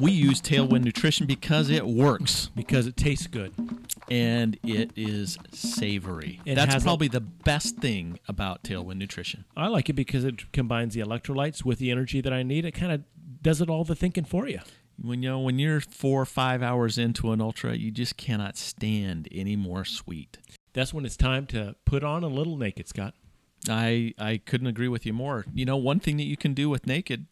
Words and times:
We 0.00 0.12
use 0.12 0.42
Tailwind 0.42 0.84
Nutrition 0.84 1.26
because 1.26 1.70
it 1.70 1.86
works 1.86 2.50
because 2.54 2.86
it 2.86 2.96
tastes 2.96 3.26
good. 3.26 3.52
and 4.10 4.56
it 4.62 4.92
is 4.94 5.36
savory. 5.52 6.40
It 6.44 6.54
That's 6.54 6.72
has 6.74 6.82
a- 6.82 6.86
probably 6.86 7.08
the 7.08 7.20
best 7.20 7.78
thing 7.78 8.20
about 8.28 8.62
Tailwind 8.62 8.98
Nutrition. 8.98 9.44
I 9.56 9.66
like 9.68 9.88
it 9.88 9.94
because 9.94 10.22
it 10.24 10.52
combines 10.52 10.94
the 10.94 11.00
electrolytes 11.00 11.64
with 11.64 11.78
the 11.78 11.90
energy 11.90 12.20
that 12.20 12.32
I 12.32 12.42
need. 12.44 12.64
It 12.64 12.72
kind 12.72 12.92
of 12.92 13.02
does 13.42 13.60
it 13.60 13.68
all 13.70 13.82
the 13.84 13.96
thinking 13.96 14.24
for 14.24 14.46
you. 14.46 14.60
When 15.00 15.22
you 15.22 15.30
know 15.30 15.40
when 15.40 15.58
you're 15.58 15.80
four 15.80 16.22
or 16.22 16.26
five 16.26 16.62
hours 16.62 16.98
into 16.98 17.32
an 17.32 17.40
ultra, 17.40 17.74
you 17.76 17.90
just 17.90 18.16
cannot 18.16 18.56
stand 18.56 19.28
any 19.32 19.56
more 19.56 19.84
sweet. 19.84 20.38
That's 20.72 20.94
when 20.94 21.04
it's 21.04 21.16
time 21.16 21.46
to 21.46 21.74
put 21.84 22.04
on 22.04 22.22
a 22.22 22.28
little 22.28 22.56
naked, 22.56 22.86
Scott. 22.88 23.14
I 23.68 24.14
I 24.18 24.36
couldn't 24.44 24.68
agree 24.68 24.88
with 24.88 25.04
you 25.04 25.12
more. 25.12 25.46
You 25.52 25.64
know, 25.64 25.76
one 25.76 25.98
thing 26.00 26.16
that 26.18 26.24
you 26.24 26.36
can 26.36 26.54
do 26.54 26.68
with 26.70 26.86
naked 26.86 27.26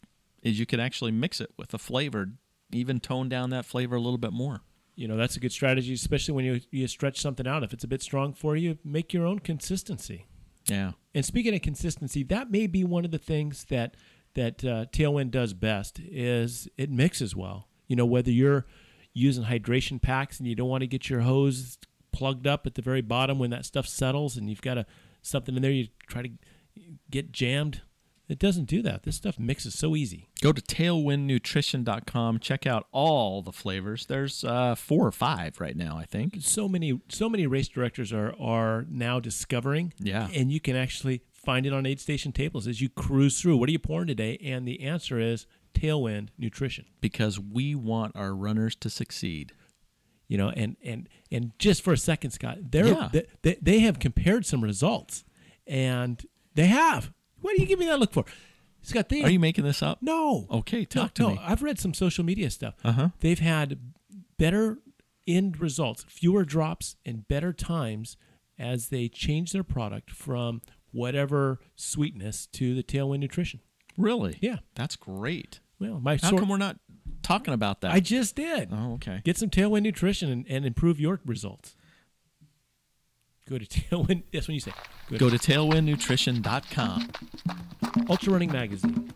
is 0.45 0.59
you 0.59 0.65
can 0.65 0.79
actually 0.79 1.11
mix 1.11 1.41
it 1.41 1.51
with 1.57 1.73
a 1.73 1.77
flavor, 1.77 2.29
even 2.71 2.99
tone 2.99 3.27
down 3.27 3.49
that 3.49 3.65
flavor 3.65 3.95
a 3.95 3.99
little 3.99 4.19
bit 4.19 4.31
more. 4.31 4.61
You 4.95 5.09
know, 5.09 5.17
that's 5.17 5.35
a 5.35 5.39
good 5.39 5.51
strategy, 5.51 5.93
especially 5.93 6.35
when 6.35 6.45
you, 6.45 6.61
you 6.71 6.87
stretch 6.87 7.19
something 7.19 7.47
out. 7.47 7.63
If 7.63 7.73
it's 7.73 7.83
a 7.83 7.87
bit 7.87 8.01
strong 8.01 8.31
for 8.31 8.55
you, 8.55 8.77
make 8.85 9.11
your 9.11 9.25
own 9.25 9.39
consistency. 9.39 10.27
Yeah. 10.67 10.91
And 11.13 11.25
speaking 11.25 11.53
of 11.53 11.61
consistency, 11.61 12.23
that 12.23 12.51
may 12.51 12.67
be 12.67 12.83
one 12.83 13.03
of 13.03 13.11
the 13.11 13.17
things 13.17 13.65
that 13.65 13.95
that 14.35 14.65
uh, 14.65 14.85
Tailwind 14.91 15.31
does 15.31 15.53
best 15.53 15.99
is 15.99 16.67
it 16.77 16.91
mixes 16.91 17.35
well. 17.35 17.69
You 17.87 17.95
know, 17.95 18.05
whether 18.05 18.31
you're 18.31 18.65
using 19.13 19.45
hydration 19.45 20.01
packs 20.01 20.39
and 20.39 20.47
you 20.47 20.55
don't 20.55 20.67
want 20.67 20.81
to 20.81 20.87
get 20.87 21.09
your 21.09 21.21
hose 21.21 21.77
plugged 22.11 22.45
up 22.45 22.67
at 22.67 22.75
the 22.75 22.81
very 22.81 23.01
bottom 23.01 23.39
when 23.39 23.49
that 23.51 23.65
stuff 23.65 23.87
settles, 23.87 24.37
and 24.37 24.49
you've 24.49 24.61
got 24.61 24.77
a 24.77 24.85
something 25.21 25.55
in 25.55 25.61
there 25.61 25.71
you 25.71 25.87
try 26.07 26.21
to 26.21 26.29
get 27.09 27.31
jammed. 27.31 27.81
It 28.27 28.39
doesn't 28.39 28.65
do 28.65 28.81
that. 28.81 29.03
This 29.03 29.15
stuff 29.15 29.37
mixes 29.37 29.77
so 29.77 29.95
easy. 29.95 30.29
Go 30.41 30.51
to 30.51 30.61
tailwindnutrition.com. 30.61 32.39
Check 32.39 32.65
out 32.65 32.87
all 32.91 33.41
the 33.41 33.51
flavors. 33.51 34.05
There's 34.07 34.43
uh, 34.43 34.75
four 34.75 35.05
or 35.05 35.11
five 35.11 35.59
right 35.59 35.75
now, 35.75 35.97
I 35.97 36.05
think. 36.05 36.37
So 36.41 36.67
many, 36.67 36.99
so 37.09 37.29
many 37.29 37.47
race 37.47 37.67
directors 37.67 38.11
are 38.13 38.33
are 38.39 38.85
now 38.89 39.19
discovering. 39.19 39.93
Yeah. 39.99 40.27
and 40.33 40.51
you 40.51 40.59
can 40.59 40.75
actually 40.75 41.21
find 41.33 41.65
it 41.65 41.73
on 41.73 41.85
aid 41.85 41.99
station 41.99 42.31
tables 42.31 42.67
as 42.67 42.81
you 42.81 42.89
cruise 42.89 43.39
through. 43.39 43.57
What 43.57 43.69
are 43.69 43.71
you 43.71 43.79
pouring 43.79 44.07
today? 44.07 44.37
And 44.43 44.67
the 44.67 44.81
answer 44.81 45.19
is 45.19 45.45
Tailwind 45.73 46.29
Nutrition. 46.37 46.85
Because 47.01 47.39
we 47.39 47.75
want 47.75 48.15
our 48.15 48.33
runners 48.33 48.75
to 48.77 48.89
succeed. 48.89 49.51
You 50.27 50.39
know, 50.39 50.49
and 50.49 50.75
and 50.83 51.07
and 51.31 51.51
just 51.59 51.83
for 51.83 51.93
a 51.93 51.97
second, 51.97 52.31
Scott, 52.31 52.57
they're 52.71 52.87
Yeah. 52.87 53.09
they, 53.13 53.25
they, 53.43 53.57
they 53.61 53.79
have 53.81 53.99
compared 53.99 54.45
some 54.47 54.63
results, 54.63 55.23
and 55.67 56.25
they 56.55 56.65
have. 56.65 57.11
What 57.45 57.55
do 57.55 57.61
you 57.61 57.67
give 57.67 57.77
me 57.77 57.85
that 57.85 57.99
look 57.99 58.11
for, 58.11 58.25
Scott? 58.81 59.07
They 59.09 59.21
Are 59.21 59.29
you 59.29 59.39
making 59.39 59.65
this 59.65 59.83
up? 59.83 59.99
no 60.01 60.47
Okay, 60.49 60.83
talk 60.83 61.13
to 61.13 61.21
no, 61.21 61.29
me. 61.29 61.35
No, 61.35 61.41
I've 61.43 61.61
read 61.61 61.77
some 61.77 61.93
social 61.93 62.23
media 62.25 62.49
stuff. 62.49 62.73
Uh-huh. 62.83 63.09
They've 63.19 63.37
had 63.37 63.77
better 64.39 64.79
end 65.27 65.59
results, 65.59 66.03
fewer 66.09 66.43
drops, 66.43 66.95
and 67.05 67.27
better 67.27 67.53
times 67.53 68.17
as 68.57 68.89
they 68.89 69.07
change 69.07 69.51
their 69.51 69.63
product 69.63 70.09
from 70.09 70.63
whatever 70.91 71.59
sweetness 71.75 72.47
to 72.47 72.73
the 72.73 72.81
Tailwind 72.81 73.19
Nutrition. 73.19 73.59
Really? 73.95 74.39
Yeah. 74.41 74.57
That's 74.73 74.95
great. 74.95 75.59
Well, 75.79 75.99
my 75.99 76.13
How 76.19 76.29
sort, 76.29 76.39
come 76.39 76.49
we're 76.49 76.57
not 76.57 76.79
talking 77.21 77.53
about 77.53 77.81
that? 77.81 77.91
I 77.91 77.99
just 77.99 78.35
did. 78.35 78.69
oh, 78.71 78.93
okay. 78.95 79.21
Get 79.23 79.37
some 79.37 79.51
Tailwind 79.51 79.83
Nutrition 79.83 80.31
and, 80.31 80.47
and 80.49 80.65
improve 80.65 80.99
your 80.99 81.21
results. 81.23 81.75
Go 83.47 83.57
to 83.57 83.65
Tailwind. 83.65 84.23
That's 84.33 84.47
when 84.47 84.55
you 84.55 84.61
say. 84.61 84.71
Go 85.09 85.17
to 85.17 85.19
Go 85.19 85.29
to 85.29 85.37
tailwindnutrition.com. 85.37 87.09
Ultra 88.09 88.33
Running 88.33 88.51
Magazine. 88.51 89.13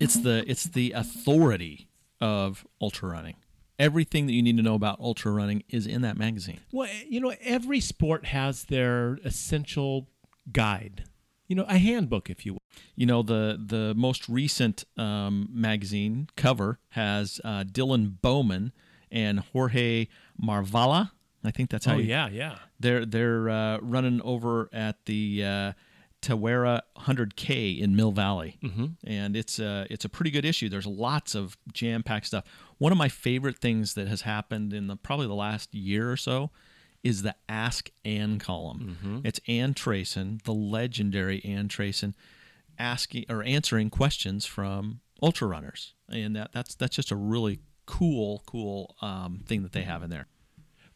It's 0.00 0.14
the 0.14 0.44
it's 0.46 0.64
the 0.64 0.92
authority 0.92 1.88
of 2.20 2.66
ultra 2.80 3.08
running. 3.08 3.36
Everything 3.78 4.26
that 4.26 4.32
you 4.32 4.42
need 4.42 4.56
to 4.56 4.62
know 4.62 4.74
about 4.74 5.00
ultra 5.00 5.32
running 5.32 5.62
is 5.68 5.86
in 5.86 6.02
that 6.02 6.16
magazine. 6.16 6.60
Well, 6.72 6.88
you 7.08 7.20
know, 7.20 7.34
every 7.40 7.80
sport 7.80 8.26
has 8.26 8.64
their 8.64 9.18
essential 9.24 10.08
guide. 10.52 11.04
You 11.48 11.56
know, 11.56 11.64
a 11.68 11.78
handbook, 11.78 12.30
if 12.30 12.46
you 12.46 12.54
will. 12.54 12.62
You 12.96 13.06
know 13.06 13.22
the 13.22 13.58
the 13.64 13.94
most 13.94 14.28
recent 14.28 14.84
um, 14.96 15.48
magazine 15.52 16.28
cover 16.36 16.78
has 16.90 17.40
uh, 17.44 17.64
Dylan 17.64 18.20
Bowman 18.20 18.72
and 19.10 19.40
Jorge 19.40 20.08
Maravilla. 20.42 21.12
I 21.44 21.50
think 21.50 21.70
that's 21.70 21.84
how 21.84 21.94
Oh 21.94 21.98
you, 21.98 22.04
yeah, 22.04 22.28
yeah. 22.28 22.58
They're 22.80 23.04
they're 23.04 23.48
uh, 23.48 23.78
running 23.80 24.20
over 24.22 24.68
at 24.72 25.04
the 25.06 25.44
uh, 25.44 25.72
Tarawera 26.22 26.80
100K 26.96 27.80
in 27.80 27.94
Mill 27.94 28.12
Valley, 28.12 28.58
mm-hmm. 28.62 28.86
and 29.06 29.36
it's 29.36 29.58
a 29.58 29.86
it's 29.90 30.04
a 30.04 30.08
pretty 30.08 30.30
good 30.30 30.44
issue. 30.44 30.68
There's 30.68 30.86
lots 30.86 31.34
of 31.34 31.56
jam 31.72 32.02
packed 32.02 32.26
stuff. 32.26 32.44
One 32.78 32.92
of 32.92 32.98
my 32.98 33.08
favorite 33.08 33.58
things 33.58 33.94
that 33.94 34.08
has 34.08 34.22
happened 34.22 34.72
in 34.72 34.86
the 34.86 34.96
probably 34.96 35.26
the 35.26 35.34
last 35.34 35.74
year 35.74 36.10
or 36.10 36.16
so 36.16 36.50
is 37.02 37.22
the 37.22 37.34
Ask 37.48 37.90
Ann 38.04 38.38
column. 38.38 38.96
It's 39.24 39.38
Ann 39.46 39.74
Trason, 39.74 40.42
the 40.44 40.54
legendary 40.54 41.44
Ann 41.44 41.68
Trason, 41.68 42.14
asking 42.78 43.26
or 43.28 43.42
answering 43.42 43.90
questions 43.90 44.46
from 44.46 45.00
ultra 45.22 45.46
runners, 45.46 45.92
and 46.08 46.34
that 46.34 46.52
that's 46.52 46.74
that's 46.74 46.96
just 46.96 47.10
a 47.10 47.16
really 47.16 47.60
cool 47.86 48.42
cool 48.46 48.96
um, 49.02 49.42
thing 49.46 49.62
that 49.62 49.72
they 49.72 49.82
have 49.82 50.02
in 50.02 50.08
there. 50.08 50.26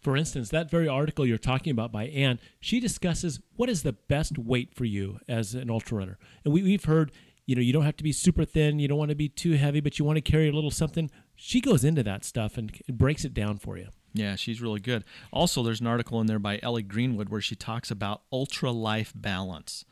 For 0.00 0.16
instance, 0.16 0.50
that 0.50 0.70
very 0.70 0.86
article 0.86 1.26
you're 1.26 1.38
talking 1.38 1.70
about 1.72 1.90
by 1.90 2.04
Ann, 2.04 2.38
she 2.60 2.78
discusses 2.78 3.40
what 3.56 3.68
is 3.68 3.82
the 3.82 3.92
best 3.92 4.38
weight 4.38 4.74
for 4.74 4.84
you 4.84 5.18
as 5.28 5.54
an 5.54 5.70
ultra 5.70 5.98
runner. 5.98 6.18
And 6.44 6.54
we, 6.54 6.62
we've 6.62 6.84
heard, 6.84 7.10
you 7.46 7.56
know, 7.56 7.62
you 7.62 7.72
don't 7.72 7.84
have 7.84 7.96
to 7.96 8.04
be 8.04 8.12
super 8.12 8.44
thin, 8.44 8.78
you 8.78 8.86
don't 8.86 8.98
want 8.98 9.10
to 9.10 9.16
be 9.16 9.28
too 9.28 9.52
heavy, 9.52 9.80
but 9.80 9.98
you 9.98 10.04
want 10.04 10.16
to 10.16 10.20
carry 10.22 10.48
a 10.48 10.52
little 10.52 10.70
something. 10.70 11.10
She 11.34 11.60
goes 11.60 11.84
into 11.84 12.02
that 12.04 12.24
stuff 12.24 12.56
and 12.56 12.78
breaks 12.88 13.24
it 13.24 13.34
down 13.34 13.58
for 13.58 13.76
you. 13.76 13.88
Yeah, 14.14 14.36
she's 14.36 14.60
really 14.60 14.80
good. 14.80 15.04
Also, 15.32 15.62
there's 15.62 15.80
an 15.80 15.86
article 15.86 16.20
in 16.20 16.26
there 16.26 16.38
by 16.38 16.58
Ellie 16.62 16.82
Greenwood 16.82 17.28
where 17.28 17.40
she 17.40 17.54
talks 17.54 17.90
about 17.90 18.22
ultra 18.32 18.70
life 18.70 19.12
balance, 19.14 19.84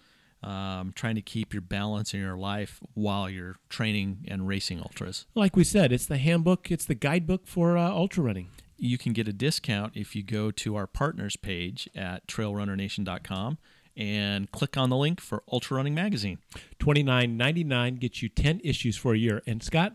um, 0.42 0.92
trying 0.94 1.16
to 1.16 1.22
keep 1.22 1.52
your 1.52 1.60
balance 1.62 2.14
in 2.14 2.20
your 2.20 2.36
life 2.36 2.80
while 2.94 3.28
you're 3.28 3.56
training 3.68 4.24
and 4.28 4.48
racing 4.48 4.80
ultras. 4.80 5.26
Like 5.34 5.56
we 5.56 5.64
said, 5.64 5.92
it's 5.92 6.06
the 6.06 6.18
handbook, 6.18 6.70
it's 6.70 6.84
the 6.84 6.94
guidebook 6.94 7.46
for 7.46 7.76
uh, 7.76 7.90
ultra 7.90 8.24
running. 8.24 8.48
You 8.78 8.98
can 8.98 9.12
get 9.12 9.26
a 9.28 9.32
discount 9.32 9.92
if 9.96 10.14
you 10.14 10.22
go 10.22 10.50
to 10.50 10.76
our 10.76 10.86
partners 10.86 11.36
page 11.36 11.88
at 11.94 12.26
trailrunnernation.com 12.26 13.58
and 13.96 14.50
click 14.52 14.76
on 14.76 14.90
the 14.90 14.96
link 14.96 15.20
for 15.20 15.42
Ultra 15.50 15.78
Running 15.78 15.94
Magazine. 15.94 16.38
Twenty 16.78 17.02
nine 17.02 17.36
ninety 17.36 17.64
nine 17.64 17.96
gets 17.96 18.22
you 18.22 18.28
ten 18.28 18.60
issues 18.62 18.96
for 18.96 19.14
a 19.14 19.18
year. 19.18 19.42
And 19.46 19.62
Scott, 19.62 19.94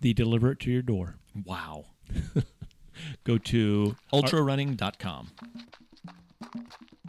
they 0.00 0.12
deliver 0.12 0.52
it 0.52 0.60
to 0.60 0.70
your 0.70 0.82
door. 0.82 1.16
Wow. 1.44 1.86
Go 3.24 3.38
to 3.38 3.96
UltraRunning.com. 4.12 5.30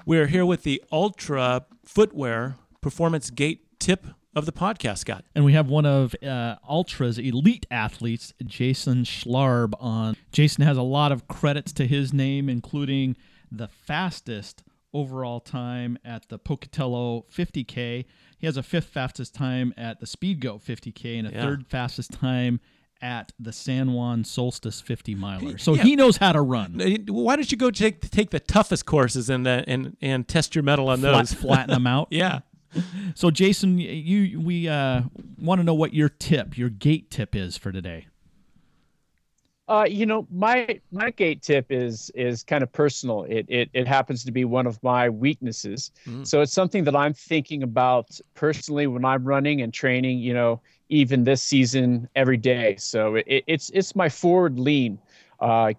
We're 0.06 0.28
here 0.28 0.46
with 0.46 0.64
the 0.64 0.84
Altra 0.92 1.66
Footwear 1.84 2.56
Performance 2.82 3.30
Gait 3.30 3.80
tip 3.80 4.06
of 4.36 4.46
the 4.46 4.52
podcast, 4.52 5.00
Scott. 5.00 5.26
And 5.36 5.44
we 5.44 5.54
have 5.54 5.68
one 5.70 5.86
of 5.86 6.16
uh, 6.24 6.56
Altra's 6.68 7.18
elite 7.18 7.66
athletes, 7.72 8.34
Jason 8.46 9.04
Schlarb, 9.04 9.74
on. 9.80 10.16
Jason 10.32 10.64
has 10.64 10.78
a 10.78 10.82
lot 10.84 11.12
of 11.12 11.28
credits 11.28 11.72
to 11.74 11.88
his 11.88 12.14
name, 12.14 12.48
including 12.50 13.16
the 13.52 13.68
fastest 13.68 14.64
overall 14.94 15.40
time 15.40 15.98
at 16.04 16.28
the 16.30 16.38
Pocatello 16.40 17.26
50K. 17.36 18.06
He 18.38 18.46
has 18.48 18.58
a 18.58 18.64
fifth 18.64 18.88
fastest 18.88 19.34
time 19.36 19.74
at 19.78 20.00
the 20.00 20.06
Speedgoat 20.06 20.62
50K 20.64 21.20
and 21.20 21.28
a 21.28 21.32
Yeah. 21.32 21.42
third 21.42 21.68
fastest 21.68 22.12
time 22.12 22.60
at 23.02 23.32
the 23.40 23.54
San 23.54 23.94
Juan 23.94 24.24
Solstice 24.26 24.82
50 24.82 25.16
miler. 25.16 25.58
So 25.58 25.74
Yeah. 25.76 25.84
he 25.84 25.96
knows 25.96 26.18
how 26.18 26.34
to 26.34 26.42
run. 26.42 26.82
Why 27.08 27.36
don't 27.36 27.50
you 27.52 27.58
go 27.58 27.72
take 27.72 28.10
take 28.10 28.32
the 28.32 28.40
toughest 28.42 28.86
courses 28.86 29.30
and 29.30 29.48
uh, 29.48 29.64
and 29.68 29.96
and 30.02 30.28
test 30.28 30.54
your 30.56 30.64
mettle 30.64 30.90
on 30.90 31.00
Flat, 31.00 31.12
those? 31.18 31.34
flatten 31.34 31.70
them 31.74 31.88
out. 31.88 32.08
yeah. 32.12 32.40
So 33.16 33.32
Jason, 33.32 33.78
you 33.80 34.40
we 34.40 34.68
uh, 34.68 35.02
want 35.38 35.60
to 35.60 35.64
know 35.64 35.74
what 35.74 35.94
your 35.94 36.10
tip, 36.10 36.58
your 36.58 36.70
gait 36.70 37.10
tip 37.10 37.36
is 37.36 37.58
for 37.58 37.72
today. 37.72 38.08
Uh, 39.68 39.86
you 39.88 40.04
know, 40.04 40.28
my 40.32 40.80
my 40.92 41.12
gait 41.12 41.44
tip 41.44 41.68
is 41.70 42.10
is 42.16 42.44
kind 42.44 42.64
of 42.64 42.72
personal. 42.72 43.24
It 43.24 43.46
it 43.48 43.70
it 43.74 43.88
happens 43.88 44.24
to 44.24 44.32
be 44.32 44.44
one 44.44 44.66
of 44.66 44.82
my 44.82 45.10
weaknesses. 45.10 45.92
So 46.24 46.42
it's 46.42 46.54
something 46.54 46.84
that 46.86 46.96
I'm 46.96 47.14
thinking 47.14 47.62
about 47.62 48.20
personally 48.34 48.88
when 48.88 49.06
I'm 49.06 49.24
running 49.24 49.62
and 49.62 49.72
training. 49.72 50.20
You 50.20 50.34
know, 50.34 50.62
even 50.90 51.24
this 51.24 51.44
season, 51.44 52.10
every 52.16 52.38
day. 52.38 52.78
So 52.78 53.16
it, 53.16 53.44
it's 53.46 53.70
it's 53.70 53.96
my 53.96 54.10
forward 54.10 54.58
lean, 54.58 54.98
uh, 55.40 55.74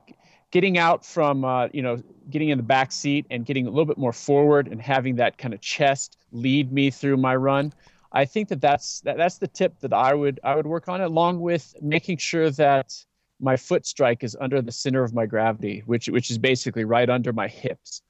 getting 0.50 0.79
out 0.79 1.05
from 1.05 1.44
uh, 1.44 1.69
you 1.73 1.82
know 1.82 2.02
getting 2.29 2.49
in 2.50 2.58
the 2.58 2.64
back 2.64 2.93
seat 2.93 3.26
and 3.31 3.44
getting 3.44 3.67
a 3.67 3.70
little 3.70 3.85
bit 3.85 3.99
more 3.99 4.12
forward 4.12 4.69
and 4.69 4.81
having 4.81 5.17
that 5.17 5.38
kind 5.38 5.55
of 5.55 5.61
chest 5.61 6.17
lead 6.32 6.73
me 6.73 6.91
through 6.91 7.17
my 7.17 7.35
run. 7.35 7.73
I 8.12 8.25
think 8.25 8.49
that 8.49 8.61
that's 8.61 9.00
that, 9.00 9.17
that's 9.17 9.38
the 9.38 9.49
tip 9.49 9.79
that 9.81 9.93
I 9.93 10.14
would 10.14 10.41
I 10.43 10.55
would 10.55 10.67
work 10.67 10.88
on, 10.88 11.00
along 11.00 11.41
with 11.41 11.75
making 11.81 12.19
sure 12.19 12.50
that 12.50 12.94
my 13.41 13.56
foot 13.56 13.87
strike 13.87 14.23
is 14.23 14.37
under 14.41 14.61
the 14.61 14.73
center 14.73 15.02
of 15.02 15.14
my 15.14 15.26
gravity, 15.26 15.82
which 15.87 16.08
which 16.08 16.31
is 16.31 16.38
basically 16.38 16.85
right 16.85 17.08
under 17.08 17.32
my 17.32 17.49
hips. 17.49 18.03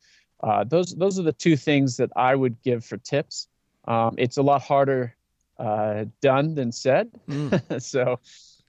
Uh, 0.42 0.64
those 0.64 0.94
those 0.94 1.18
are 1.18 1.22
the 1.22 1.32
two 1.32 1.56
things 1.56 1.96
that 1.98 2.10
I 2.16 2.34
would 2.34 2.60
give 2.62 2.84
for 2.84 2.96
tips. 2.96 3.48
Um, 3.86 4.14
it's 4.18 4.38
a 4.38 4.42
lot 4.42 4.62
harder 4.62 5.14
uh, 5.58 6.06
done 6.22 6.54
than 6.54 6.72
said. 6.72 7.10
Mm. 7.28 7.82
so 7.82 8.18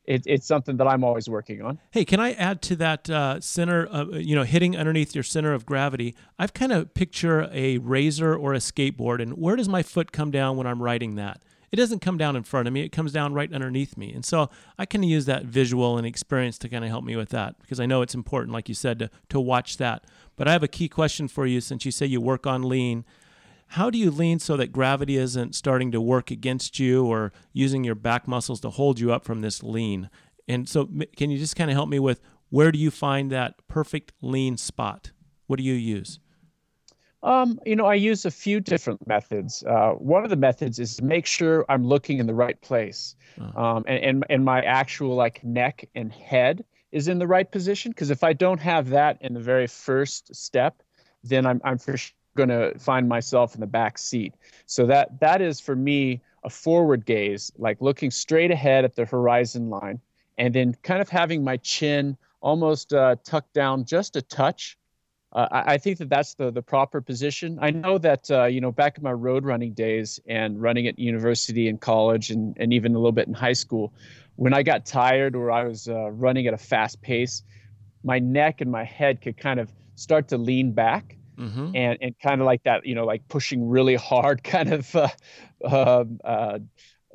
it, 0.05 0.23
it's 0.25 0.47
something 0.47 0.77
that 0.77 0.87
I'm 0.87 1.03
always 1.03 1.29
working 1.29 1.61
on. 1.61 1.79
Hey, 1.91 2.05
can 2.05 2.19
I 2.19 2.33
add 2.33 2.61
to 2.63 2.75
that 2.77 3.09
uh, 3.09 3.39
center, 3.39 3.85
of, 3.85 4.13
you 4.15 4.35
know, 4.35 4.43
hitting 4.43 4.75
underneath 4.75 5.13
your 5.13 5.23
center 5.23 5.53
of 5.53 5.65
gravity? 5.65 6.15
I've 6.39 6.53
kind 6.53 6.71
of 6.71 6.93
picture 6.93 7.49
a 7.51 7.77
razor 7.77 8.35
or 8.35 8.53
a 8.53 8.57
skateboard, 8.57 9.21
and 9.21 9.33
where 9.33 9.55
does 9.55 9.69
my 9.69 9.83
foot 9.83 10.11
come 10.11 10.31
down 10.31 10.57
when 10.57 10.67
I'm 10.67 10.81
riding 10.81 11.15
that? 11.15 11.41
It 11.71 11.77
doesn't 11.77 11.99
come 11.99 12.17
down 12.17 12.35
in 12.35 12.43
front 12.43 12.67
of 12.67 12.73
me; 12.73 12.81
it 12.81 12.91
comes 12.91 13.13
down 13.13 13.33
right 13.33 13.51
underneath 13.53 13.95
me, 13.95 14.11
and 14.11 14.25
so 14.25 14.49
I 14.77 14.85
can 14.85 15.03
use 15.03 15.25
that 15.27 15.45
visual 15.45 15.97
and 15.97 16.05
experience 16.05 16.57
to 16.59 16.69
kind 16.69 16.83
of 16.83 16.89
help 16.89 17.05
me 17.05 17.15
with 17.15 17.29
that 17.29 17.55
because 17.61 17.79
I 17.79 17.85
know 17.85 18.01
it's 18.01 18.13
important, 18.13 18.51
like 18.51 18.67
you 18.67 18.75
said, 18.75 18.99
to 18.99 19.09
to 19.29 19.39
watch 19.39 19.77
that. 19.77 20.03
But 20.35 20.49
I 20.49 20.51
have 20.51 20.63
a 20.63 20.67
key 20.67 20.89
question 20.89 21.29
for 21.29 21.45
you, 21.45 21.61
since 21.61 21.85
you 21.85 21.91
say 21.91 22.05
you 22.05 22.19
work 22.19 22.45
on 22.45 22.63
lean 22.63 23.05
how 23.71 23.89
do 23.89 23.97
you 23.97 24.11
lean 24.11 24.37
so 24.37 24.57
that 24.57 24.73
gravity 24.73 25.15
isn't 25.15 25.55
starting 25.55 25.91
to 25.93 26.01
work 26.01 26.29
against 26.29 26.77
you 26.77 27.05
or 27.05 27.31
using 27.53 27.85
your 27.85 27.95
back 27.95 28.27
muscles 28.27 28.59
to 28.59 28.69
hold 28.69 28.99
you 28.99 29.13
up 29.13 29.23
from 29.23 29.39
this 29.39 29.63
lean? 29.63 30.09
And 30.45 30.67
so, 30.67 30.89
can 31.15 31.31
you 31.31 31.37
just 31.37 31.55
kind 31.55 31.71
of 31.71 31.75
help 31.75 31.87
me 31.87 31.97
with 31.97 32.19
where 32.49 32.73
do 32.73 32.77
you 32.77 32.91
find 32.91 33.31
that 33.31 33.55
perfect 33.69 34.11
lean 34.21 34.57
spot? 34.57 35.11
What 35.47 35.57
do 35.57 35.63
you 35.63 35.73
use? 35.73 36.19
Um, 37.23 37.61
you 37.65 37.77
know, 37.77 37.85
I 37.85 37.93
use 37.93 38.25
a 38.25 38.31
few 38.31 38.59
different 38.59 39.07
methods. 39.07 39.63
Uh, 39.63 39.91
one 39.91 40.25
of 40.25 40.29
the 40.29 40.35
methods 40.35 40.77
is 40.77 40.97
to 40.97 41.05
make 41.05 41.25
sure 41.25 41.65
I'm 41.69 41.85
looking 41.87 42.17
in 42.17 42.27
the 42.27 42.33
right 42.33 42.59
place, 42.61 43.15
uh-huh. 43.39 43.57
um, 43.57 43.83
and, 43.87 44.03
and 44.03 44.25
and 44.29 44.43
my 44.43 44.61
actual 44.63 45.15
like 45.15 45.41
neck 45.45 45.87
and 45.95 46.11
head 46.11 46.65
is 46.91 47.07
in 47.07 47.19
the 47.19 47.27
right 47.27 47.49
position. 47.49 47.91
Because 47.91 48.09
if 48.09 48.21
I 48.21 48.33
don't 48.33 48.59
have 48.59 48.89
that 48.89 49.17
in 49.21 49.33
the 49.33 49.39
very 49.39 49.67
first 49.67 50.35
step, 50.35 50.83
then 51.23 51.45
I'm 51.45 51.61
I'm 51.63 51.77
for 51.77 51.95
going 52.35 52.49
to 52.49 52.77
find 52.79 53.07
myself 53.09 53.55
in 53.55 53.61
the 53.61 53.67
back 53.67 53.97
seat. 53.97 54.33
So 54.65 54.85
that 54.87 55.19
that 55.19 55.41
is 55.41 55.59
for 55.59 55.75
me 55.75 56.21
a 56.43 56.49
forward 56.49 57.05
gaze, 57.05 57.51
like 57.57 57.81
looking 57.81 58.11
straight 58.11 58.51
ahead 58.51 58.85
at 58.85 58.95
the 58.95 59.05
horizon 59.05 59.69
line, 59.69 59.99
and 60.37 60.53
then 60.53 60.75
kind 60.81 61.01
of 61.01 61.09
having 61.09 61.43
my 61.43 61.57
chin 61.57 62.17
almost 62.41 62.93
uh, 62.93 63.15
tucked 63.23 63.53
down 63.53 63.85
just 63.85 64.15
a 64.15 64.21
touch. 64.21 64.77
Uh, 65.33 65.47
I, 65.51 65.73
I, 65.73 65.77
think 65.77 65.99
that 65.99 66.09
that's 66.09 66.33
the 66.33 66.51
the 66.51 66.61
proper 66.61 66.99
position. 66.99 67.57
I 67.61 67.71
know 67.71 67.97
that 67.99 68.29
uh, 68.31 68.45
you 68.45 68.59
know 68.59 68.71
back 68.71 68.97
in 68.97 69.03
my 69.03 69.13
road 69.13 69.45
running 69.45 69.73
days 69.73 70.19
and 70.25 70.61
running 70.61 70.87
at 70.87 70.99
university 70.99 71.67
and 71.67 71.79
college 71.79 72.31
and 72.31 72.57
and 72.59 72.73
even 72.73 72.95
a 72.95 72.97
little 72.97 73.11
bit 73.11 73.27
in 73.27 73.33
high 73.33 73.53
school, 73.53 73.93
when 74.35 74.53
I 74.53 74.63
got 74.63 74.85
tired 74.85 75.35
or 75.35 75.51
I 75.51 75.63
was 75.63 75.87
uh, 75.87 76.11
running 76.11 76.47
at 76.47 76.53
a 76.53 76.57
fast 76.57 77.01
pace, 77.01 77.43
my 78.03 78.19
neck 78.19 78.61
and 78.61 78.71
my 78.71 78.83
head 78.83 79.21
could 79.21 79.37
kind 79.37 79.59
of 79.59 79.71
start 79.95 80.27
to 80.29 80.37
lean 80.37 80.71
back 80.71 81.17
mm-hmm. 81.37 81.75
and 81.75 81.97
and 82.01 82.15
kind 82.19 82.41
of 82.41 82.45
like 82.45 82.63
that, 82.63 82.85
you 82.85 82.95
know, 82.95 83.05
like 83.05 83.27
pushing 83.27 83.67
really 83.67 83.95
hard 83.95 84.43
kind 84.43 84.73
of 84.73 84.95
uh, 84.95 85.09
um, 85.65 86.19
uh, 86.23 86.59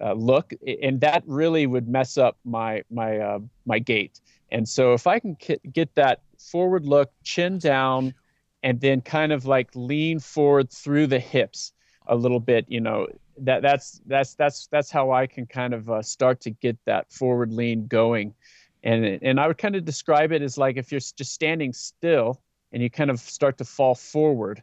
uh, 0.01 0.13
look, 0.13 0.53
and 0.83 1.01
that 1.01 1.23
really 1.27 1.67
would 1.67 1.89
mess 1.89 2.19
up 2.19 2.37
my 2.45 2.83
my 2.91 3.19
uh, 3.19 3.39
my 3.65 3.79
gait. 3.79 4.21
And 4.53 4.69
so 4.69 4.93
if 4.93 5.07
I 5.07 5.19
can 5.19 5.37
get 5.73 5.95
that 5.97 6.21
forward 6.39 6.87
look, 6.87 7.11
chin 7.25 7.59
down, 7.59 8.15
and 8.63 8.81
then 8.81 9.01
kind 9.01 9.33
of 9.33 9.47
like 9.47 9.71
lean 9.75 10.21
forward 10.21 10.71
through 10.71 11.09
the 11.09 11.19
hips 11.19 11.73
a 12.07 12.15
little 12.15 12.41
bit, 12.41 12.65
you 12.69 12.81
know, 12.81 13.07
that 13.39 13.62
that's 13.62 14.01
that's 14.07 14.35
that's 14.35 14.67
that's 14.69 14.91
how 14.91 15.11
I 15.11 15.27
can 15.27 15.47
kind 15.47 15.75
of 15.75 15.91
uh, 15.91 16.03
start 16.03 16.41
to 16.43 16.51
get 16.51 16.79
that 16.87 17.12
forward 17.12 17.53
lean 17.53 17.87
going. 17.87 18.35
And 18.83 19.05
and 19.05 19.41
I 19.41 19.49
would 19.49 19.59
kind 19.59 19.77
of 19.77 19.85
describe 19.85 20.33
it 20.33 20.43
as 20.43 20.57
like 20.57 20.77
if 20.77 20.93
you're 20.93 21.01
just 21.01 21.33
standing 21.33 21.73
still 21.73 22.41
and 22.76 22.82
you 22.82 22.90
kind 22.90 23.08
of 23.08 23.19
start 23.19 23.56
to 23.56 23.64
fall 23.64 23.94
forward, 23.94 24.62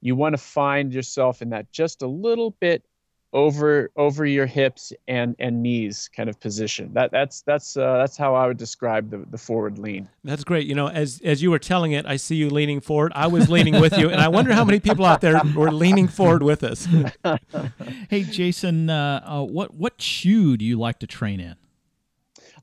you 0.00 0.16
want 0.16 0.32
to 0.32 0.38
find 0.38 0.92
yourself 0.92 1.40
in 1.40 1.50
that 1.50 1.70
just 1.70 2.02
a 2.02 2.06
little 2.08 2.50
bit 2.58 2.84
over 3.32 3.92
over 3.94 4.26
your 4.26 4.46
hips 4.46 4.92
and 5.06 5.36
and 5.38 5.62
knees 5.62 6.10
kind 6.16 6.28
of 6.28 6.40
position. 6.40 6.92
That 6.94 7.12
that's 7.12 7.42
that's 7.42 7.76
uh, 7.76 7.98
that's 7.98 8.16
how 8.16 8.34
I 8.34 8.48
would 8.48 8.56
describe 8.56 9.08
the, 9.08 9.18
the 9.30 9.38
forward 9.38 9.78
lean. 9.78 10.08
That's 10.24 10.42
great. 10.42 10.66
You 10.66 10.74
know, 10.74 10.88
as 10.88 11.20
as 11.24 11.42
you 11.42 11.52
were 11.52 11.60
telling 11.60 11.92
it, 11.92 12.04
I 12.06 12.16
see 12.16 12.34
you 12.34 12.50
leaning 12.50 12.80
forward. 12.80 13.12
I 13.14 13.28
was 13.28 13.48
leaning 13.48 13.80
with 13.80 13.96
you, 13.98 14.10
and 14.10 14.20
I 14.20 14.26
wonder 14.26 14.52
how 14.52 14.64
many 14.64 14.80
people 14.80 15.04
out 15.04 15.20
there 15.20 15.40
were 15.54 15.70
leaning 15.70 16.08
forward 16.08 16.42
with 16.42 16.64
us. 16.64 16.88
hey, 18.10 18.24
Jason, 18.24 18.90
uh, 18.90 19.22
uh, 19.24 19.44
what 19.44 19.74
what 19.74 20.02
shoe 20.02 20.56
do 20.56 20.64
you 20.64 20.76
like 20.76 20.98
to 20.98 21.06
train 21.06 21.38
in? 21.38 21.54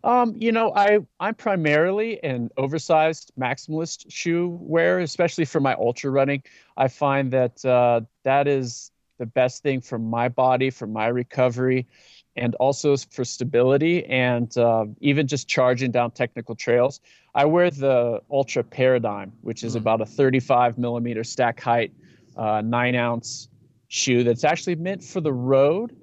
Um, 0.04 0.36
you 0.38 0.52
know, 0.52 0.74
I 0.76 1.00
I'm 1.20 1.36
primarily 1.36 2.24
an 2.24 2.50
oversized 2.58 3.32
maximalist 3.40 4.06
shoe 4.10 4.58
wearer, 4.62 5.00
especially 5.00 5.46
for 5.46 5.60
my 5.60 5.76
ultra 5.76 6.10
running. 6.10 6.44
I 6.78 6.88
find 6.88 7.32
that 7.32 7.64
uh, 7.64 8.02
that 8.24 8.48
is 8.48 8.92
the 9.20 9.26
best 9.28 9.62
thing 9.62 9.82
for 9.82 10.00
my 10.00 10.30
body, 10.30 10.72
for 10.72 10.88
my 10.88 11.08
recovery, 11.08 11.88
and 12.36 12.56
also 12.56 12.98
for 12.98 13.24
stability 13.24 14.04
and 14.06 14.58
uh, 14.58 14.86
even 15.00 15.28
just 15.28 15.48
charging 15.48 15.92
down 15.92 16.12
technical 16.12 16.56
trails. 16.56 17.00
I 17.36 17.46
wear 17.46 17.70
the 17.70 18.22
Altra 18.30 18.64
Paradigm, 18.64 19.34
which 19.42 19.64
is 19.64 19.76
mm. 19.76 19.82
about 19.82 20.02
a 20.02 20.06
35 20.06 20.80
millimeter 20.80 21.24
stack 21.24 21.62
height, 21.62 21.94
uh, 22.36 22.62
nine 22.62 22.96
ounce 22.96 23.50
shoe 23.88 24.24
that's 24.24 24.44
actually 24.44 24.76
meant 24.76 25.04
for 25.04 25.22
the 25.22 25.34
road. 25.34 25.96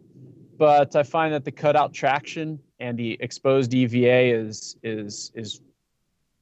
But 0.56 0.94
I 0.94 1.02
find 1.02 1.34
that 1.34 1.44
the 1.44 1.52
cutout 1.52 1.92
traction 1.92 2.60
and 2.80 2.98
the 2.98 3.16
exposed 3.20 3.74
EVA 3.74 4.34
is 4.34 4.76
is 4.82 5.32
is 5.34 5.60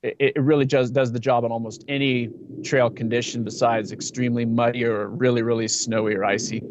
it, 0.02 0.16
it 0.18 0.40
really 0.40 0.64
does 0.64 0.90
does 0.90 1.12
the 1.12 1.18
job 1.18 1.44
on 1.44 1.52
almost 1.52 1.84
any 1.88 2.30
trail 2.62 2.90
condition 2.90 3.44
besides 3.44 3.92
extremely 3.92 4.44
muddy 4.44 4.84
or 4.84 5.08
really 5.08 5.42
really 5.42 5.68
snowy 5.68 6.14
or 6.14 6.24
icy. 6.24 6.62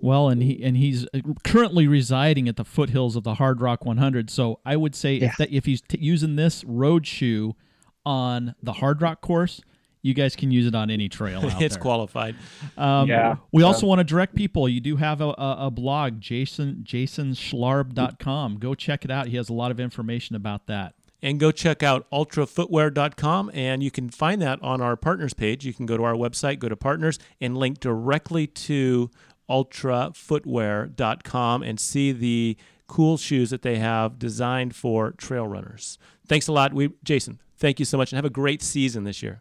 Well, 0.00 0.28
and 0.28 0.42
he 0.42 0.62
and 0.62 0.76
he's 0.76 1.06
uh, 1.14 1.20
currently 1.44 1.86
residing 1.86 2.48
at 2.48 2.56
the 2.56 2.64
foothills 2.64 3.16
of 3.16 3.24
the 3.24 3.34
Hardrock 3.34 3.84
100. 3.84 4.30
So 4.30 4.60
I 4.64 4.76
would 4.76 4.94
say 4.94 5.14
yeah. 5.14 5.28
if 5.28 5.36
that, 5.38 5.50
if 5.50 5.64
he's 5.64 5.80
t- 5.80 5.98
using 6.00 6.36
this 6.36 6.64
road 6.64 7.06
shoe 7.06 7.56
on 8.04 8.54
the 8.62 8.74
Hardrock 8.74 9.20
course, 9.20 9.62
you 10.06 10.14
guys 10.14 10.36
can 10.36 10.52
use 10.52 10.66
it 10.66 10.74
on 10.74 10.88
any 10.88 11.08
trail. 11.08 11.40
it's 11.44 11.74
there. 11.74 11.82
qualified. 11.82 12.36
Um, 12.78 13.08
yeah. 13.08 13.36
We 13.50 13.64
also 13.64 13.86
want 13.86 13.98
to 13.98 14.04
direct 14.04 14.36
people. 14.36 14.68
You 14.68 14.80
do 14.80 14.96
have 14.96 15.20
a, 15.20 15.30
a, 15.30 15.56
a 15.66 15.70
blog, 15.70 16.20
Jason 16.20 16.84
jasonschlarb.com. 16.84 18.58
Go 18.58 18.74
check 18.74 19.04
it 19.04 19.10
out. 19.10 19.26
He 19.26 19.36
has 19.36 19.48
a 19.48 19.52
lot 19.52 19.72
of 19.72 19.80
information 19.80 20.36
about 20.36 20.68
that. 20.68 20.94
And 21.22 21.40
go 21.40 21.50
check 21.50 21.82
out 21.82 22.06
altrafootwear.com, 22.12 23.50
and 23.52 23.82
you 23.82 23.90
can 23.90 24.10
find 24.10 24.40
that 24.42 24.62
on 24.62 24.80
our 24.80 24.96
partners 24.96 25.34
page. 25.34 25.66
You 25.66 25.74
can 25.74 25.86
go 25.86 25.96
to 25.96 26.04
our 26.04 26.14
website, 26.14 26.60
go 26.60 26.68
to 26.68 26.76
partners, 26.76 27.18
and 27.40 27.56
link 27.56 27.80
directly 27.80 28.46
to 28.46 29.10
altrafootwear.com 29.50 31.62
and 31.62 31.80
see 31.80 32.12
the 32.12 32.56
cool 32.86 33.16
shoes 33.16 33.50
that 33.50 33.62
they 33.62 33.78
have 33.78 34.20
designed 34.20 34.76
for 34.76 35.10
trail 35.12 35.48
runners. 35.48 35.98
Thanks 36.28 36.46
a 36.46 36.52
lot, 36.52 36.74
we 36.74 36.90
Jason. 37.02 37.40
Thank 37.56 37.80
you 37.80 37.86
so 37.86 37.96
much, 37.96 38.12
and 38.12 38.18
have 38.18 38.26
a 38.26 38.30
great 38.30 38.62
season 38.62 39.04
this 39.04 39.22
year. 39.22 39.40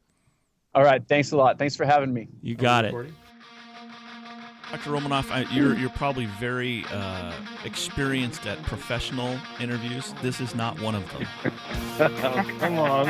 All 0.75 0.83
right. 0.83 1.01
Thanks 1.07 1.31
a 1.31 1.37
lot. 1.37 1.57
Thanks 1.57 1.75
for 1.75 1.85
having 1.85 2.13
me. 2.13 2.27
You 2.43 2.55
got 2.55 2.83
it. 2.83 2.93
Dr. 4.71 4.91
Romanoff, 4.91 5.31
I, 5.31 5.43
you're 5.51 5.73
you're 5.77 5.91
probably 5.91 6.25
very 6.25 6.83
uh, 6.91 7.31
experienced 7.63 8.45
at 8.45 8.61
professional 8.63 9.39
interviews. 9.61 10.13
This 10.21 10.41
is 10.41 10.53
not 10.53 10.77
one 10.81 10.95
of 10.95 11.03
them. 11.13 11.25
come 12.59 12.77
on, 12.79 13.07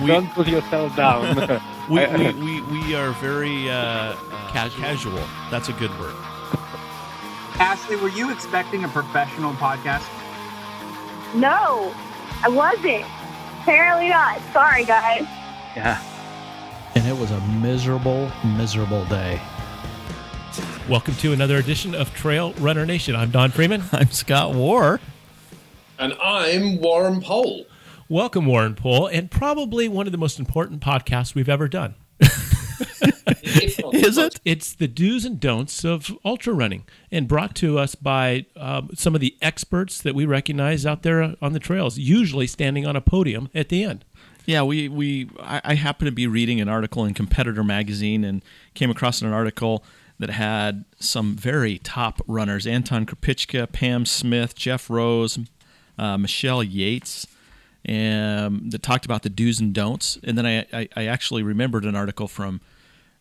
we, 0.00 0.06
don't 0.06 0.30
put 0.30 0.46
yourself 0.46 0.94
down. 0.94 1.36
we, 1.90 2.06
we, 2.06 2.32
we, 2.34 2.62
we, 2.62 2.94
are 2.94 3.10
very 3.14 3.68
uh, 3.68 4.14
casual. 4.52 4.80
casual. 4.80 5.28
That's 5.50 5.68
a 5.68 5.72
good 5.72 5.90
word. 5.98 6.14
Ashley, 7.58 7.96
were 7.96 8.10
you 8.10 8.30
expecting 8.30 8.84
a 8.84 8.88
professional 8.88 9.54
podcast? 9.54 10.06
No, 11.34 11.92
I 12.44 12.48
wasn't. 12.48 13.04
Apparently 13.62 14.10
not. 14.10 14.40
Sorry, 14.52 14.84
guys. 14.84 15.22
Yeah 15.74 16.00
and 16.94 17.06
it 17.06 17.16
was 17.16 17.30
a 17.30 17.40
miserable, 17.62 18.30
miserable 18.44 19.04
day. 19.06 19.40
Welcome 20.88 21.14
to 21.16 21.32
another 21.32 21.56
edition 21.58 21.94
of 21.94 22.12
Trail 22.14 22.52
Runner 22.54 22.84
Nation. 22.84 23.14
I'm 23.14 23.30
Don 23.30 23.50
Freeman. 23.50 23.84
I'm 23.92 24.10
Scott 24.10 24.54
Warr. 24.54 25.00
And 25.98 26.14
I'm 26.14 26.80
Warren 26.80 27.20
Pole. 27.20 27.66
Welcome, 28.08 28.46
Warren 28.46 28.74
Pole, 28.74 29.06
and 29.06 29.30
probably 29.30 29.88
one 29.88 30.06
of 30.06 30.12
the 30.12 30.18
most 30.18 30.40
important 30.40 30.80
podcasts 30.80 31.34
we've 31.34 31.48
ever 31.48 31.68
done. 31.68 31.94
Is 33.42 34.18
it? 34.18 34.40
It's 34.44 34.74
the 34.74 34.88
do's 34.88 35.24
and 35.24 35.38
don'ts 35.38 35.84
of 35.84 36.16
ultra 36.24 36.52
running, 36.52 36.84
and 37.10 37.28
brought 37.28 37.54
to 37.56 37.78
us 37.78 37.94
by 37.94 38.46
um, 38.56 38.90
some 38.94 39.14
of 39.14 39.20
the 39.20 39.36
experts 39.42 40.00
that 40.02 40.14
we 40.14 40.24
recognize 40.24 40.86
out 40.86 41.02
there 41.02 41.34
on 41.40 41.52
the 41.52 41.58
trails, 41.58 41.98
usually 41.98 42.46
standing 42.46 42.86
on 42.86 42.96
a 42.96 43.00
podium 43.00 43.48
at 43.54 43.68
the 43.68 43.84
end. 43.84 44.04
Yeah, 44.50 44.62
we 44.62 44.88
we 44.88 45.30
I, 45.38 45.60
I 45.62 45.74
happened 45.74 46.06
to 46.06 46.12
be 46.12 46.26
reading 46.26 46.60
an 46.60 46.68
article 46.68 47.04
in 47.04 47.14
Competitor 47.14 47.62
magazine 47.62 48.24
and 48.24 48.44
came 48.74 48.90
across 48.90 49.22
an 49.22 49.32
article 49.32 49.84
that 50.18 50.30
had 50.30 50.84
some 50.98 51.36
very 51.36 51.78
top 51.78 52.20
runners: 52.26 52.66
Anton 52.66 53.06
Krupicka, 53.06 53.70
Pam 53.70 54.04
Smith, 54.04 54.56
Jeff 54.56 54.90
Rose, 54.90 55.38
uh, 55.96 56.18
Michelle 56.18 56.64
Yates, 56.64 57.28
and 57.84 58.72
that 58.72 58.82
talked 58.82 59.04
about 59.04 59.22
the 59.22 59.28
do's 59.28 59.60
and 59.60 59.72
don'ts. 59.72 60.18
And 60.24 60.36
then 60.36 60.44
I, 60.44 60.66
I, 60.72 60.88
I 60.96 61.06
actually 61.06 61.44
remembered 61.44 61.84
an 61.84 61.94
article 61.94 62.26
from 62.26 62.60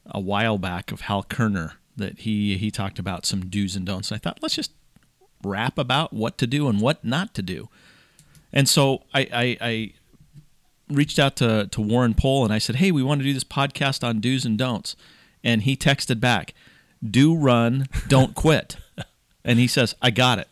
a 0.08 0.20
while 0.20 0.58
back 0.58 0.92
of 0.92 1.02
Hal 1.02 1.22
Koerner 1.22 1.74
that 1.96 2.22
he 2.22 2.58
he 2.58 2.72
talked 2.72 2.98
about 2.98 3.28
some 3.28 3.52
do's 3.52 3.76
and 3.76 3.86
don'ts. 3.86 4.10
And 4.10 4.16
I 4.16 4.20
thought 4.20 4.40
let's 4.42 4.56
just 4.56 4.72
rap 5.44 5.78
about 5.78 6.12
what 6.12 6.40
to 6.40 6.48
do 6.48 6.68
and 6.68 6.82
what 6.82 7.06
not 7.06 7.36
to 7.36 7.44
do. 7.44 7.70
And 8.52 8.68
so 8.68 9.04
I, 9.14 9.58
I 9.62 9.94
reached 10.90 11.20
out 11.20 11.36
to, 11.38 11.68
to 11.68 11.82
Warren 11.82 12.14
Pole 12.14 12.44
and 12.44 12.54
I 12.54 12.58
said, 12.58 12.78
Hey, 12.78 12.92
we 12.92 13.04
want 13.04 13.22
to 13.22 13.26
do 13.26 13.34
this 13.34 13.44
podcast 13.44 14.04
on 14.04 14.20
do's 14.20 14.46
and 14.46 14.58
don'ts. 14.58 14.96
And 15.44 15.64
he 15.64 15.78
texted 15.78 16.20
back, 16.20 16.54
Do 17.08 17.36
run, 17.36 17.88
don't 18.08 18.36
quit. 18.36 18.78
and 19.44 19.60
he 19.60 19.68
says, 19.68 19.96
I 20.02 20.12
got 20.12 20.40
it. 20.40 20.48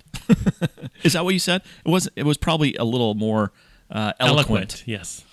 Is 1.03 1.13
that 1.13 1.24
what 1.24 1.34
you 1.34 1.39
said? 1.39 1.62
It 1.86 1.89
was 1.89 2.10
it 2.15 2.24
was 2.24 2.38
probably 2.38 2.75
a 2.75 2.84
little 2.84 3.13
more 3.13 3.51
uh, 3.89 4.13
eloquent. 4.20 4.84
Yes. 4.86 5.24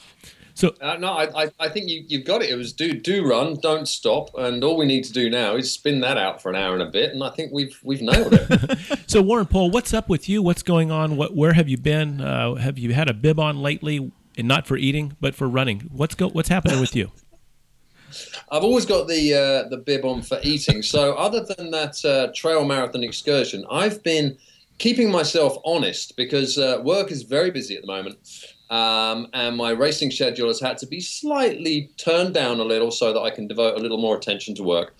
So 0.54 0.72
Uh, 0.80 0.96
no, 0.98 1.08
I, 1.08 1.44
I, 1.44 1.50
I 1.58 1.68
think 1.68 1.88
you, 1.88 2.04
you've 2.06 2.24
got 2.24 2.40
it. 2.42 2.50
It 2.50 2.54
was 2.54 2.72
do 2.72 2.92
do 2.92 3.26
run, 3.28 3.58
don't 3.60 3.88
stop, 3.88 4.30
and 4.38 4.62
all 4.62 4.76
we 4.76 4.86
need 4.86 5.02
to 5.04 5.12
do 5.12 5.28
now 5.28 5.56
is 5.56 5.72
spin 5.72 6.00
that 6.00 6.16
out 6.16 6.40
for 6.40 6.48
an 6.48 6.54
hour 6.54 6.74
and 6.74 6.82
a 6.82 6.90
bit, 6.90 7.10
and 7.12 7.24
I 7.24 7.30
think 7.30 7.52
we've 7.52 7.78
we've 7.82 8.02
nailed 8.02 8.32
it. 8.34 9.00
so 9.08 9.20
Warren 9.20 9.46
Pole, 9.46 9.70
what's 9.70 9.92
up 9.92 10.08
with 10.08 10.28
you? 10.28 10.42
What's 10.42 10.62
going 10.62 10.92
on? 10.92 11.16
What 11.16 11.34
where 11.34 11.54
have 11.54 11.68
you 11.68 11.76
been? 11.76 12.20
Uh, 12.20 12.54
have 12.54 12.78
you 12.78 12.94
had 12.94 13.10
a 13.10 13.14
bib 13.14 13.40
on 13.40 13.60
lately? 13.62 14.12
And 14.36 14.48
not 14.48 14.66
for 14.66 14.76
eating, 14.76 15.16
but 15.20 15.34
for 15.34 15.48
running. 15.48 15.88
What's 15.92 16.14
go 16.14 16.28
what's 16.28 16.48
happening 16.48 16.80
with 16.80 16.96
you? 16.96 17.10
I've 18.50 18.64
always 18.64 18.86
got 18.86 19.08
the 19.08 19.34
uh, 19.34 19.68
the 19.68 19.78
bib 19.78 20.04
on 20.04 20.22
for 20.22 20.38
eating. 20.42 20.82
So 20.82 21.14
other 21.14 21.44
than 21.44 21.70
that 21.70 22.04
uh, 22.04 22.32
trail 22.34 22.64
marathon 22.64 23.02
excursion, 23.02 23.64
I've 23.70 24.02
been 24.02 24.36
keeping 24.78 25.10
myself 25.10 25.56
honest 25.64 26.16
because 26.16 26.58
uh, 26.58 26.80
work 26.82 27.10
is 27.10 27.22
very 27.22 27.50
busy 27.50 27.76
at 27.76 27.82
the 27.82 27.86
moment, 27.86 28.18
um, 28.70 29.28
and 29.32 29.56
my 29.56 29.70
racing 29.70 30.10
schedule 30.10 30.48
has 30.48 30.60
had 30.60 30.78
to 30.78 30.86
be 30.86 31.00
slightly 31.00 31.90
turned 31.96 32.34
down 32.34 32.60
a 32.60 32.64
little 32.64 32.90
so 32.90 33.12
that 33.12 33.20
I 33.20 33.30
can 33.30 33.46
devote 33.46 33.76
a 33.76 33.80
little 33.80 33.98
more 33.98 34.16
attention 34.16 34.54
to 34.56 34.62
work. 34.62 34.94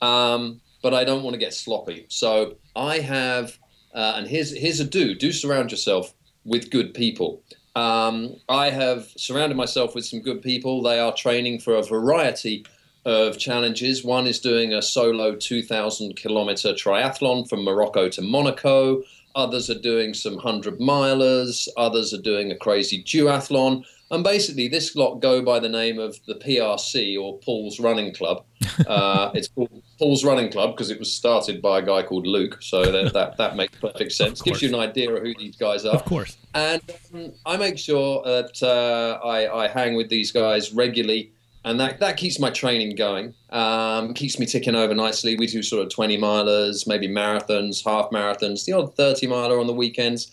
Um, 0.00 0.60
but 0.82 0.92
I 0.92 1.04
don't 1.04 1.22
want 1.22 1.34
to 1.34 1.38
get 1.38 1.54
sloppy, 1.54 2.06
so 2.08 2.56
I 2.76 2.98
have. 2.98 3.58
Uh, 3.94 4.14
and 4.16 4.26
here's 4.26 4.56
here's 4.56 4.80
a 4.80 4.84
do: 4.84 5.14
do 5.14 5.32
surround 5.32 5.70
yourself 5.70 6.12
with 6.44 6.70
good 6.70 6.94
people. 6.94 7.42
Um, 7.76 8.36
I 8.48 8.70
have 8.70 9.08
surrounded 9.16 9.56
myself 9.56 9.94
with 9.94 10.06
some 10.06 10.20
good 10.20 10.42
people. 10.42 10.82
They 10.82 10.98
are 10.98 11.14
training 11.14 11.60
for 11.60 11.74
a 11.74 11.82
variety 11.82 12.64
of 13.04 13.38
challenges. 13.38 14.04
One 14.04 14.26
is 14.26 14.38
doing 14.38 14.72
a 14.72 14.80
solo 14.80 15.34
2,000 15.34 16.16
kilometer 16.16 16.72
triathlon 16.72 17.48
from 17.48 17.64
Morocco 17.64 18.08
to 18.08 18.22
Monaco. 18.22 19.02
Others 19.34 19.68
are 19.70 19.80
doing 19.80 20.14
some 20.14 20.34
100 20.34 20.78
milers. 20.78 21.68
Others 21.76 22.14
are 22.14 22.22
doing 22.22 22.52
a 22.52 22.56
crazy 22.56 23.02
duathlon. 23.02 23.84
And 24.10 24.22
basically, 24.22 24.68
this 24.68 24.94
lot 24.94 25.16
go 25.16 25.42
by 25.42 25.58
the 25.58 25.68
name 25.68 25.98
of 25.98 26.18
the 26.26 26.34
PRC 26.34 27.20
or 27.20 27.38
Paul's 27.38 27.80
Running 27.80 28.14
Club. 28.14 28.44
Uh, 28.88 29.30
it's 29.34 29.46
called 29.48 29.70
Paul's 29.98 30.24
Running 30.24 30.50
Club 30.50 30.72
because 30.72 30.90
it 30.90 30.98
was 30.98 31.12
started 31.12 31.62
by 31.62 31.78
a 31.78 31.82
guy 31.82 32.02
called 32.02 32.26
Luke. 32.26 32.58
So 32.60 32.90
that, 32.90 33.12
that, 33.12 33.36
that 33.36 33.56
makes 33.56 33.78
perfect 33.78 34.10
sense. 34.12 34.42
Gives 34.42 34.62
you 34.62 34.68
an 34.68 34.74
idea 34.74 35.14
of 35.14 35.22
who 35.22 35.32
these 35.38 35.54
guys 35.54 35.84
are. 35.84 35.94
Of 35.94 36.04
course. 36.04 36.36
And 36.54 36.82
um, 37.14 37.32
I 37.46 37.56
make 37.56 37.78
sure 37.78 38.22
that 38.24 38.60
uh, 38.62 39.24
I, 39.24 39.64
I 39.64 39.68
hang 39.68 39.94
with 39.94 40.08
these 40.08 40.32
guys 40.32 40.72
regularly, 40.72 41.30
and 41.64 41.78
that, 41.78 42.00
that 42.00 42.16
keeps 42.16 42.40
my 42.40 42.50
training 42.50 42.96
going, 42.96 43.32
um, 43.50 44.12
keeps 44.12 44.40
me 44.40 44.46
ticking 44.46 44.74
over 44.74 44.94
nicely. 44.94 45.36
We 45.36 45.46
do 45.46 45.62
sort 45.62 45.82
of 45.84 45.92
20 45.92 46.18
milers, 46.18 46.88
maybe 46.88 47.06
marathons, 47.06 47.84
half 47.84 48.10
marathons, 48.10 48.64
the 48.64 48.72
odd 48.72 48.96
30 48.96 49.28
miler 49.28 49.60
on 49.60 49.68
the 49.68 49.72
weekends, 49.72 50.32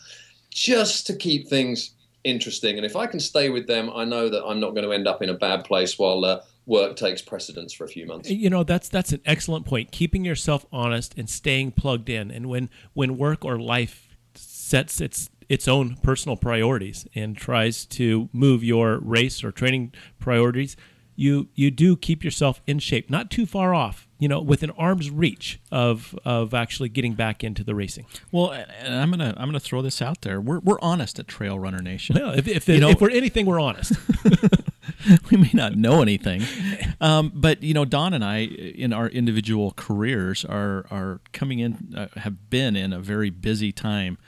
just 0.49 1.05
to 1.07 1.15
keep 1.15 1.47
things 1.47 1.91
interesting. 2.23 2.77
And 2.77 2.85
if 2.85 2.95
I 2.95 3.07
can 3.07 3.19
stay 3.19 3.49
with 3.49 3.67
them, 3.67 3.89
I 3.93 4.05
know 4.05 4.29
that 4.29 4.43
I'm 4.43 4.59
not 4.59 4.71
going 4.71 4.83
to 4.83 4.91
end 4.91 5.07
up 5.07 5.21
in 5.21 5.29
a 5.29 5.33
bad 5.33 5.63
place 5.65 5.97
while 5.97 6.23
uh, 6.25 6.41
work 6.65 6.95
takes 6.95 7.21
precedence 7.21 7.73
for 7.73 7.85
a 7.85 7.87
few 7.87 8.05
months. 8.05 8.29
You 8.29 8.49
know, 8.49 8.63
that's 8.63 8.89
that's 8.89 9.11
an 9.11 9.21
excellent 9.25 9.65
point. 9.65 9.91
Keeping 9.91 10.25
yourself 10.25 10.65
honest 10.71 11.13
and 11.17 11.29
staying 11.29 11.71
plugged 11.71 12.09
in. 12.09 12.31
And 12.31 12.47
when 12.47 12.69
when 12.93 13.17
work 13.17 13.45
or 13.45 13.59
life 13.59 14.15
sets 14.35 15.01
its 15.01 15.29
its 15.49 15.67
own 15.67 15.97
personal 15.97 16.37
priorities 16.37 17.05
and 17.13 17.35
tries 17.35 17.85
to 17.85 18.29
move 18.31 18.63
your 18.63 18.99
race 18.99 19.43
or 19.43 19.51
training 19.51 19.93
priorities, 20.19 20.77
you 21.15 21.49
you 21.55 21.71
do 21.71 21.97
keep 21.97 22.23
yourself 22.23 22.61
in 22.65 22.79
shape, 22.79 23.09
not 23.09 23.29
too 23.29 23.45
far 23.45 23.73
off. 23.73 24.07
You 24.21 24.27
know, 24.27 24.39
within 24.39 24.69
arm's 24.71 25.09
reach 25.09 25.59
of 25.71 26.15
of 26.23 26.53
actually 26.53 26.89
getting 26.89 27.13
back 27.15 27.43
into 27.43 27.63
the 27.63 27.73
racing. 27.73 28.05
Well, 28.31 28.51
and 28.51 28.93
I'm 28.95 29.09
gonna 29.09 29.33
I'm 29.35 29.47
gonna 29.47 29.59
throw 29.59 29.81
this 29.81 29.99
out 29.99 30.21
there. 30.21 30.39
We're 30.39 30.59
we're 30.59 30.79
honest 30.79 31.17
at 31.17 31.27
Trail 31.27 31.57
Runner 31.57 31.79
Nation. 31.79 32.15
Well, 32.19 32.37
if 32.37 32.47
if, 32.47 32.69
You 32.69 32.79
know- 32.79 32.89
if 32.91 33.01
we're 33.01 33.09
anything, 33.09 33.47
we're 33.47 33.59
honest. 33.59 33.93
we 35.31 35.37
may 35.37 35.49
not 35.55 35.75
know 35.75 36.03
anything, 36.03 36.43
um, 37.01 37.31
but 37.33 37.63
you 37.63 37.73
know, 37.73 37.83
Don 37.83 38.13
and 38.13 38.23
I, 38.23 38.41
in 38.43 38.93
our 38.93 39.07
individual 39.09 39.73
careers, 39.75 40.45
are 40.45 40.85
are 40.91 41.19
coming 41.33 41.57
in, 41.57 41.93
uh, 41.97 42.19
have 42.19 42.51
been 42.51 42.75
in 42.75 42.93
a 42.93 42.99
very 42.99 43.31
busy 43.31 43.71
time, 43.71 44.19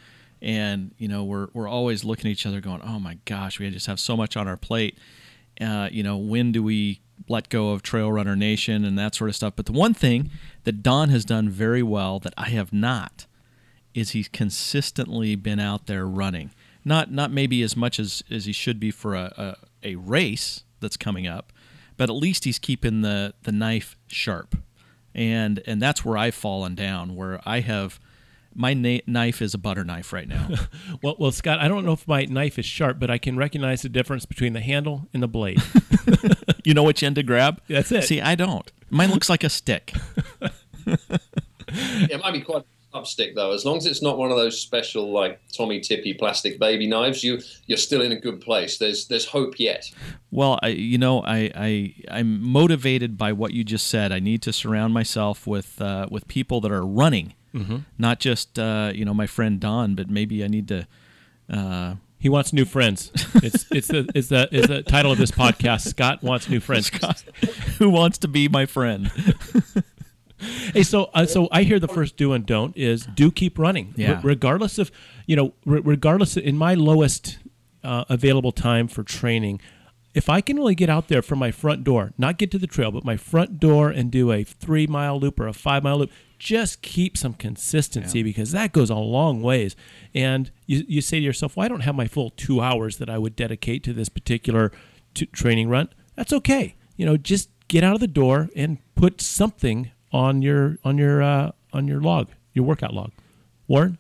and 0.42 0.90
you 0.98 1.08
know, 1.08 1.24
we're 1.24 1.50
we're 1.54 1.68
always 1.68 2.04
looking 2.04 2.26
at 2.30 2.32
each 2.32 2.48
other, 2.48 2.62
going, 2.62 2.82
"Oh 2.84 3.00
my 3.00 3.20
gosh, 3.26 3.60
we 3.60 3.70
just 3.70 3.86
have 3.86 4.00
so 4.00 4.18
much 4.18 4.36
on 4.36 4.48
our 4.48 4.58
plate." 4.58 4.98
Uh, 5.62 5.88
you 5.92 6.02
know, 6.02 6.18
when 6.18 6.52
do 6.52 6.64
we 6.64 7.00
let 7.28 7.50
go 7.50 7.72
of 7.72 7.82
Trail 7.82 8.12
Runner 8.12 8.36
Nation 8.36 8.84
and 8.84 8.98
that 8.98 9.16
sort 9.16 9.30
of 9.30 9.36
stuff? 9.36 9.54
But 9.56 9.66
the 9.66 9.72
one 9.72 9.94
thing 9.94 10.30
that 10.64 10.84
Don 10.84 11.10
has 11.10 11.26
done 11.26 11.50
very 11.50 11.84
well 11.84 12.20
that 12.20 12.34
I 12.38 12.50
have 12.50 12.74
not 12.74 13.26
is 13.94 14.12
he's 14.12 14.28
consistently 14.28 15.36
been 15.36 15.60
out 15.60 15.88
there 15.88 16.06
running. 16.06 16.52
Not 16.86 17.12
not 17.12 17.32
maybe 17.32 17.62
as 17.62 17.78
much 17.78 18.00
as, 18.00 18.24
as 18.30 18.46
he 18.46 18.52
should 18.52 18.80
be 18.80 18.92
for 18.92 19.16
a, 19.16 19.56
a, 19.84 19.92
a 19.92 19.96
race 19.96 20.64
that's 20.80 20.98
coming 20.98 21.28
up, 21.28 21.54
but 21.96 22.10
at 22.10 22.16
least 22.16 22.44
he's 22.44 22.60
keeping 22.60 23.02
the, 23.02 23.34
the 23.44 23.52
knife 23.52 23.96
sharp. 24.08 24.58
And 25.16 25.62
and 25.68 25.82
that's 25.82 26.04
where 26.04 26.18
I've 26.18 26.36
fallen 26.36 26.76
down, 26.76 27.16
where 27.16 27.40
I 27.46 27.60
have 27.60 28.00
my 28.56 28.74
na- 28.74 29.00
knife 29.08 29.42
is 29.42 29.54
a 29.54 29.58
butter 29.58 29.84
knife 29.84 30.14
right 30.14 30.28
now. 30.28 30.50
well, 31.04 31.16
well, 31.20 31.32
Scott, 31.32 31.60
I 31.60 31.68
don't 31.68 31.86
know 31.86 31.94
if 31.94 32.08
my 32.08 32.26
knife 32.26 32.60
is 32.60 32.66
sharp, 32.66 33.00
but 33.00 33.10
I 33.10 33.18
can 33.18 33.38
recognize 33.38 33.82
the 33.82 33.90
difference 33.90 34.26
between 34.26 34.54
the 34.54 34.62
handle 34.62 35.08
and 35.14 35.22
the 35.22 35.28
blade. 35.28 35.62
you 36.64 36.74
know 36.74 36.84
which 36.84 37.04
end 37.04 37.16
to 37.16 37.24
grab? 37.24 37.62
That's 37.68 37.92
it. 37.92 38.04
See, 38.04 38.22
I 38.22 38.36
don't. 38.36 38.72
Mine 38.90 39.10
looks 39.10 39.30
like 39.30 39.44
a 39.44 39.50
stick. 39.50 39.94
it 41.68 42.22
might 42.22 42.32
be 42.32 42.42
quite 42.42 42.62
a 42.62 42.66
tough 42.94 43.08
stick 43.08 43.36
though. 43.36 43.52
As 43.52 43.66
long 43.66 43.78
as 43.78 43.86
it's 43.86 44.02
not 44.02 44.18
one 44.18 44.32
of 44.32 44.38
those 44.38 44.60
special 44.60 45.12
like 45.12 45.40
Tommy 45.52 45.80
Tippy 45.80 46.14
plastic 46.14 46.60
baby 46.60 46.88
knives, 46.88 47.24
you 47.24 47.40
you're 47.66 47.78
still 47.78 48.02
in 48.02 48.12
a 48.12 48.20
good 48.20 48.42
place. 48.42 48.78
There's 48.78 49.08
there's 49.08 49.26
hope 49.26 49.60
yet. 49.60 49.90
Well, 50.32 50.60
I, 50.62 50.70
you 50.70 50.98
know, 50.98 51.24
I, 51.24 51.52
I 51.56 51.96
I'm 52.10 52.42
motivated 52.42 53.18
by 53.18 53.34
what 53.34 53.54
you 53.54 53.64
just 53.64 53.88
said. 53.88 54.12
I 54.12 54.20
need 54.20 54.42
to 54.44 54.54
surround 54.54 54.94
myself 54.94 55.48
with 55.48 55.82
uh, 55.82 56.08
with 56.10 56.28
people 56.28 56.62
that 56.62 56.72
are 56.72 56.86
running, 56.86 57.34
not 57.98 58.20
just 58.20 58.60
uh, 58.60 58.92
you 58.94 59.06
know 59.06 59.14
my 59.14 59.28
friend 59.28 59.60
Don, 59.60 59.96
but 59.96 60.10
maybe 60.10 60.44
I 60.44 60.48
need 60.48 60.68
to. 60.68 60.88
Uh, 61.50 61.96
He 62.24 62.30
wants 62.30 62.54
new 62.54 62.64
friends. 62.64 63.12
It's 63.44 63.66
it's 63.72 63.90
the 63.90 64.10
it's 64.16 64.30
the 64.30 64.48
it's 64.50 64.70
the 64.70 64.82
title 64.82 65.12
of 65.12 65.18
this 65.18 65.30
podcast. 65.30 65.82
Scott 65.82 66.24
wants 66.24 66.48
new 66.48 66.62
friends. 66.62 66.86
Scott, 66.88 67.22
who 67.80 67.90
wants 67.90 68.18
to 68.20 68.30
be 68.30 68.48
my 68.48 68.66
friend? 68.66 69.12
Hey, 70.74 70.84
so 70.84 71.10
uh, 71.14 71.26
so 71.26 71.48
I 71.54 71.64
hear 71.64 71.80
the 71.80 71.88
first 71.88 72.18
do 72.18 72.34
and 72.34 72.46
don't 72.46 72.76
is 72.76 73.06
do 73.06 73.32
keep 73.32 73.58
running. 73.58 73.94
Yeah. 73.96 74.16
Re- 74.16 74.20
regardless 74.24 74.78
of 74.78 74.92
you 75.26 75.38
know, 75.38 75.54
re- 75.66 75.80
regardless 75.82 76.36
of, 76.36 76.44
in 76.44 76.58
my 76.58 76.74
lowest 76.74 77.38
uh, 77.82 78.04
available 78.10 78.52
time 78.52 78.90
for 78.90 79.04
training, 79.04 79.62
if 80.14 80.30
I 80.30 80.42
can 80.42 80.60
only 80.60 80.76
get 80.76 80.90
out 80.90 81.08
there 81.08 81.22
from 81.22 81.40
my 81.40 81.52
front 81.52 81.84
door, 81.84 82.14
not 82.18 82.38
get 82.38 82.52
to 82.52 82.60
the 82.60 82.68
trail, 82.68 82.92
but 82.92 83.04
my 83.04 83.18
front 83.18 83.60
door 83.60 83.90
and 83.90 84.12
do 84.12 84.32
a 84.32 84.44
three 84.44 84.86
mile 84.86 85.20
loop 85.20 85.40
or 85.40 85.48
a 85.48 85.54
five 85.54 85.84
mile 85.84 85.98
loop, 85.98 86.12
just 86.38 86.82
keep 86.82 87.18
some 87.18 87.34
consistency 87.34 88.22
because 88.22 88.52
that 88.52 88.74
goes 88.74 88.90
a 88.90 88.96
long 88.96 89.42
ways. 89.42 89.76
And 90.14 90.52
you, 90.68 90.84
you 90.88 91.02
say 91.02 91.20
to 91.20 91.26
yourself, 91.26 91.58
well, 91.58 91.66
I 91.66 91.68
don't 91.68 91.82
have 91.82 91.96
my 91.96 92.08
full 92.08 92.30
two 92.32 92.62
hours 92.62 92.98
that 92.98 93.10
I 93.10 93.18
would 93.18 93.36
dedicate 93.36 93.84
to 93.86 93.94
this 93.94 94.10
particular 94.10 94.72
t- 95.14 95.26
training 95.28 95.70
run. 95.70 95.90
That's 96.16 96.34
okay. 96.34 96.76
You 96.96 97.06
know, 97.06 97.18
just 97.18 97.50
get 97.68 97.84
out 97.84 97.96
of 97.96 98.02
the 98.02 98.08
door 98.08 98.50
and 98.56 98.78
put 98.96 99.20
something 99.22 99.92
on 100.12 100.42
your 100.44 100.78
on 100.84 100.98
your 100.98 101.24
uh, 101.24 101.52
on 101.72 101.88
your 101.88 102.02
log, 102.02 102.30
your 102.54 102.66
workout 102.66 102.94
log. 102.94 103.12
Warren, 103.68 103.98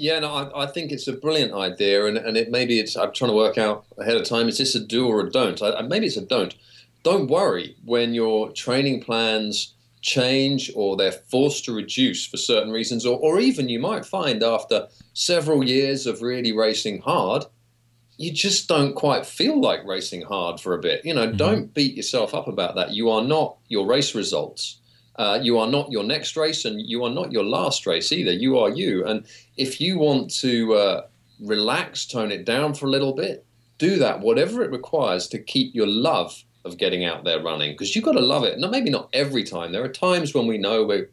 Yeah, 0.00 0.18
no, 0.20 0.32
I, 0.32 0.62
I 0.62 0.66
think 0.66 0.92
it's 0.92 1.08
a 1.08 1.12
brilliant 1.12 1.52
idea, 1.52 2.06
and, 2.06 2.16
and 2.16 2.34
it 2.34 2.50
maybe 2.50 2.80
it's 2.80 2.96
I'm 2.96 3.12
trying 3.12 3.30
to 3.30 3.36
work 3.36 3.58
out 3.58 3.84
ahead 3.98 4.16
of 4.16 4.24
time. 4.24 4.48
Is 4.48 4.56
this 4.56 4.74
a 4.74 4.80
do 4.80 5.06
or 5.06 5.20
a 5.20 5.30
don't? 5.30 5.60
I, 5.62 5.82
maybe 5.82 6.06
it's 6.06 6.16
a 6.16 6.22
don't. 6.22 6.54
Don't 7.02 7.28
worry 7.28 7.76
when 7.84 8.14
your 8.14 8.50
training 8.52 9.02
plans 9.02 9.74
change 10.00 10.72
or 10.74 10.96
they're 10.96 11.12
forced 11.12 11.66
to 11.66 11.74
reduce 11.74 12.24
for 12.24 12.38
certain 12.38 12.72
reasons, 12.72 13.04
or, 13.04 13.18
or 13.18 13.40
even 13.40 13.68
you 13.68 13.78
might 13.78 14.06
find 14.06 14.42
after 14.42 14.88
several 15.12 15.62
years 15.62 16.06
of 16.06 16.22
really 16.22 16.52
racing 16.52 17.02
hard, 17.02 17.44
you 18.16 18.32
just 18.32 18.68
don't 18.68 18.94
quite 18.94 19.26
feel 19.26 19.60
like 19.60 19.84
racing 19.84 20.22
hard 20.22 20.60
for 20.60 20.72
a 20.72 20.80
bit. 20.80 21.04
You 21.04 21.12
know, 21.12 21.28
mm-hmm. 21.28 21.36
don't 21.36 21.74
beat 21.74 21.94
yourself 21.94 22.34
up 22.34 22.48
about 22.48 22.74
that. 22.76 22.92
You 22.92 23.10
are 23.10 23.22
not 23.22 23.58
your 23.68 23.86
race 23.86 24.14
results. 24.14 24.79
Uh, 25.16 25.38
you 25.42 25.58
are 25.58 25.66
not 25.66 25.90
your 25.90 26.04
next 26.04 26.36
race, 26.36 26.64
and 26.64 26.80
you 26.80 27.04
are 27.04 27.10
not 27.10 27.32
your 27.32 27.44
last 27.44 27.86
race 27.86 28.10
either. 28.12 28.32
You 28.32 28.58
are 28.58 28.70
you. 28.70 29.04
And 29.04 29.26
if 29.56 29.80
you 29.80 29.98
want 29.98 30.30
to 30.36 30.74
uh, 30.74 31.06
relax, 31.40 32.06
tone 32.06 32.30
it 32.30 32.44
down 32.44 32.74
for 32.74 32.86
a 32.86 32.90
little 32.90 33.12
bit, 33.12 33.44
do 33.78 33.96
that, 33.96 34.20
whatever 34.20 34.62
it 34.62 34.70
requires 34.70 35.28
to 35.28 35.38
keep 35.38 35.74
your 35.74 35.86
love 35.86 36.44
of 36.64 36.78
getting 36.78 37.04
out 37.04 37.24
there 37.24 37.42
running, 37.42 37.72
because 37.72 37.94
you've 37.94 38.04
got 38.04 38.12
to 38.12 38.20
love 38.20 38.44
it. 38.44 38.58
No, 38.58 38.68
maybe 38.68 38.90
not 38.90 39.08
every 39.12 39.42
time. 39.42 39.72
There 39.72 39.84
are 39.84 39.88
times 39.88 40.34
when 40.34 40.46
we 40.46 40.58
know 40.58 40.84
we're 40.84 41.10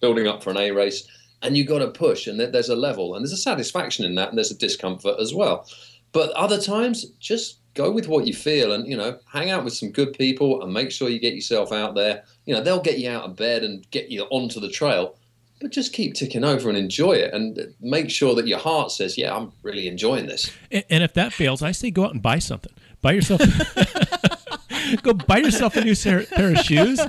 building 0.00 0.26
up 0.26 0.42
for 0.42 0.50
an 0.50 0.56
A 0.56 0.70
race, 0.70 1.06
and 1.42 1.56
you've 1.56 1.68
got 1.68 1.78
to 1.78 1.88
push, 1.88 2.26
and 2.26 2.38
there's 2.38 2.68
a 2.68 2.76
level, 2.76 3.14
and 3.14 3.22
there's 3.22 3.32
a 3.32 3.36
satisfaction 3.36 4.04
in 4.04 4.14
that, 4.16 4.28
and 4.28 4.38
there's 4.38 4.50
a 4.50 4.58
discomfort 4.58 5.16
as 5.20 5.34
well. 5.34 5.66
But 6.12 6.30
other 6.32 6.60
times, 6.60 7.06
just 7.18 7.58
go 7.74 7.90
with 7.90 8.08
what 8.08 8.26
you 8.26 8.34
feel, 8.34 8.72
and 8.72 8.86
you 8.86 8.96
know, 8.96 9.18
hang 9.26 9.50
out 9.50 9.64
with 9.64 9.74
some 9.74 9.90
good 9.90 10.12
people, 10.12 10.62
and 10.62 10.72
make 10.72 10.90
sure 10.90 11.08
you 11.08 11.18
get 11.18 11.34
yourself 11.34 11.72
out 11.72 11.94
there. 11.94 12.24
You 12.46 12.54
know, 12.54 12.62
they'll 12.62 12.82
get 12.82 12.98
you 12.98 13.10
out 13.10 13.24
of 13.24 13.36
bed 13.36 13.62
and 13.64 13.88
get 13.90 14.10
you 14.10 14.22
onto 14.24 14.60
the 14.60 14.68
trail, 14.68 15.16
but 15.60 15.70
just 15.70 15.92
keep 15.92 16.14
ticking 16.14 16.44
over 16.44 16.68
and 16.68 16.78
enjoy 16.78 17.12
it, 17.12 17.32
and 17.34 17.74
make 17.80 18.10
sure 18.10 18.34
that 18.34 18.46
your 18.46 18.58
heart 18.58 18.90
says, 18.90 19.16
"Yeah, 19.16 19.36
I'm 19.36 19.52
really 19.62 19.88
enjoying 19.88 20.26
this." 20.26 20.50
And, 20.70 20.84
and 20.90 21.02
if 21.02 21.14
that 21.14 21.32
fails, 21.32 21.62
I 21.62 21.72
say 21.72 21.90
go 21.90 22.04
out 22.04 22.12
and 22.12 22.22
buy 22.22 22.38
something. 22.38 22.72
Buy 23.00 23.12
yourself. 23.12 23.40
go 24.96 25.12
buy 25.12 25.38
yourself 25.38 25.76
a 25.76 25.84
new 25.84 25.94
pair 25.94 26.52
of 26.52 26.58
shoes. 26.58 27.00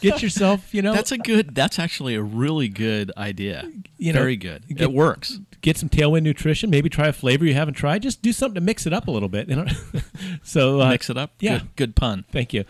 Get 0.00 0.22
yourself, 0.22 0.74
you 0.74 0.82
know. 0.82 0.94
That's 0.94 1.12
a 1.12 1.18
good. 1.18 1.54
That's 1.54 1.78
actually 1.78 2.14
a 2.14 2.22
really 2.22 2.68
good 2.68 3.12
idea. 3.16 3.70
You 3.98 4.12
know, 4.12 4.20
Very 4.20 4.36
good. 4.36 4.66
Get, 4.68 4.80
it 4.80 4.92
works. 4.92 5.40
Get 5.60 5.76
some 5.76 5.88
Tailwind 5.88 6.22
nutrition. 6.22 6.70
Maybe 6.70 6.88
try 6.88 7.08
a 7.08 7.12
flavor 7.12 7.44
you 7.44 7.54
haven't 7.54 7.74
tried. 7.74 8.02
Just 8.02 8.22
do 8.22 8.32
something 8.32 8.54
to 8.54 8.60
mix 8.60 8.86
it 8.86 8.92
up 8.92 9.08
a 9.08 9.10
little 9.10 9.28
bit. 9.28 9.48
You 9.48 9.56
know. 9.56 9.66
so 10.42 10.80
uh, 10.80 10.88
mix 10.88 11.10
it 11.10 11.18
up. 11.18 11.32
Yeah. 11.40 11.58
Good, 11.58 11.76
good, 11.76 11.96
pun. 11.96 12.24
Thank 12.32 12.52
you. 12.52 12.64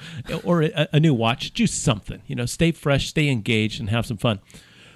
Or 0.45 0.62
a, 0.62 0.88
a 0.92 1.00
new 1.00 1.14
watch. 1.14 1.52
Do 1.52 1.66
something. 1.66 2.23
You 2.26 2.37
know, 2.37 2.47
stay 2.47 2.73
fresh, 2.73 3.09
stay 3.09 3.28
engaged, 3.28 3.80
and 3.80 3.90
have 3.90 4.07
some 4.07 4.16
fun. 4.16 4.40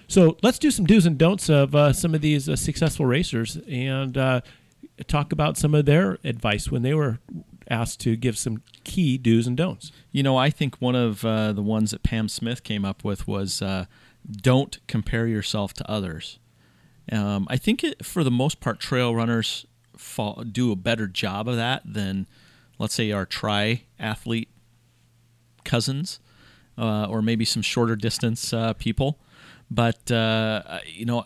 So 0.06 0.36
let's 0.42 0.58
do 0.58 0.70
some 0.70 0.84
do's 0.84 1.06
and 1.06 1.16
don'ts 1.16 1.48
of 1.48 1.74
uh, 1.74 1.92
some 1.92 2.14
of 2.14 2.20
these 2.20 2.48
uh, 2.48 2.56
successful 2.56 3.06
racers 3.06 3.58
and 3.68 4.16
uh, 4.18 4.40
talk 5.06 5.32
about 5.32 5.56
some 5.56 5.74
of 5.74 5.86
their 5.86 6.18
advice 6.24 6.70
when 6.70 6.82
they 6.82 6.94
were 6.94 7.18
asked 7.70 8.00
to 8.00 8.16
give 8.16 8.36
some 8.36 8.62
key 8.84 9.18
do's 9.18 9.46
and 9.46 9.56
don'ts. 9.56 9.92
You 10.12 10.22
know, 10.22 10.36
I 10.36 10.50
think 10.50 10.76
one 10.80 10.94
of 10.94 11.24
uh, 11.24 11.52
the 11.52 11.62
ones 11.62 11.90
that 11.90 12.02
Pam 12.02 12.28
Smith 12.28 12.62
came 12.62 12.84
up 12.84 13.04
with 13.04 13.26
was 13.26 13.62
uh, 13.62 13.86
don't 14.30 14.78
compare 14.86 15.26
yourself 15.26 15.72
to 15.74 15.90
others. 15.90 16.38
Um, 17.12 17.46
I 17.50 17.56
think 17.56 17.84
it, 17.84 18.04
for 18.04 18.24
the 18.24 18.30
most 18.30 18.60
part, 18.60 18.80
trail 18.80 19.14
runners 19.14 19.66
fall, 19.96 20.42
do 20.50 20.72
a 20.72 20.76
better 20.76 21.06
job 21.06 21.48
of 21.48 21.56
that 21.56 21.82
than, 21.84 22.26
let's 22.78 22.94
say, 22.94 23.12
our 23.12 23.26
triathlete 23.26 24.48
cousins 25.64 26.20
uh, 26.78 27.06
or 27.06 27.22
maybe 27.22 27.44
some 27.44 27.62
shorter 27.62 27.96
distance 27.96 28.52
uh, 28.52 28.72
people. 28.74 29.18
But, 29.70 30.10
uh, 30.10 30.80
you 30.86 31.04
know, 31.04 31.24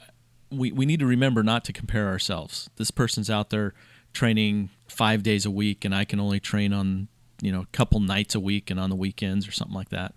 we, 0.50 0.72
we 0.72 0.86
need 0.86 1.00
to 1.00 1.06
remember 1.06 1.42
not 1.42 1.64
to 1.64 1.72
compare 1.72 2.08
ourselves. 2.08 2.70
This 2.76 2.90
person's 2.90 3.30
out 3.30 3.50
there 3.50 3.74
training 4.18 4.68
five 4.88 5.22
days 5.22 5.46
a 5.46 5.50
week, 5.50 5.84
and 5.84 5.94
I 5.94 6.04
can 6.04 6.18
only 6.18 6.40
train 6.40 6.72
on 6.72 7.06
you 7.40 7.52
know 7.52 7.60
a 7.60 7.66
couple 7.66 8.00
nights 8.00 8.34
a 8.34 8.40
week 8.40 8.68
and 8.68 8.80
on 8.80 8.90
the 8.90 8.96
weekends 8.96 9.46
or 9.46 9.52
something 9.52 9.76
like 9.76 9.90
that. 9.90 10.12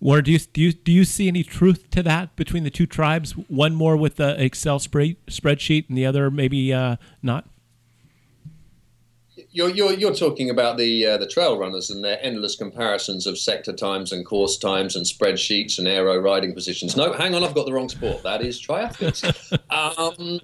Warner, 0.00 0.22
do 0.22 0.32
you 0.32 0.38
do 0.38 0.62
you 0.62 0.72
do 0.72 0.90
you 0.90 1.04
see 1.04 1.28
any 1.28 1.42
truth 1.42 1.90
to 1.90 2.02
that 2.02 2.34
between 2.36 2.64
the 2.64 2.70
two 2.70 2.86
tribes? 2.86 3.32
One 3.32 3.74
more 3.74 3.96
with 3.98 4.16
the 4.16 4.42
Excel 4.42 4.78
spread, 4.78 5.16
spreadsheet, 5.26 5.90
and 5.90 5.98
the 5.98 6.06
other 6.06 6.30
maybe 6.30 6.72
uh, 6.72 6.96
not. 7.22 7.46
You're, 9.52 9.70
you're, 9.70 9.92
you're 9.94 10.14
talking 10.14 10.48
about 10.48 10.78
the 10.78 11.04
uh, 11.04 11.18
the 11.18 11.26
trail 11.26 11.58
runners 11.58 11.90
and 11.90 12.02
their 12.02 12.18
endless 12.22 12.56
comparisons 12.56 13.26
of 13.26 13.36
sector 13.36 13.74
times 13.74 14.12
and 14.12 14.24
course 14.24 14.56
times 14.56 14.96
and 14.96 15.04
spreadsheets 15.04 15.78
and 15.78 15.86
aero 15.86 16.16
riding 16.18 16.54
positions. 16.54 16.96
No, 16.96 17.12
hang 17.12 17.34
on, 17.34 17.44
I've 17.44 17.54
got 17.54 17.66
the 17.66 17.72
wrong 17.72 17.90
sport. 17.90 18.22
That 18.22 18.42
is 18.42 18.58
triathletes. 18.58 19.22
um, 19.70 20.40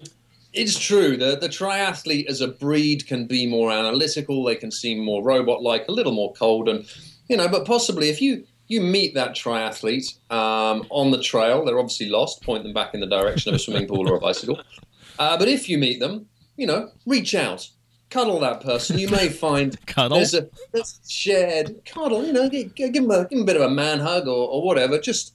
it's 0.57 0.79
true. 0.79 1.17
The 1.17 1.37
the 1.37 1.49
triathlete 1.49 2.27
as 2.27 2.41
a 2.41 2.49
breed 2.49 3.07
can 3.07 3.27
be 3.27 3.47
more 3.47 3.71
analytical. 3.71 4.45
They 4.45 4.57
can 4.57 4.71
seem 4.71 4.99
more 4.99 5.23
robot 5.23 5.63
like, 5.63 5.87
a 5.89 5.93
little 5.93 6.13
more 6.13 6.33
cold, 6.33 6.69
and 6.69 6.85
you 7.29 7.37
know. 7.37 7.49
But 7.49 7.67
possibly, 7.67 8.09
if 8.09 8.21
you 8.21 8.45
you 8.69 8.81
meet 8.81 9.15
that 9.15 9.33
triathlete 9.33 10.19
um, 10.31 10.87
on 10.91 11.11
the 11.11 11.23
trail, 11.23 11.65
they're 11.65 11.79
obviously 11.79 12.09
lost. 12.09 12.43
Point 12.43 12.65
them 12.65 12.73
back 12.73 12.95
in 12.95 13.01
the 13.01 13.07
direction 13.07 13.51
of 13.51 13.57
a 13.57 13.59
swimming 13.59 13.87
pool 13.87 14.11
or 14.11 14.17
a 14.17 14.21
bicycle. 14.21 14.61
Uh, 15.19 15.35
but 15.39 15.49
if 15.49 15.67
you 15.67 15.79
meet 15.79 15.99
them, 15.99 16.27
you 16.59 16.67
know, 16.67 16.91
reach 17.07 17.35
out, 17.35 17.67
cuddle 18.11 18.39
that 18.41 18.61
person. 18.61 18.99
You 18.99 19.09
may 19.09 19.31
find 19.31 19.75
cuddle. 19.87 20.19
There's 20.19 20.35
a 20.35 20.47
there's 20.73 21.01
shared 21.09 21.85
cuddle. 21.87 22.25
You 22.25 22.35
know, 22.35 22.51
give, 22.51 22.75
give, 22.75 22.93
them 22.93 23.11
a, 23.11 23.23
give 23.23 23.31
them 23.31 23.41
a 23.41 23.45
bit 23.45 23.57
of 23.57 23.63
a 23.63 23.71
man 23.71 23.99
hug 23.99 24.29
or, 24.29 24.49
or 24.49 24.63
whatever. 24.63 24.99
Just 24.99 25.35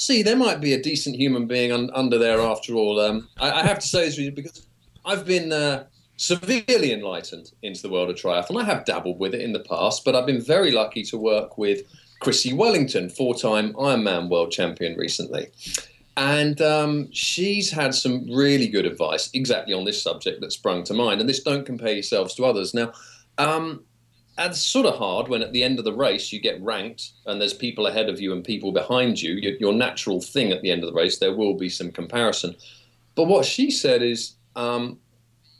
see, 0.00 0.22
there 0.22 0.36
might 0.36 0.60
be 0.60 0.72
a 0.72 0.82
decent 0.82 1.16
human 1.16 1.46
being 1.46 1.72
un, 1.72 1.90
under 1.94 2.18
there 2.18 2.40
after 2.40 2.74
all. 2.74 3.00
Um, 3.00 3.28
I, 3.38 3.60
I, 3.60 3.66
have 3.66 3.78
to 3.78 3.86
say 3.86 4.06
this 4.06 4.30
because 4.30 4.66
I've 5.04 5.24
been 5.24 5.52
uh, 5.52 5.84
severely 6.16 6.92
enlightened 6.92 7.52
into 7.62 7.82
the 7.82 7.88
world 7.88 8.10
of 8.10 8.16
triathlon. 8.16 8.60
I 8.60 8.64
have 8.64 8.84
dabbled 8.84 9.18
with 9.18 9.34
it 9.34 9.40
in 9.40 9.52
the 9.52 9.60
past, 9.60 10.04
but 10.04 10.14
I've 10.14 10.26
been 10.26 10.42
very 10.42 10.70
lucky 10.70 11.02
to 11.04 11.16
work 11.16 11.56
with 11.56 11.82
Chrissie 12.20 12.52
Wellington, 12.52 13.08
four-time 13.08 13.72
Ironman 13.74 14.28
world 14.28 14.52
champion 14.52 14.96
recently. 14.96 15.48
And 16.16 16.60
um, 16.60 17.08
she's 17.12 17.70
had 17.70 17.94
some 17.94 18.30
really 18.30 18.68
good 18.68 18.84
advice 18.84 19.30
exactly 19.32 19.72
on 19.72 19.84
this 19.84 20.02
subject 20.02 20.42
that 20.42 20.52
sprung 20.52 20.84
to 20.84 20.94
mind. 20.94 21.20
And 21.20 21.28
this 21.28 21.42
don't 21.42 21.64
compare 21.64 21.94
yourselves 21.94 22.34
to 22.34 22.44
others. 22.44 22.74
Now, 22.74 22.92
um, 23.38 23.84
it's 24.36 24.60
sort 24.60 24.86
of 24.86 24.96
hard 24.96 25.28
when 25.28 25.42
at 25.42 25.52
the 25.52 25.62
end 25.62 25.78
of 25.78 25.86
the 25.86 25.94
race 25.94 26.30
you 26.32 26.40
get 26.40 26.60
ranked 26.60 27.12
and 27.24 27.40
there's 27.40 27.54
people 27.54 27.86
ahead 27.86 28.10
of 28.10 28.20
you 28.20 28.32
and 28.32 28.44
people 28.44 28.72
behind 28.72 29.22
you. 29.22 29.32
Your, 29.34 29.52
your 29.54 29.72
natural 29.72 30.20
thing 30.20 30.52
at 30.52 30.60
the 30.60 30.70
end 30.70 30.82
of 30.82 30.90
the 30.90 30.98
race, 30.98 31.18
there 31.18 31.34
will 31.34 31.54
be 31.54 31.70
some 31.70 31.90
comparison. 31.90 32.54
But 33.14 33.28
what 33.28 33.46
she 33.46 33.70
said 33.70 34.02
is 34.02 34.34
um, 34.56 34.98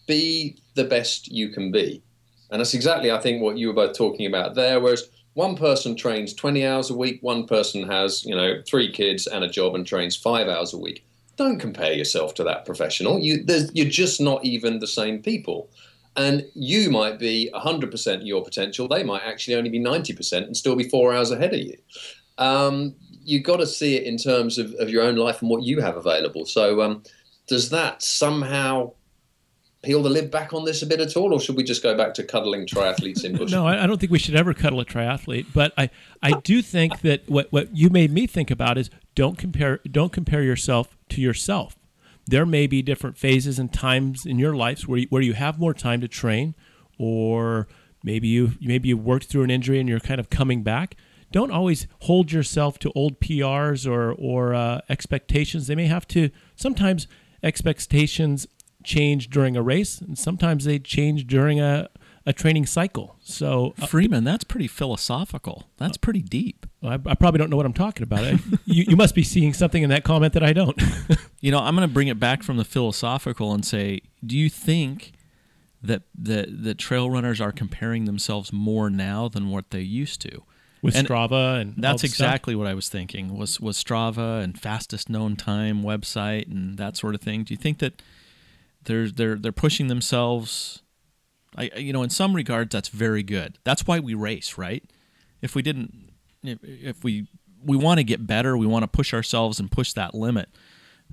be 0.07 0.59
the 0.75 0.85
best 0.85 1.31
you 1.31 1.51
can 1.51 1.71
be. 1.71 2.03
And 2.51 2.61
that's 2.61 2.75
exactly, 2.75 3.11
I 3.13 3.21
think, 3.21 3.43
what 3.43 3.59
you 3.59 3.69
were 3.69 3.75
both 3.75 3.97
talking 3.97 4.27
about 4.27 4.55
there. 4.55 4.81
Whereas 4.81 5.09
one 5.35 5.57
person 5.57 5.95
trains 5.95 6.35
20 6.35 6.67
hours 6.67 6.91
a 6.91 6.97
week, 6.97 7.19
one 7.23 7.47
person 7.47 7.89
has, 7.89 8.25
you 8.25 8.35
know, 8.35 8.61
three 8.69 8.91
kids 8.91 9.27
and 9.27 9.45
a 9.45 9.49
job 9.49 9.75
and 9.75 9.87
trains 9.87 10.17
five 10.17 10.49
hours 10.49 10.75
a 10.75 10.79
week. 10.79 11.07
Don't 11.37 11.59
compare 11.59 11.93
yourself 11.93 12.35
to 12.35 12.45
that 12.45 12.67
professional. 12.67 13.19
You, 13.19 13.45
you're 13.73 13.89
just 13.89 14.21
not 14.21 14.45
even 14.45 14.81
the 14.81 14.87
same 14.87 15.23
people. 15.23 15.71
And 16.17 16.45
you 16.55 16.91
might 16.91 17.21
be 17.21 17.51
100% 17.55 18.27
your 18.27 18.43
potential. 18.43 18.89
They 18.89 19.05
might 19.05 19.23
actually 19.23 19.55
only 19.55 19.71
be 19.71 19.79
90% 19.79 20.45
and 20.45 20.57
still 20.57 20.75
be 20.75 20.89
four 20.89 21.15
hours 21.15 21.31
ahead 21.31 21.55
of 21.55 21.61
you. 21.61 21.77
Um, 22.37 22.97
you've 23.23 23.45
got 23.45 23.59
to 23.59 23.67
see 23.67 23.97
it 23.97 24.03
in 24.03 24.17
terms 24.17 24.59
of, 24.59 24.75
of 24.75 24.91
your 24.91 25.05
own 25.05 25.15
life 25.15 25.41
and 25.41 25.51
what 25.51 25.63
you 25.63 25.81
have 25.81 25.97
available. 25.97 26.47
So, 26.47 26.83
um, 26.83 27.05
does 27.51 27.69
that 27.69 28.03
somehow 28.03 28.93
peel 29.83 30.03
the 30.03 30.09
lid 30.09 30.31
back 30.31 30.55
on 30.55 30.65
this 30.65 30.81
a 30.83 30.87
bit 30.87 31.01
at 31.01 31.15
all, 31.17 31.35
or 31.35 31.41
should 31.41 31.57
we 31.57 31.63
just 31.63 31.83
go 31.83 31.95
back 31.95 32.15
to 32.15 32.25
cuddling 32.25 32.67
triathletes 32.67 33.25
in 33.25 33.37
bush? 33.39 33.51
no, 33.51 33.67
I 33.67 33.87
don't 33.87 34.01
think 34.01 34.11
we 34.11 34.19
should 34.19 34.37
ever 34.37 34.55
cuddle 34.55 34.81
a 34.81 34.85
triathlete. 34.87 35.47
But 35.53 35.75
I, 35.77 35.91
I 36.23 36.33
do 36.41 36.63
think 36.63 37.03
that 37.03 37.29
what, 37.29 37.53
what 37.53 37.77
you 37.77 37.91
made 37.91 38.11
me 38.11 38.27
think 38.27 38.51
about 38.51 38.79
is 38.79 38.89
don't 39.15 39.37
compare 39.37 39.81
don't 39.91 40.13
compare 40.13 40.43
yourself 40.43 40.97
to 41.11 41.21
yourself 41.21 41.77
there 42.31 42.47
may 42.47 42.67
be 42.67 42.81
different 42.81 43.19
phases 43.19 43.59
and 43.59 43.73
times 43.73 44.25
in 44.25 44.39
your 44.39 44.55
lives 44.55 44.87
where 44.87 45.01
you, 45.01 45.07
where 45.11 45.23
you 45.23 45.35
have 45.35 45.59
more 45.59 45.75
time 45.75 46.01
to 46.01 46.09
train, 46.09 46.55
or 46.99 47.67
maybe 48.05 48.29
you 48.29 48.53
maybe 48.61 48.89
you 48.89 48.97
worked 48.97 49.27
through 49.27 49.43
an 49.43 49.51
injury 49.51 49.81
and 49.81 49.89
you're 49.89 50.01
kind 50.01 50.21
of 50.21 50.31
coming 50.31 50.63
back. 50.63 50.97
Don't 51.33 51.51
always 51.51 51.87
hold 52.03 52.33
yourself 52.33 52.79
to 52.81 52.93
old 52.95 53.21
PRs 53.21 53.91
or 53.91 54.13
or 54.13 54.55
uh, 54.55 54.81
expectations. 54.89 55.67
They 55.67 55.75
may 55.75 55.87
have 55.87 56.07
to 56.09 56.31
sometimes 56.55 57.09
expectations 57.43 58.47
change 58.83 59.29
during 59.29 59.57
a 59.57 59.63
race, 59.63 60.01
and 60.01 60.19
sometimes 60.19 60.65
they 60.65 60.79
change 60.79 61.27
during 61.27 61.61
a 61.61 61.89
a 62.27 62.33
training 62.33 62.67
cycle. 62.67 63.17
So 63.21 63.75
uh, 63.81 63.87
Freeman, 63.87 64.25
that's 64.25 64.45
pretty 64.45 64.67
philosophical. 64.67 65.69
That's 65.79 65.97
pretty 65.97 66.21
deep. 66.21 66.67
I, 66.83 66.95
I 66.95 67.15
probably 67.15 67.39
don't 67.39 67.51
know 67.51 67.57
what 67.57 67.67
I'm 67.67 67.73
talking 67.73 68.03
about. 68.03 68.25
I, 68.25 68.31
you, 68.67 68.85
you 68.89 68.97
must 68.97 69.15
be 69.15 69.23
seeing 69.23 69.53
something 69.55 69.83
in 69.83 69.91
that 69.91 70.05
comment 70.05 70.35
that 70.35 70.43
I 70.43 70.53
don't. 70.53 70.81
you 71.41 71.51
know, 71.51 71.59
I'm 71.59 71.75
going 71.75 71.89
to 71.89 71.93
bring 71.93 72.09
it 72.09 72.21
back 72.21 72.43
from 72.43 72.57
the 72.57 72.65
philosophical 72.65 73.53
and 73.53 73.65
say, 73.65 74.03
do 74.25 74.37
you 74.37 74.49
think 74.51 75.13
that 75.83 76.03
the 76.15 76.47
the 76.51 76.75
trail 76.75 77.11
runners 77.11 77.41
are 77.41 77.53
comparing 77.53 78.05
themselves 78.05 78.53
more 78.53 78.91
now 78.91 79.29
than 79.29 79.49
what 79.49 79.71
they 79.71 79.81
used 79.81 80.21
to? 80.23 80.43
With 80.83 80.97
and 80.97 81.07
Strava 81.07 81.61
and 81.61 81.75
that's 81.77 82.05
exactly 82.05 82.55
stuff? 82.55 82.59
what 82.59 82.67
I 82.67 82.75
was 82.75 82.89
thinking 82.89 83.37
was 83.37 83.61
was 83.61 83.83
Strava 83.83 84.43
and 84.43 84.59
fastest 84.59 85.11
known 85.11 85.37
time 85.37 85.83
website 85.83 86.51
and 86.51 86.79
that 86.79 86.97
sort 86.97 87.15
of 87.15 87.21
thing. 87.21 87.45
Do 87.45 87.53
you 87.53 87.59
think 87.59 87.79
that 87.81 88.03
they're 88.85 89.09
they're 89.09 89.37
they're 89.37 89.53
pushing 89.53 89.89
themselves 89.89 90.83
I, 91.57 91.71
you 91.77 91.93
know, 91.93 92.03
in 92.03 92.11
some 92.11 92.35
regards, 92.35 92.73
that's 92.73 92.89
very 92.89 93.23
good. 93.23 93.59
That's 93.65 93.87
why 93.87 93.99
we 93.99 94.15
race, 94.15 94.57
right? 94.57 94.85
If 95.43 95.55
we 95.55 95.63
didn't, 95.63 96.11
if, 96.43 97.03
we 97.03 97.27
we 97.65 97.77
want 97.77 97.99
to 97.99 98.05
get 98.05 98.27
better, 98.27 98.57
we 98.57 98.67
want 98.67 98.85
to 98.85 98.89
push 98.89 99.13
ourselves 99.13 99.59
and 99.59 99.71
push 99.71 99.93
that 99.95 100.15
limit. 100.15 100.49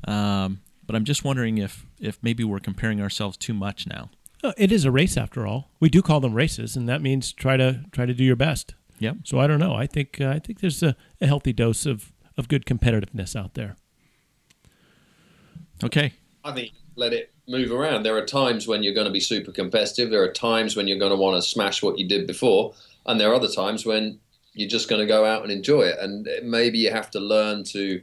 Um, 0.07 0.61
but 0.85 0.95
I'm 0.95 1.05
just 1.05 1.23
wondering 1.23 1.57
if 1.57 1.85
if 1.99 2.19
maybe 2.21 2.43
we're 2.43 2.59
comparing 2.59 3.01
ourselves 3.01 3.37
too 3.37 3.53
much 3.53 3.87
now. 3.87 4.09
Uh, 4.43 4.53
it 4.57 4.71
is 4.71 4.85
a 4.85 4.91
race 4.91 5.17
after 5.17 5.47
all. 5.47 5.71
We 5.79 5.89
do 5.89 6.01
call 6.01 6.19
them 6.19 6.33
races, 6.33 6.75
and 6.75 6.87
that 6.87 7.01
means 7.01 7.33
try 7.33 7.57
to 7.57 7.85
try 7.91 8.05
to 8.05 8.13
do 8.13 8.23
your 8.23 8.35
best. 8.35 8.75
Yep. 8.99 9.17
So 9.23 9.39
I 9.39 9.47
don't 9.47 9.59
know. 9.59 9.75
I 9.75 9.87
think 9.87 10.19
uh, 10.19 10.29
I 10.29 10.39
think 10.39 10.59
there's 10.59 10.81
a, 10.83 10.95
a 11.21 11.27
healthy 11.27 11.53
dose 11.53 11.85
of 11.85 12.11
of 12.37 12.47
good 12.47 12.65
competitiveness 12.65 13.35
out 13.35 13.53
there. 13.53 13.75
Okay. 15.83 16.13
I 16.43 16.51
think 16.53 16.73
let 16.95 17.13
it 17.13 17.31
move 17.47 17.71
around. 17.71 18.03
There 18.03 18.17
are 18.17 18.25
times 18.25 18.67
when 18.67 18.83
you're 18.83 18.93
going 18.93 19.05
to 19.05 19.11
be 19.11 19.19
super 19.19 19.51
competitive. 19.51 20.09
There 20.09 20.23
are 20.23 20.31
times 20.31 20.75
when 20.75 20.87
you're 20.87 20.99
going 20.99 21.11
to 21.11 21.17
want 21.17 21.41
to 21.41 21.47
smash 21.47 21.83
what 21.83 21.97
you 21.99 22.07
did 22.07 22.27
before, 22.27 22.73
and 23.05 23.19
there 23.19 23.31
are 23.31 23.35
other 23.35 23.51
times 23.51 23.85
when 23.85 24.19
you're 24.53 24.69
just 24.69 24.89
going 24.89 25.01
to 25.01 25.05
go 25.05 25.23
out 25.25 25.43
and 25.43 25.51
enjoy 25.51 25.81
it. 25.81 25.99
And 25.99 26.27
maybe 26.43 26.79
you 26.79 26.91
have 26.91 27.11
to 27.11 27.19
learn 27.19 27.63
to 27.65 28.01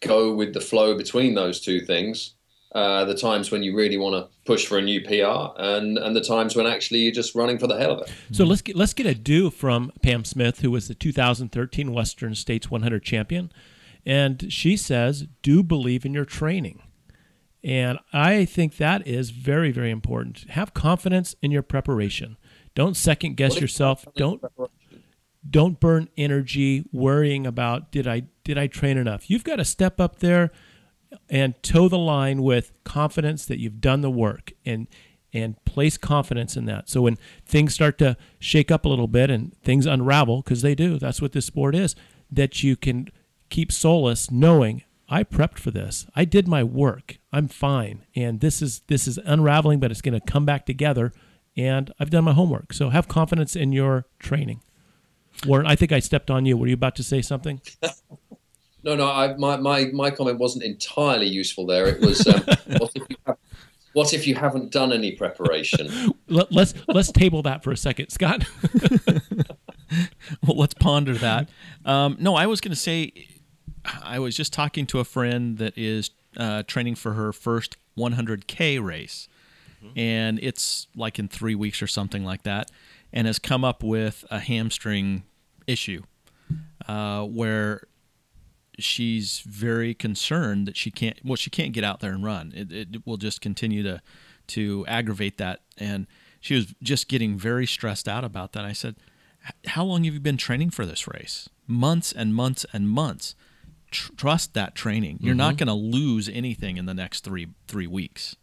go 0.00 0.32
with 0.32 0.54
the 0.54 0.60
flow 0.60 0.96
between 0.96 1.34
those 1.34 1.60
two 1.60 1.80
things. 1.80 2.34
Uh, 2.72 3.04
the 3.06 3.14
times 3.14 3.50
when 3.50 3.62
you 3.62 3.74
really 3.74 3.96
want 3.96 4.14
to 4.14 4.28
push 4.44 4.66
for 4.66 4.76
a 4.76 4.82
new 4.82 5.00
PR, 5.00 5.58
and 5.58 5.96
and 5.96 6.14
the 6.14 6.20
times 6.20 6.54
when 6.54 6.66
actually 6.66 7.00
you're 7.00 7.12
just 7.12 7.34
running 7.34 7.58
for 7.58 7.66
the 7.66 7.78
hell 7.78 7.92
of 7.92 8.00
it. 8.02 8.12
So 8.30 8.44
let's 8.44 8.60
get 8.60 8.76
let's 8.76 8.92
get 8.92 9.06
a 9.06 9.14
do 9.14 9.48
from 9.48 9.90
Pam 10.02 10.24
Smith, 10.24 10.60
who 10.60 10.70
was 10.70 10.86
the 10.86 10.94
2013 10.94 11.92
Western 11.92 12.34
States 12.34 12.70
100 12.70 13.02
champion, 13.02 13.50
and 14.04 14.52
she 14.52 14.76
says, 14.76 15.26
"Do 15.42 15.62
believe 15.62 16.04
in 16.04 16.12
your 16.12 16.26
training." 16.26 16.82
And 17.64 17.98
I 18.12 18.44
think 18.44 18.76
that 18.76 19.06
is 19.06 19.30
very, 19.30 19.72
very 19.72 19.90
important. 19.90 20.44
Have 20.50 20.74
confidence 20.74 21.34
in 21.42 21.50
your 21.50 21.62
preparation. 21.62 22.36
Don't 22.74 22.96
second 22.96 23.36
guess 23.36 23.60
yourself. 23.60 24.06
Don't 24.14 24.42
don't 25.48 25.80
burn 25.80 26.08
energy 26.16 26.84
worrying 26.92 27.46
about 27.46 27.90
did 27.90 28.06
I 28.06 28.24
did 28.44 28.58
I 28.58 28.66
train 28.66 28.98
enough. 28.98 29.30
You've 29.30 29.44
got 29.44 29.56
to 29.56 29.64
step 29.64 30.00
up 30.00 30.20
there 30.20 30.50
and 31.28 31.60
toe 31.62 31.88
the 31.88 31.98
line 31.98 32.42
with 32.42 32.72
confidence 32.84 33.46
that 33.46 33.58
you've 33.58 33.80
done 33.80 34.00
the 34.00 34.10
work 34.10 34.52
and 34.64 34.86
and 35.32 35.62
place 35.66 35.98
confidence 35.98 36.56
in 36.56 36.64
that. 36.64 36.88
So 36.88 37.02
when 37.02 37.16
things 37.44 37.74
start 37.74 37.98
to 37.98 38.16
shake 38.38 38.70
up 38.70 38.84
a 38.84 38.88
little 38.88 39.08
bit 39.08 39.30
and 39.30 39.54
things 39.62 39.84
unravel 39.84 40.40
because 40.42 40.62
they 40.62 40.74
do, 40.74 40.98
that's 40.98 41.20
what 41.20 41.32
this 41.32 41.44
sport 41.44 41.74
is, 41.74 41.94
that 42.30 42.62
you 42.62 42.76
can 42.76 43.08
keep 43.50 43.70
solace 43.70 44.30
knowing 44.30 44.84
I 45.08 45.24
prepped 45.24 45.58
for 45.58 45.70
this. 45.70 46.06
I 46.14 46.24
did 46.24 46.46
my 46.46 46.62
work. 46.62 47.18
I'm 47.32 47.48
fine. 47.48 48.04
And 48.14 48.40
this 48.40 48.60
is 48.60 48.80
this 48.88 49.06
is 49.06 49.18
unraveling, 49.24 49.80
but 49.80 49.90
it's 49.90 50.02
going 50.02 50.18
to 50.18 50.26
come 50.26 50.44
back 50.44 50.66
together. 50.66 51.12
And 51.56 51.92
I've 51.98 52.10
done 52.10 52.24
my 52.24 52.34
homework. 52.34 52.72
So 52.72 52.90
have 52.90 53.08
confidence 53.08 53.56
in 53.56 53.72
your 53.72 54.06
training. 54.18 54.60
Warren, 55.46 55.66
I 55.66 55.76
think 55.76 55.92
I 55.92 55.98
stepped 56.00 56.30
on 56.30 56.46
you. 56.46 56.56
Were 56.56 56.66
you 56.66 56.74
about 56.74 56.96
to 56.96 57.02
say 57.02 57.22
something? 57.22 57.60
no, 58.82 58.96
no. 58.96 59.10
I, 59.10 59.34
my, 59.36 59.56
my 59.56 59.86
my 59.86 60.10
comment 60.10 60.38
wasn't 60.38 60.64
entirely 60.64 61.26
useful 61.26 61.66
there. 61.66 61.86
It 61.86 62.00
was 62.00 62.26
um, 62.26 62.42
what, 62.78 62.92
if 62.94 63.02
have, 63.26 63.36
what, 63.92 64.14
if 64.14 64.26
you 64.26 64.34
haven't 64.34 64.70
done 64.70 64.92
any 64.92 65.12
preparation? 65.12 66.12
Let, 66.28 66.52
let's 66.52 66.74
let's 66.86 67.12
table 67.12 67.42
that 67.42 67.62
for 67.62 67.72
a 67.72 67.76
second, 67.76 68.10
Scott. 68.10 68.44
well, 70.46 70.56
let's 70.56 70.74
ponder 70.74 71.14
that. 71.14 71.48
Um, 71.84 72.16
no, 72.20 72.34
I 72.34 72.46
was 72.46 72.60
going 72.60 72.72
to 72.72 72.76
say 72.76 73.12
I 74.02 74.18
was 74.18 74.36
just 74.36 74.52
talking 74.52 74.86
to 74.86 75.00
a 75.00 75.04
friend 75.04 75.58
that 75.58 75.76
is 75.76 76.10
uh, 76.36 76.62
training 76.64 76.94
for 76.94 77.14
her 77.14 77.32
first 77.32 77.76
100K 77.96 78.82
race. 78.82 79.28
Mm-hmm. 79.84 79.98
And 79.98 80.38
it's 80.42 80.88
like 80.96 81.18
in 81.18 81.28
three 81.28 81.54
weeks 81.54 81.82
or 81.82 81.86
something 81.86 82.24
like 82.24 82.42
that, 82.42 82.70
and 83.12 83.26
has 83.26 83.38
come 83.38 83.64
up 83.64 83.82
with 83.82 84.24
a 84.30 84.40
hamstring 84.40 85.22
issue 85.66 86.02
uh, 86.88 87.24
where 87.24 87.82
she's 88.78 89.40
very 89.40 89.94
concerned 89.94 90.66
that 90.66 90.76
she 90.76 90.90
can't 90.90 91.18
well 91.24 91.36
she 91.36 91.50
can't 91.50 91.72
get 91.72 91.84
out 91.84 92.00
there 92.00 92.12
and 92.12 92.24
run 92.24 92.52
it, 92.54 92.72
it 92.72 93.06
will 93.06 93.16
just 93.16 93.40
continue 93.40 93.82
to 93.82 94.00
to 94.46 94.84
aggravate 94.86 95.38
that 95.38 95.60
and 95.76 96.06
she 96.40 96.54
was 96.54 96.74
just 96.82 97.08
getting 97.08 97.36
very 97.36 97.66
stressed 97.66 98.08
out 98.08 98.24
about 98.24 98.52
that 98.52 98.64
i 98.64 98.72
said 98.72 98.96
how 99.66 99.84
long 99.84 100.04
have 100.04 100.14
you 100.14 100.20
been 100.20 100.36
training 100.36 100.70
for 100.70 100.86
this 100.86 101.06
race 101.06 101.48
months 101.66 102.12
and 102.12 102.34
months 102.34 102.64
and 102.72 102.88
months 102.88 103.34
tr- 103.90 104.12
trust 104.16 104.54
that 104.54 104.74
training. 104.74 105.18
You're 105.20 105.32
mm-hmm. 105.32 105.38
not 105.38 105.56
going 105.56 105.68
to 105.68 105.74
lose 105.74 106.28
anything 106.28 106.76
in 106.76 106.86
the 106.86 106.94
next 106.94 107.24
three 107.24 107.48
three 107.66 107.86
weeks. 107.86 108.36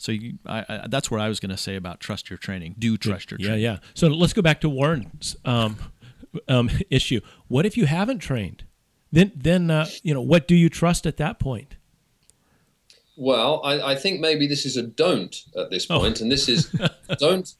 So 0.00 0.12
you, 0.12 0.38
I, 0.46 0.64
I, 0.68 0.86
that's 0.88 1.10
what 1.10 1.20
I 1.20 1.28
was 1.28 1.40
going 1.40 1.50
to 1.50 1.56
say 1.56 1.74
about 1.74 2.00
trust 2.00 2.30
your 2.30 2.38
training. 2.38 2.76
Do 2.78 2.96
trust 2.96 3.30
your 3.30 3.38
training. 3.38 3.60
Yeah, 3.60 3.72
yeah. 3.72 3.78
So 3.94 4.08
let's 4.08 4.32
go 4.32 4.42
back 4.42 4.60
to 4.60 4.68
Warren's 4.68 5.36
um, 5.44 5.76
um, 6.46 6.70
issue. 6.90 7.20
What 7.48 7.66
if 7.66 7.76
you 7.76 7.86
haven't 7.86 8.20
trained? 8.20 8.64
Then, 9.10 9.32
then 9.34 9.70
uh, 9.70 9.86
you 10.02 10.14
know, 10.14 10.20
what 10.20 10.46
do 10.46 10.54
you 10.54 10.68
trust 10.68 11.06
at 11.06 11.16
that 11.16 11.38
point? 11.38 11.76
Well, 13.16 13.60
I, 13.64 13.92
I 13.92 13.94
think 13.96 14.20
maybe 14.20 14.46
this 14.46 14.64
is 14.64 14.76
a 14.76 14.82
don't 14.82 15.34
at 15.56 15.70
this 15.70 15.86
oh. 15.90 15.98
point, 15.98 16.20
oh. 16.20 16.22
and 16.22 16.32
this 16.32 16.48
is 16.48 16.74
don't. 17.18 17.52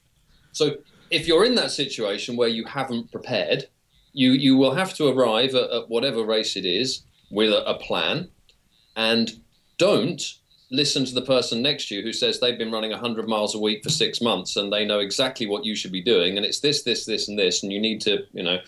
So 0.53 0.77
if 1.11 1.27
you're 1.27 1.45
in 1.45 1.55
that 1.57 1.71
situation 1.71 2.37
where 2.37 2.49
you 2.49 2.65
haven't 2.65 3.11
prepared, 3.11 3.67
you 4.13 4.33
you 4.33 4.57
will 4.57 4.75
have 4.75 4.95
to 4.95 5.09
arrive 5.09 5.55
at, 5.55 5.71
at 5.71 5.89
whatever 5.89 6.25
race 6.25 6.57
it 6.57 6.65
is 6.65 7.03
with 7.31 7.53
a, 7.53 7.65
a 7.69 7.79
plan 7.79 8.29
and 8.97 9.41
don't 9.77 10.35
listen 10.71 11.05
to 11.05 11.15
the 11.15 11.23
person 11.23 11.63
next 11.63 11.89
to 11.89 11.95
you 11.95 12.03
who 12.03 12.13
says 12.13 12.41
they've 12.41 12.59
been 12.59 12.73
running 12.73 12.91
100 12.91 13.27
miles 13.27 13.55
a 13.55 13.59
week 13.59 13.83
for 13.83 13.89
six 13.89 14.21
months 14.21 14.57
and 14.57 14.71
they 14.71 14.85
know 14.85 14.99
exactly 14.99 15.47
what 15.47 15.65
you 15.65 15.75
should 15.75 15.93
be 15.93 16.03
doing 16.03 16.37
and 16.37 16.45
it's 16.45 16.61
this 16.61 16.83
this 16.83 17.07
this 17.07 17.29
and 17.29 17.39
this 17.39 17.63
and 17.63 17.73
you 17.73 17.81
need 17.81 18.01
to 18.01 18.25
you 18.33 18.43
know 18.43 18.59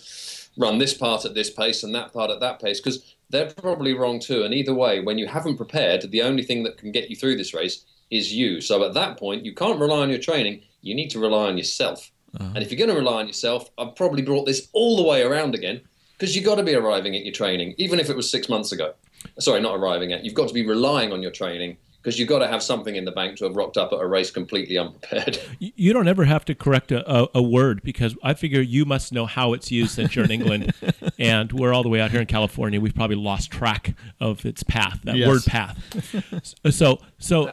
run 0.60 0.78
this 0.78 0.94
part 0.94 1.24
at 1.24 1.34
this 1.34 1.50
pace 1.50 1.82
and 1.82 1.94
that 1.94 2.12
part 2.12 2.30
at 2.30 2.40
that 2.40 2.60
pace 2.60 2.80
because 2.80 3.14
they're 3.30 3.50
probably 3.50 3.94
wrong 3.94 4.20
too 4.20 4.42
and 4.42 4.54
either 4.54 4.74
way 4.74 5.00
when 5.00 5.18
you 5.18 5.26
haven't 5.26 5.56
prepared 5.56 6.10
the 6.10 6.22
only 6.22 6.42
thing 6.42 6.62
that 6.62 6.78
can 6.78 6.92
get 6.92 7.10
you 7.10 7.16
through 7.16 7.36
this 7.36 7.54
race 7.54 7.84
is 8.10 8.32
you 8.32 8.60
so 8.60 8.84
at 8.84 8.94
that 8.94 9.18
point 9.18 9.44
you 9.44 9.54
can't 9.54 9.80
rely 9.80 10.00
on 10.00 10.10
your 10.10 10.18
training 10.18 10.60
you 10.82 10.94
need 10.94 11.10
to 11.10 11.18
rely 11.18 11.48
on 11.48 11.56
yourself 11.56 12.10
uh-huh. 12.38 12.52
and 12.54 12.62
if 12.62 12.70
you're 12.70 12.78
going 12.78 12.90
to 12.90 12.96
rely 12.96 13.20
on 13.20 13.26
yourself 13.26 13.70
i've 13.78 13.94
probably 13.96 14.22
brought 14.22 14.46
this 14.46 14.68
all 14.72 14.96
the 14.96 15.02
way 15.02 15.22
around 15.22 15.54
again 15.54 15.80
because 16.20 16.36
you've 16.36 16.44
got 16.44 16.56
to 16.56 16.62
be 16.62 16.74
arriving 16.74 17.16
at 17.16 17.24
your 17.24 17.32
training, 17.32 17.74
even 17.78 17.98
if 17.98 18.10
it 18.10 18.16
was 18.16 18.30
six 18.30 18.50
months 18.50 18.72
ago. 18.72 18.92
Sorry, 19.38 19.58
not 19.60 19.76
arriving 19.76 20.12
at. 20.12 20.22
You've 20.22 20.34
got 20.34 20.48
to 20.48 20.54
be 20.54 20.66
relying 20.66 21.12
on 21.12 21.22
your 21.22 21.30
training 21.30 21.78
because 22.02 22.18
you've 22.18 22.28
got 22.28 22.38
to 22.38 22.48
have 22.48 22.62
something 22.62 22.96
in 22.96 23.04
the 23.04 23.12
bank 23.12 23.36
to 23.38 23.44
have 23.44 23.56
rocked 23.56 23.76
up 23.76 23.92
at 23.92 24.00
a 24.00 24.06
race 24.06 24.30
completely 24.30 24.78
unprepared. 24.78 25.38
You 25.58 25.92
don't 25.92 26.08
ever 26.08 26.24
have 26.24 26.44
to 26.46 26.54
correct 26.54 26.90
a, 26.92 27.10
a, 27.10 27.28
a, 27.34 27.42
word 27.42 27.82
because 27.82 28.16
I 28.22 28.34
figure 28.34 28.60
you 28.60 28.84
must 28.84 29.12
know 29.12 29.26
how 29.26 29.52
it's 29.52 29.70
used 29.70 29.92
since 29.92 30.14
you're 30.14 30.24
in 30.24 30.30
England, 30.30 30.72
and 31.18 31.52
we're 31.52 31.72
all 31.72 31.82
the 31.82 31.88
way 31.88 32.00
out 32.00 32.10
here 32.10 32.20
in 32.20 32.26
California. 32.26 32.80
We've 32.80 32.94
probably 32.94 33.16
lost 33.16 33.50
track 33.50 33.94
of 34.20 34.44
its 34.46 34.62
path, 34.62 35.00
that 35.04 35.16
yes. 35.16 35.28
word 35.28 35.44
path. 35.44 36.44
so, 36.70 36.98
so, 37.18 37.52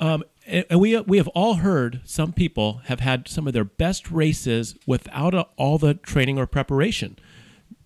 um, 0.00 0.24
and 0.46 0.80
we 0.80 0.98
we 1.00 1.18
have 1.18 1.28
all 1.28 1.54
heard 1.54 2.00
some 2.04 2.32
people 2.32 2.80
have 2.84 3.00
had 3.00 3.28
some 3.28 3.46
of 3.46 3.52
their 3.52 3.64
best 3.64 4.10
races 4.10 4.76
without 4.86 5.34
a, 5.34 5.46
all 5.56 5.78
the 5.78 5.94
training 5.94 6.38
or 6.38 6.46
preparation 6.46 7.16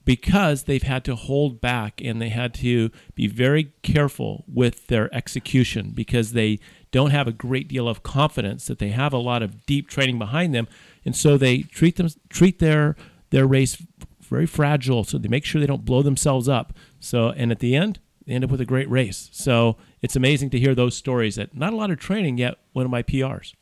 because 0.04 0.64
they've 0.64 0.82
had 0.82 1.04
to 1.04 1.14
hold 1.14 1.60
back 1.60 2.00
and 2.02 2.20
they 2.20 2.28
had 2.28 2.54
to 2.54 2.90
be 3.14 3.26
very 3.26 3.72
careful 3.82 4.44
with 4.46 4.86
their 4.88 5.14
execution 5.14 5.92
because 5.94 6.32
they 6.32 6.58
don't 6.90 7.10
have 7.10 7.28
a 7.28 7.32
great 7.32 7.68
deal 7.68 7.88
of 7.88 8.02
confidence 8.02 8.66
that 8.66 8.78
they 8.78 8.88
have 8.88 9.12
a 9.12 9.18
lot 9.18 9.42
of 9.42 9.64
deep 9.66 9.88
training 9.88 10.18
behind 10.18 10.54
them. 10.54 10.68
And 11.04 11.16
so 11.16 11.36
they 11.36 11.58
treat 11.62 11.96
them 11.96 12.08
treat 12.28 12.58
their 12.58 12.96
their 13.30 13.46
race 13.46 13.82
very 14.20 14.46
fragile. 14.46 15.04
So 15.04 15.18
they 15.18 15.28
make 15.28 15.44
sure 15.44 15.60
they 15.60 15.66
don't 15.66 15.84
blow 15.84 16.02
themselves 16.02 16.48
up. 16.48 16.72
So 17.00 17.30
and 17.30 17.50
at 17.50 17.60
the 17.60 17.76
end 17.76 17.98
they 18.26 18.34
end 18.34 18.44
up 18.44 18.50
with 18.50 18.60
a 18.60 18.66
great 18.66 18.90
race. 18.90 19.28
So 19.32 19.76
it's 20.02 20.16
amazing 20.16 20.50
to 20.50 20.58
hear 20.58 20.74
those 20.74 20.96
stories 20.96 21.36
that 21.36 21.56
not 21.56 21.72
a 21.72 21.76
lot 21.76 21.90
of 21.90 21.98
training 21.98 22.38
yet 22.38 22.58
one 22.72 22.84
of 22.84 22.90
my 22.90 23.02
prs 23.02 23.54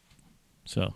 so 0.64 0.94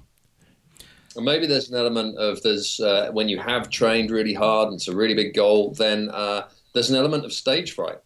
maybe 1.21 1.47
there's 1.47 1.71
an 1.71 1.77
element 1.77 2.17
of 2.19 2.43
there's 2.43 2.81
uh, 2.81 3.11
when 3.13 3.29
you 3.29 3.39
have 3.39 3.71
trained 3.71 4.11
really 4.11 4.35
hard 4.35 4.69
and 4.69 4.77
it's 4.77 4.89
a 4.89 4.97
really 4.97 5.15
big 5.15 5.35
goal, 5.35 5.73
then 5.73 6.11
uh, 6.11 6.49
there's 6.73 6.91
an 6.91 6.97
element 6.97 7.25
of 7.25 7.33
stage 7.33 7.73
fright. 7.73 7.99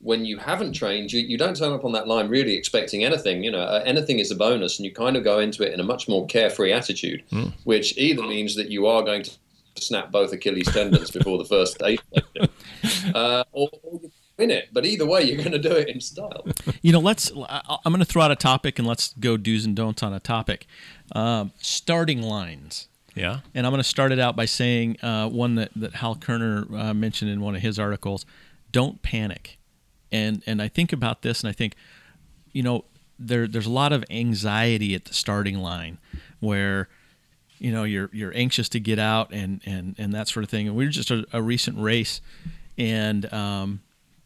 When 0.00 0.24
you 0.24 0.38
haven't 0.38 0.74
trained, 0.74 1.12
you, 1.12 1.20
you 1.20 1.36
don't 1.36 1.56
turn 1.56 1.72
up 1.72 1.84
on 1.84 1.90
that 1.92 2.06
line 2.06 2.28
really 2.28 2.54
expecting 2.54 3.04
anything. 3.04 3.42
You 3.42 3.50
know, 3.50 3.62
uh, 3.62 3.82
anything 3.84 4.20
is 4.20 4.30
a 4.30 4.36
bonus, 4.36 4.78
and 4.78 4.86
you 4.86 4.92
kind 4.92 5.16
of 5.16 5.24
go 5.24 5.40
into 5.40 5.64
it 5.64 5.72
in 5.72 5.80
a 5.80 5.84
much 5.84 6.08
more 6.08 6.24
carefree 6.26 6.72
attitude, 6.72 7.24
mm. 7.32 7.52
which 7.64 7.98
either 7.98 8.22
means 8.22 8.54
that 8.54 8.70
you 8.70 8.86
are 8.86 9.02
going 9.02 9.24
to 9.24 9.30
snap 9.76 10.12
both 10.12 10.32
Achilles 10.32 10.68
tendons 10.68 11.10
before 11.10 11.38
the 11.38 11.44
first 11.44 11.82
eight, 11.82 12.00
uh, 13.14 13.42
or, 13.50 13.68
or 13.82 14.00
you 14.02 14.10
win 14.38 14.50
it. 14.50 14.68
But 14.72 14.86
either 14.86 15.04
way, 15.04 15.22
you're 15.22 15.36
going 15.36 15.52
to 15.52 15.58
do 15.58 15.72
it 15.72 15.88
in 15.88 16.00
style. 16.00 16.46
You 16.80 16.92
know, 16.92 17.00
let's. 17.00 17.30
I'm 17.30 17.92
going 17.92 17.98
to 17.98 18.04
throw 18.04 18.22
out 18.22 18.30
a 18.30 18.36
topic, 18.36 18.78
and 18.78 18.86
let's 18.86 19.14
go 19.14 19.36
do's 19.36 19.64
and 19.64 19.74
don'ts 19.74 20.02
on 20.02 20.12
a 20.12 20.20
topic. 20.20 20.66
Um, 21.12 21.52
starting 21.58 22.22
lines. 22.22 22.88
Yeah. 23.14 23.40
And 23.54 23.66
I'm 23.66 23.72
going 23.72 23.82
to 23.82 23.88
start 23.88 24.12
it 24.12 24.20
out 24.20 24.36
by 24.36 24.44
saying 24.44 24.98
uh, 25.02 25.28
one 25.28 25.56
that, 25.56 25.70
that 25.74 25.96
Hal 25.96 26.14
Koerner 26.14 26.70
uh, 26.72 26.94
mentioned 26.94 27.30
in 27.30 27.40
one 27.40 27.56
of 27.56 27.62
his 27.62 27.78
articles 27.78 28.24
don't 28.70 29.02
panic. 29.02 29.58
And, 30.12 30.42
and 30.46 30.62
I 30.62 30.68
think 30.68 30.92
about 30.92 31.22
this 31.22 31.40
and 31.42 31.48
I 31.48 31.52
think, 31.52 31.74
you 32.52 32.62
know, 32.62 32.84
there, 33.18 33.48
there's 33.48 33.66
a 33.66 33.70
lot 33.70 33.92
of 33.92 34.04
anxiety 34.10 34.94
at 34.94 35.06
the 35.06 35.14
starting 35.14 35.58
line 35.58 35.98
where, 36.38 36.88
you 37.58 37.72
know, 37.72 37.82
you're, 37.82 38.08
you're 38.12 38.36
anxious 38.36 38.68
to 38.68 38.80
get 38.80 39.00
out 39.00 39.32
and, 39.32 39.60
and, 39.66 39.96
and 39.98 40.12
that 40.14 40.28
sort 40.28 40.44
of 40.44 40.50
thing. 40.50 40.68
And 40.68 40.76
we 40.76 40.84
were 40.84 40.90
just 40.90 41.10
a, 41.10 41.26
a 41.32 41.42
recent 41.42 41.78
race 41.78 42.20
and 42.76 43.30
um, 43.32 43.80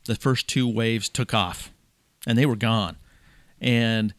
the 0.05 0.17
first 0.17 0.49
two 0.49 0.69
waves 0.69 1.09
took 1.09 1.33
off 1.33 1.73
and 2.27 2.37
they 2.37 2.45
were 2.45 2.57
gone. 2.57 2.97
And 3.61 4.13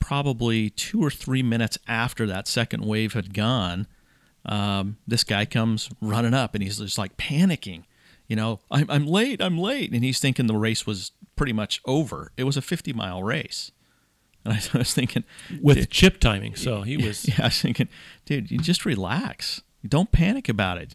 probably 0.00 0.70
two 0.70 1.02
or 1.02 1.10
three 1.10 1.42
minutes 1.42 1.78
after 1.86 2.26
that 2.26 2.48
second 2.48 2.84
wave 2.84 3.12
had 3.12 3.32
gone, 3.32 3.86
um, 4.44 4.96
this 5.06 5.24
guy 5.24 5.44
comes 5.44 5.90
running 6.00 6.34
up 6.34 6.54
and 6.54 6.62
he's 6.62 6.78
just 6.78 6.98
like 6.98 7.16
panicking. 7.16 7.84
You 8.26 8.36
know, 8.36 8.60
I'm, 8.70 8.90
I'm 8.90 9.06
late, 9.06 9.40
I'm 9.40 9.58
late. 9.58 9.92
And 9.92 10.02
he's 10.04 10.20
thinking 10.20 10.46
the 10.46 10.56
race 10.56 10.86
was 10.86 11.12
pretty 11.36 11.52
much 11.52 11.80
over. 11.84 12.32
It 12.36 12.44
was 12.44 12.56
a 12.56 12.62
50 12.62 12.92
mile 12.92 13.22
race. 13.22 13.72
And 14.44 14.54
I 14.74 14.78
was 14.78 14.94
thinking, 14.94 15.24
with 15.60 15.90
chip 15.90 16.20
timing. 16.20 16.56
So 16.56 16.82
he 16.82 16.96
was. 16.96 17.28
Yeah, 17.28 17.42
I 17.42 17.46
was 17.46 17.60
thinking, 17.60 17.88
dude, 18.24 18.50
you 18.50 18.58
just 18.58 18.84
relax. 18.84 19.62
Don't 19.86 20.10
panic 20.12 20.48
about 20.48 20.78
it. 20.78 20.94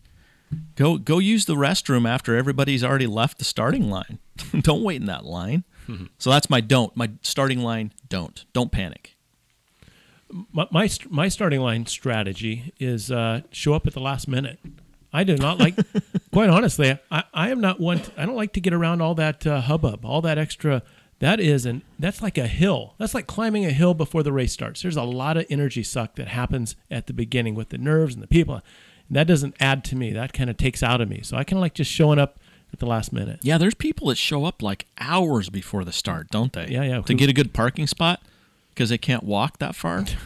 Go 0.75 0.97
go 0.97 1.19
use 1.19 1.45
the 1.45 1.55
restroom 1.55 2.07
after 2.07 2.35
everybody's 2.37 2.83
already 2.83 3.07
left 3.07 3.39
the 3.39 3.45
starting 3.45 3.89
line. 3.89 4.19
don't 4.61 4.83
wait 4.83 5.01
in 5.01 5.07
that 5.07 5.25
line. 5.25 5.63
So 6.17 6.29
that's 6.29 6.49
my 6.49 6.61
don't. 6.61 6.95
My 6.95 7.11
starting 7.21 7.59
line 7.61 7.91
don't. 8.09 8.45
Don't 8.53 8.71
panic. 8.71 9.15
My 10.51 10.67
my, 10.71 10.89
my 11.09 11.27
starting 11.27 11.61
line 11.61 11.85
strategy 11.85 12.73
is 12.79 13.11
uh, 13.11 13.41
show 13.51 13.73
up 13.73 13.85
at 13.85 13.93
the 13.93 13.99
last 13.99 14.27
minute. 14.27 14.59
I 15.13 15.23
do 15.23 15.37
not 15.37 15.59
like, 15.59 15.75
quite 16.33 16.49
honestly, 16.49 16.99
I, 17.09 17.23
I 17.33 17.49
am 17.49 17.61
not 17.61 17.79
one. 17.79 18.01
I 18.17 18.25
don't 18.25 18.35
like 18.35 18.53
to 18.53 18.59
get 18.59 18.73
around 18.73 19.01
all 19.01 19.15
that 19.15 19.47
uh, 19.47 19.61
hubbub, 19.61 20.05
all 20.05 20.21
that 20.21 20.37
extra. 20.37 20.83
That 21.19 21.39
is 21.39 21.65
an 21.65 21.83
that's 21.97 22.21
like 22.21 22.37
a 22.37 22.47
hill. 22.47 22.95
That's 22.97 23.13
like 23.13 23.25
climbing 23.25 23.65
a 23.65 23.71
hill 23.71 23.93
before 23.93 24.23
the 24.23 24.33
race 24.33 24.51
starts. 24.51 24.81
There's 24.81 24.97
a 24.97 25.03
lot 25.03 25.37
of 25.37 25.45
energy 25.49 25.83
suck 25.83 26.15
that 26.15 26.27
happens 26.27 26.75
at 26.91 27.07
the 27.07 27.13
beginning 27.13 27.55
with 27.55 27.69
the 27.69 27.77
nerves 27.77 28.13
and 28.13 28.21
the 28.21 28.27
people. 28.27 28.55
And 29.07 29.15
that 29.15 29.27
doesn't 29.27 29.55
add 29.59 29.85
to 29.85 29.95
me. 29.95 30.11
That 30.11 30.33
kind 30.33 30.49
of 30.49 30.57
takes 30.57 30.83
out 30.83 30.99
of 30.99 31.09
me. 31.09 31.21
So 31.23 31.37
I 31.37 31.43
kind 31.45 31.59
of 31.59 31.61
like 31.61 31.75
just 31.75 31.91
showing 31.91 32.19
up 32.19 32.39
at 32.75 32.79
the 32.79 32.85
last 32.85 33.13
minute. 33.13 33.39
Yeah, 33.41 33.57
there's 33.57 33.73
people 33.73 34.07
that 34.09 34.17
show 34.17 34.43
up 34.45 34.61
like 34.61 34.85
hours 34.99 35.49
before 35.49 35.83
the 35.85 35.91
start, 35.93 36.27
don't 36.29 36.51
they? 36.53 36.67
Yeah, 36.67 36.83
yeah. 36.83 37.01
To 37.01 37.13
Who- 37.13 37.17
get 37.17 37.29
a 37.29 37.33
good 37.33 37.53
parking 37.53 37.87
spot 37.87 38.21
because 38.73 38.89
they 38.89 38.97
can't 38.97 39.23
walk 39.23 39.59
that 39.59 39.73
far 39.75 40.03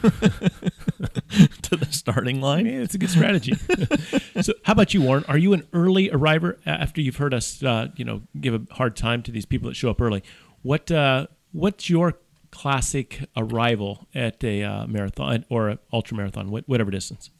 to 1.62 1.76
the 1.76 1.86
starting 1.90 2.40
line. 2.40 2.64
mean, 2.64 2.80
it's 2.82 2.94
a 2.94 2.98
good 2.98 3.10
strategy. 3.10 3.54
so, 4.40 4.52
how 4.64 4.72
about 4.72 4.92
you, 4.94 5.02
Warren? 5.02 5.24
Are 5.28 5.38
you 5.38 5.52
an 5.52 5.66
early 5.72 6.10
arriver? 6.10 6.58
After 6.66 7.00
you've 7.00 7.16
heard 7.16 7.32
us, 7.34 7.62
uh, 7.62 7.88
you 7.96 8.04
know, 8.04 8.22
give 8.40 8.54
a 8.54 8.62
hard 8.74 8.96
time 8.96 9.22
to 9.24 9.30
these 9.30 9.46
people 9.46 9.68
that 9.68 9.74
show 9.74 9.90
up 9.90 10.00
early, 10.00 10.22
what 10.62 10.90
uh, 10.90 11.26
what's 11.52 11.88
your 11.88 12.18
classic 12.50 13.24
arrival 13.36 14.08
at 14.14 14.42
a 14.42 14.64
uh, 14.64 14.86
marathon 14.88 15.44
or 15.48 15.68
an 15.68 15.78
ultra 15.92 16.16
marathon, 16.16 16.48
wh- 16.48 16.68
whatever 16.68 16.90
distance? 16.90 17.30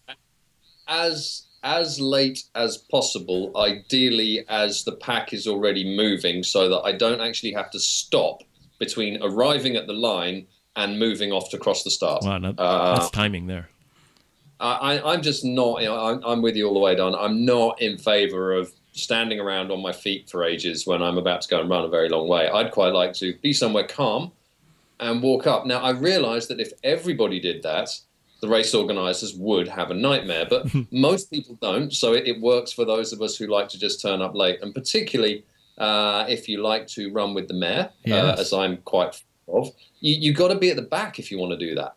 as 0.86 1.46
as 1.62 2.00
late 2.00 2.44
as 2.54 2.78
possible, 2.78 3.52
ideally 3.56 4.44
as 4.48 4.84
the 4.84 4.92
pack 4.92 5.32
is 5.32 5.46
already 5.46 5.96
moving, 5.96 6.42
so 6.42 6.68
that 6.68 6.80
I 6.80 6.92
don't 6.92 7.20
actually 7.20 7.52
have 7.52 7.70
to 7.72 7.80
stop 7.80 8.42
between 8.78 9.22
arriving 9.22 9.76
at 9.76 9.86
the 9.86 9.92
line 9.92 10.46
and 10.76 10.98
moving 10.98 11.32
off 11.32 11.50
to 11.50 11.58
cross 11.58 11.82
the 11.82 11.90
start. 11.90 12.22
Wow, 12.24 12.38
no, 12.38 12.54
Uh, 12.56 12.98
that's 12.98 13.10
timing 13.10 13.46
there. 13.46 13.68
I, 14.60 15.00
I'm 15.12 15.22
just 15.22 15.44
not. 15.44 15.80
You 15.80 15.88
know, 15.88 15.98
I'm, 15.98 16.22
I'm 16.24 16.42
with 16.42 16.54
you 16.54 16.66
all 16.68 16.74
the 16.74 16.80
way, 16.80 16.94
Don. 16.94 17.14
I'm 17.14 17.44
not 17.44 17.80
in 17.80 17.96
favour 17.96 18.52
of 18.52 18.70
standing 18.92 19.40
around 19.40 19.70
on 19.70 19.80
my 19.80 19.92
feet 19.92 20.28
for 20.28 20.44
ages 20.44 20.86
when 20.86 21.02
I'm 21.02 21.16
about 21.16 21.40
to 21.42 21.48
go 21.48 21.60
and 21.60 21.70
run 21.70 21.84
a 21.84 21.88
very 21.88 22.08
long 22.08 22.28
way. 22.28 22.48
I'd 22.48 22.70
quite 22.70 22.92
like 22.92 23.14
to 23.14 23.34
be 23.40 23.52
somewhere 23.52 23.86
calm 23.86 24.32
and 24.98 25.22
walk 25.22 25.46
up. 25.46 25.64
Now, 25.64 25.80
I 25.80 25.90
realise 25.90 26.46
that 26.48 26.60
if 26.60 26.72
everybody 26.84 27.40
did 27.40 27.62
that, 27.62 27.88
the 28.40 28.48
race 28.48 28.74
organisers 28.74 29.34
would 29.34 29.68
have 29.68 29.90
a 29.90 29.94
nightmare. 29.94 30.46
But 30.48 30.66
most 30.92 31.30
people 31.30 31.58
don't, 31.60 31.92
so 31.92 32.12
it, 32.14 32.26
it 32.26 32.40
works 32.40 32.72
for 32.72 32.84
those 32.84 33.12
of 33.12 33.20
us 33.22 33.36
who 33.36 33.46
like 33.46 33.68
to 33.70 33.78
just 33.78 34.00
turn 34.00 34.20
up 34.22 34.34
late, 34.34 34.58
and 34.62 34.74
particularly 34.74 35.44
uh, 35.78 36.24
if 36.28 36.48
you 36.48 36.62
like 36.62 36.86
to 36.88 37.10
run 37.12 37.34
with 37.34 37.48
the 37.48 37.54
mare, 37.54 37.90
Yes. 38.04 38.38
uh, 38.38 38.40
as 38.40 38.52
I'm 38.52 38.78
quite 38.78 39.22
of. 39.48 39.68
You 40.00 40.14
you 40.14 40.32
got 40.34 40.48
to 40.48 40.58
be 40.58 40.70
at 40.70 40.76
the 40.76 40.82
back 40.82 41.18
if 41.18 41.30
you 41.30 41.38
want 41.38 41.52
to 41.58 41.58
do 41.68 41.74
that. 41.74 41.96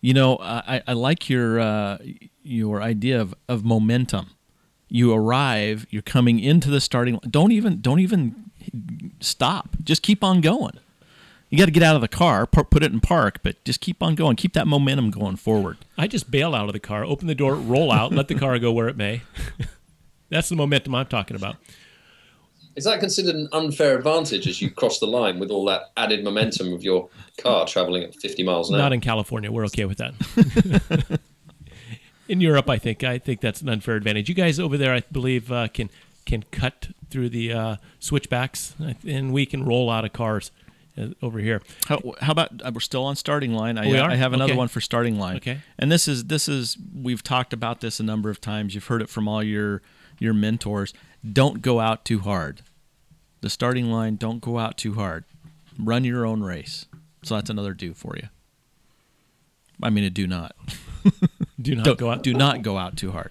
You 0.00 0.14
know, 0.14 0.38
I, 0.40 0.82
I 0.86 0.92
like 0.92 1.28
your 1.28 1.58
uh, 1.58 1.98
your 2.42 2.80
idea 2.82 3.20
of, 3.20 3.34
of 3.48 3.64
momentum. 3.64 4.30
You 4.88 5.12
arrive, 5.12 5.86
you're 5.90 6.02
coming 6.02 6.38
into 6.40 6.70
the 6.70 6.80
starting. 6.80 7.18
Don't 7.28 7.52
even 7.52 7.80
don't 7.80 7.98
even 8.00 8.50
stop. 9.20 9.76
Just 9.82 10.02
keep 10.02 10.22
on 10.24 10.40
going. 10.40 10.78
You 11.50 11.56
got 11.56 11.64
to 11.64 11.70
get 11.70 11.82
out 11.82 11.94
of 11.94 12.02
the 12.02 12.08
car, 12.08 12.46
put 12.46 12.82
it 12.82 12.92
in 12.92 13.00
park, 13.00 13.40
but 13.42 13.62
just 13.64 13.80
keep 13.80 14.02
on 14.02 14.14
going. 14.14 14.36
Keep 14.36 14.52
that 14.52 14.66
momentum 14.66 15.10
going 15.10 15.36
forward. 15.36 15.78
I 15.96 16.06
just 16.06 16.30
bail 16.30 16.54
out 16.54 16.66
of 16.66 16.74
the 16.74 16.80
car, 16.80 17.04
open 17.04 17.26
the 17.26 17.34
door, 17.34 17.54
roll 17.54 17.90
out, 17.90 18.12
let 18.12 18.28
the 18.28 18.34
car 18.34 18.58
go 18.58 18.70
where 18.70 18.88
it 18.88 18.96
may. 18.96 19.22
that's 20.28 20.50
the 20.50 20.56
momentum 20.56 20.94
I'm 20.94 21.06
talking 21.06 21.36
about. 21.36 21.56
Is 22.76 22.84
that 22.84 23.00
considered 23.00 23.34
an 23.34 23.48
unfair 23.52 23.96
advantage 23.96 24.46
as 24.46 24.60
you 24.60 24.70
cross 24.70 25.00
the 25.00 25.06
line 25.06 25.38
with 25.38 25.50
all 25.50 25.64
that 25.64 25.90
added 25.96 26.22
momentum 26.22 26.72
of 26.72 26.84
your 26.84 27.08
car 27.38 27.66
traveling 27.66 28.04
at 28.04 28.14
50 28.14 28.42
miles 28.42 28.68
an 28.68 28.76
hour? 28.76 28.82
Not 28.82 28.92
in 28.92 29.00
California. 29.00 29.50
We're 29.50 29.64
okay 29.64 29.86
with 29.86 29.98
that. 29.98 31.18
in 32.28 32.40
Europe, 32.40 32.68
I 32.68 32.78
think 32.78 33.02
I 33.02 33.18
think 33.18 33.40
that's 33.40 33.62
an 33.62 33.68
unfair 33.68 33.96
advantage. 33.96 34.28
You 34.28 34.34
guys 34.34 34.60
over 34.60 34.76
there, 34.76 34.94
I 34.94 35.02
believe, 35.10 35.50
uh, 35.50 35.68
can 35.68 35.90
can 36.24 36.44
cut 36.52 36.90
through 37.10 37.30
the 37.30 37.52
uh, 37.52 37.76
switchbacks, 37.98 38.76
and 39.04 39.32
we 39.32 39.46
can 39.46 39.64
roll 39.64 39.90
out 39.90 40.04
of 40.04 40.12
cars 40.12 40.52
over 41.22 41.38
here. 41.38 41.62
How, 41.86 42.00
how 42.20 42.32
about 42.32 42.60
uh, 42.64 42.70
we're 42.74 42.80
still 42.80 43.04
on 43.04 43.16
starting 43.16 43.52
line? 43.52 43.78
I, 43.78 43.86
We 43.88 43.98
are? 43.98 44.10
I 44.10 44.16
have 44.16 44.32
another 44.32 44.52
Okay. 44.52 44.58
one 44.58 44.68
for 44.68 44.80
starting 44.80 45.18
line. 45.18 45.36
Okay. 45.36 45.58
And 45.78 45.90
this 45.92 46.08
is 46.08 46.24
this 46.24 46.48
is 46.48 46.76
we've 46.94 47.22
talked 47.22 47.52
about 47.52 47.80
this 47.80 48.00
a 48.00 48.02
number 48.02 48.30
of 48.30 48.40
times. 48.40 48.74
You've 48.74 48.86
heard 48.86 49.02
it 49.02 49.08
from 49.08 49.28
all 49.28 49.42
your 49.42 49.82
your 50.18 50.34
mentors. 50.34 50.92
Don't 51.32 51.62
go 51.62 51.80
out 51.80 52.04
too 52.04 52.20
hard. 52.20 52.62
The 53.40 53.50
starting 53.50 53.90
line. 53.90 54.16
Don't 54.16 54.40
go 54.40 54.58
out 54.58 54.76
too 54.76 54.94
hard. 54.94 55.24
Run 55.78 56.04
your 56.04 56.26
own 56.26 56.42
race. 56.42 56.86
So 57.22 57.34
that's 57.36 57.50
another 57.50 57.74
do 57.74 57.94
for 57.94 58.16
you. 58.16 58.28
I 59.82 59.90
mean, 59.90 60.04
a 60.04 60.10
do 60.10 60.26
not. 60.26 60.56
Do 61.60 61.74
not 61.74 61.84
Don't 61.84 61.98
go 61.98 62.10
out. 62.10 62.22
Do 62.22 62.34
not 62.34 62.62
go 62.62 62.76
out 62.78 62.96
too 62.96 63.10
hard. 63.12 63.30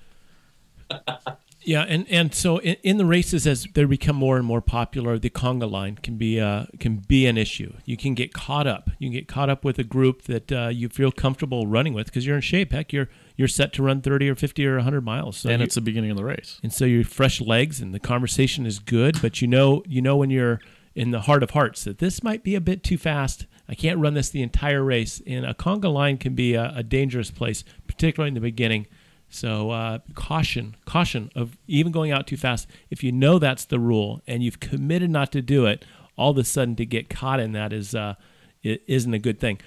Yeah, 1.67 1.81
and 1.81 2.07
and 2.09 2.33
so 2.33 2.59
in, 2.59 2.77
in 2.81 2.97
the 2.97 3.05
races 3.05 3.45
as 3.45 3.67
they 3.73 3.83
become 3.83 4.15
more 4.15 4.37
and 4.37 4.45
more 4.45 4.61
popular, 4.61 5.19
the 5.19 5.29
conga 5.29 5.69
line 5.69 5.95
can 6.01 6.15
be 6.15 6.39
uh, 6.39 6.67
can 6.79 6.95
be 6.99 7.25
an 7.25 7.37
issue. 7.37 7.73
You 7.83 7.97
can 7.97 8.13
get 8.13 8.33
caught 8.33 8.67
up. 8.67 8.89
You 8.99 9.09
can 9.09 9.13
get 9.13 9.27
caught 9.27 9.49
up 9.49 9.65
with 9.65 9.77
a 9.77 9.83
group 9.83 10.21
that 10.23 10.49
uh, 10.49 10.69
you 10.69 10.87
feel 10.87 11.11
comfortable 11.11 11.67
running 11.67 11.93
with 11.93 12.05
because 12.07 12.25
you're 12.25 12.37
in 12.37 12.41
shape. 12.41 12.71
Heck, 12.71 12.93
you're 12.93 13.09
you're 13.35 13.49
set 13.49 13.73
to 13.73 13.83
run 13.83 14.01
thirty 14.01 14.29
or 14.29 14.35
fifty 14.35 14.65
or 14.65 14.79
hundred 14.79 15.01
miles. 15.01 15.35
So 15.35 15.49
and 15.49 15.59
you- 15.59 15.65
it's 15.65 15.75
the 15.75 15.81
beginning 15.81 16.09
of 16.09 16.15
the 16.15 16.23
race. 16.23 16.59
and 16.63 16.71
so 16.71 16.85
you're 16.85 17.03
fresh 17.03 17.41
legs 17.41 17.81
and 17.81 17.93
the 17.93 17.99
conversation 17.99 18.65
is 18.65 18.79
good. 18.79 19.21
But 19.21 19.41
you 19.41 19.47
know 19.49 19.83
you 19.85 20.01
know 20.01 20.15
when 20.15 20.29
you're 20.29 20.61
in 20.95 21.11
the 21.11 21.21
heart 21.21 21.43
of 21.43 21.49
hearts 21.51 21.83
that 21.83 21.97
this 21.99 22.23
might 22.23 22.43
be 22.43 22.55
a 22.55 22.61
bit 22.61 22.81
too 22.81 22.97
fast. 22.97 23.45
I 23.69 23.75
can't 23.75 23.99
run 23.99 24.13
this 24.13 24.29
the 24.29 24.41
entire 24.41 24.83
race. 24.85 25.21
And 25.27 25.45
a 25.45 25.53
conga 25.53 25.91
line 25.91 26.17
can 26.17 26.33
be 26.33 26.53
a, 26.53 26.71
a 26.77 26.81
dangerous 26.81 27.29
place, 27.29 27.65
particularly 27.87 28.29
in 28.29 28.33
the 28.35 28.39
beginning. 28.39 28.87
So 29.29 29.71
uh, 29.71 29.99
caution, 30.13 30.75
caution 30.85 31.29
of 31.35 31.57
even 31.67 31.91
going 31.91 32.11
out 32.11 32.27
too 32.27 32.37
fast. 32.37 32.67
If 32.89 33.03
you 33.03 33.11
know 33.11 33.39
that's 33.39 33.65
the 33.65 33.79
rule 33.79 34.21
and 34.25 34.41
you've 34.41 34.59
committed 34.59 35.09
not 35.09 35.31
to 35.33 35.41
do 35.41 35.65
it, 35.65 35.83
all 36.17 36.31
of 36.31 36.37
a 36.37 36.43
sudden 36.43 36.75
to 36.77 36.85
get 36.85 37.09
caught 37.09 37.39
in 37.39 37.51
that 37.51 37.73
is 37.73 37.93
uh, 37.93 38.15
it 38.63 38.83
isn't 38.87 39.13
a 39.13 39.19
good 39.19 39.39
thing. 39.39 39.59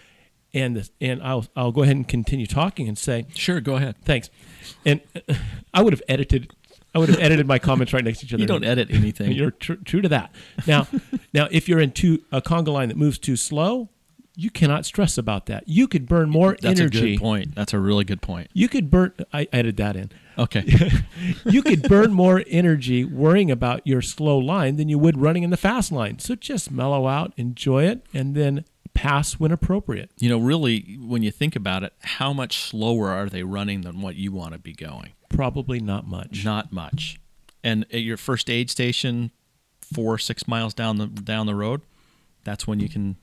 And 0.52 0.76
the, 0.76 0.88
and 1.00 1.22
I'll 1.22 1.46
I'll 1.54 1.70
go 1.72 1.82
ahead 1.82 1.94
and 1.94 2.08
continue 2.08 2.46
talking 2.46 2.88
and 2.88 2.98
say 2.98 3.26
Sure, 3.34 3.60
go 3.60 3.76
ahead. 3.76 3.96
thanks. 4.04 4.30
And 4.84 5.00
I 5.74 5.82
would 5.82 5.92
have 5.92 6.02
edited 6.08 6.52
I 6.94 6.98
would 6.98 7.08
have 7.08 7.20
edited 7.20 7.46
my 7.46 7.58
comments 7.58 7.92
right 7.92 8.02
next 8.02 8.20
to 8.20 8.26
each 8.26 8.34
other. 8.34 8.40
You 8.40 8.46
don't 8.48 8.64
edit 8.64 8.88
anything. 8.90 9.30
You're 9.36 9.52
tr- 9.52 9.74
true 9.74 10.00
to 10.02 10.08
that. 10.08 10.32
Now, 10.66 10.88
now 11.32 11.46
if 11.50 11.68
you're 11.68 11.78
in 11.80 11.92
too, 11.92 12.22
a 12.32 12.40
conga 12.42 12.68
line 12.72 12.88
that 12.88 12.96
moves 12.96 13.18
too 13.18 13.36
slow, 13.36 13.90
you 14.40 14.48
cannot 14.48 14.86
stress 14.86 15.18
about 15.18 15.46
that. 15.46 15.68
You 15.68 15.86
could 15.86 16.06
burn 16.06 16.30
more 16.30 16.56
That's 16.60 16.80
energy. 16.80 16.82
That's 16.82 16.96
a 16.96 17.10
good 17.10 17.20
point. 17.20 17.54
That's 17.54 17.74
a 17.74 17.78
really 17.78 18.04
good 18.04 18.22
point. 18.22 18.48
You 18.54 18.68
could 18.68 18.90
burn. 18.90 19.12
I 19.34 19.46
added 19.52 19.76
that 19.76 19.96
in. 19.96 20.10
Okay. 20.38 20.64
You 21.44 21.62
could 21.62 21.82
burn 21.82 22.12
more 22.14 22.42
energy 22.46 23.04
worrying 23.04 23.50
about 23.50 23.86
your 23.86 24.00
slow 24.00 24.38
line 24.38 24.76
than 24.76 24.88
you 24.88 24.98
would 24.98 25.18
running 25.18 25.42
in 25.42 25.50
the 25.50 25.56
fast 25.58 25.92
line. 25.92 26.18
So 26.18 26.34
just 26.34 26.70
mellow 26.70 27.06
out, 27.06 27.34
enjoy 27.36 27.84
it, 27.84 28.06
and 28.14 28.34
then 28.34 28.64
pass 28.94 29.34
when 29.34 29.52
appropriate. 29.52 30.10
You 30.18 30.30
know, 30.30 30.38
really, 30.38 30.98
when 31.00 31.22
you 31.22 31.30
think 31.30 31.56
about 31.56 31.82
it, 31.82 31.92
how 32.00 32.32
much 32.32 32.58
slower 32.58 33.10
are 33.10 33.28
they 33.28 33.42
running 33.42 33.82
than 33.82 34.00
what 34.00 34.16
you 34.16 34.32
want 34.32 34.52
to 34.54 34.58
be 34.58 34.72
going? 34.72 35.12
Probably 35.28 35.80
not 35.80 36.06
much. 36.06 36.44
Not 36.44 36.72
much. 36.72 37.20
And 37.62 37.84
at 37.92 38.00
your 38.00 38.16
first 38.16 38.48
aid 38.48 38.70
station, 38.70 39.32
four 39.82 40.16
six 40.16 40.48
miles 40.48 40.72
down 40.72 40.96
the 40.96 41.06
down 41.06 41.46
the 41.46 41.54
road, 41.54 41.82
that's 42.44 42.66
when 42.66 42.80
you 42.80 42.88
can 42.88 43.16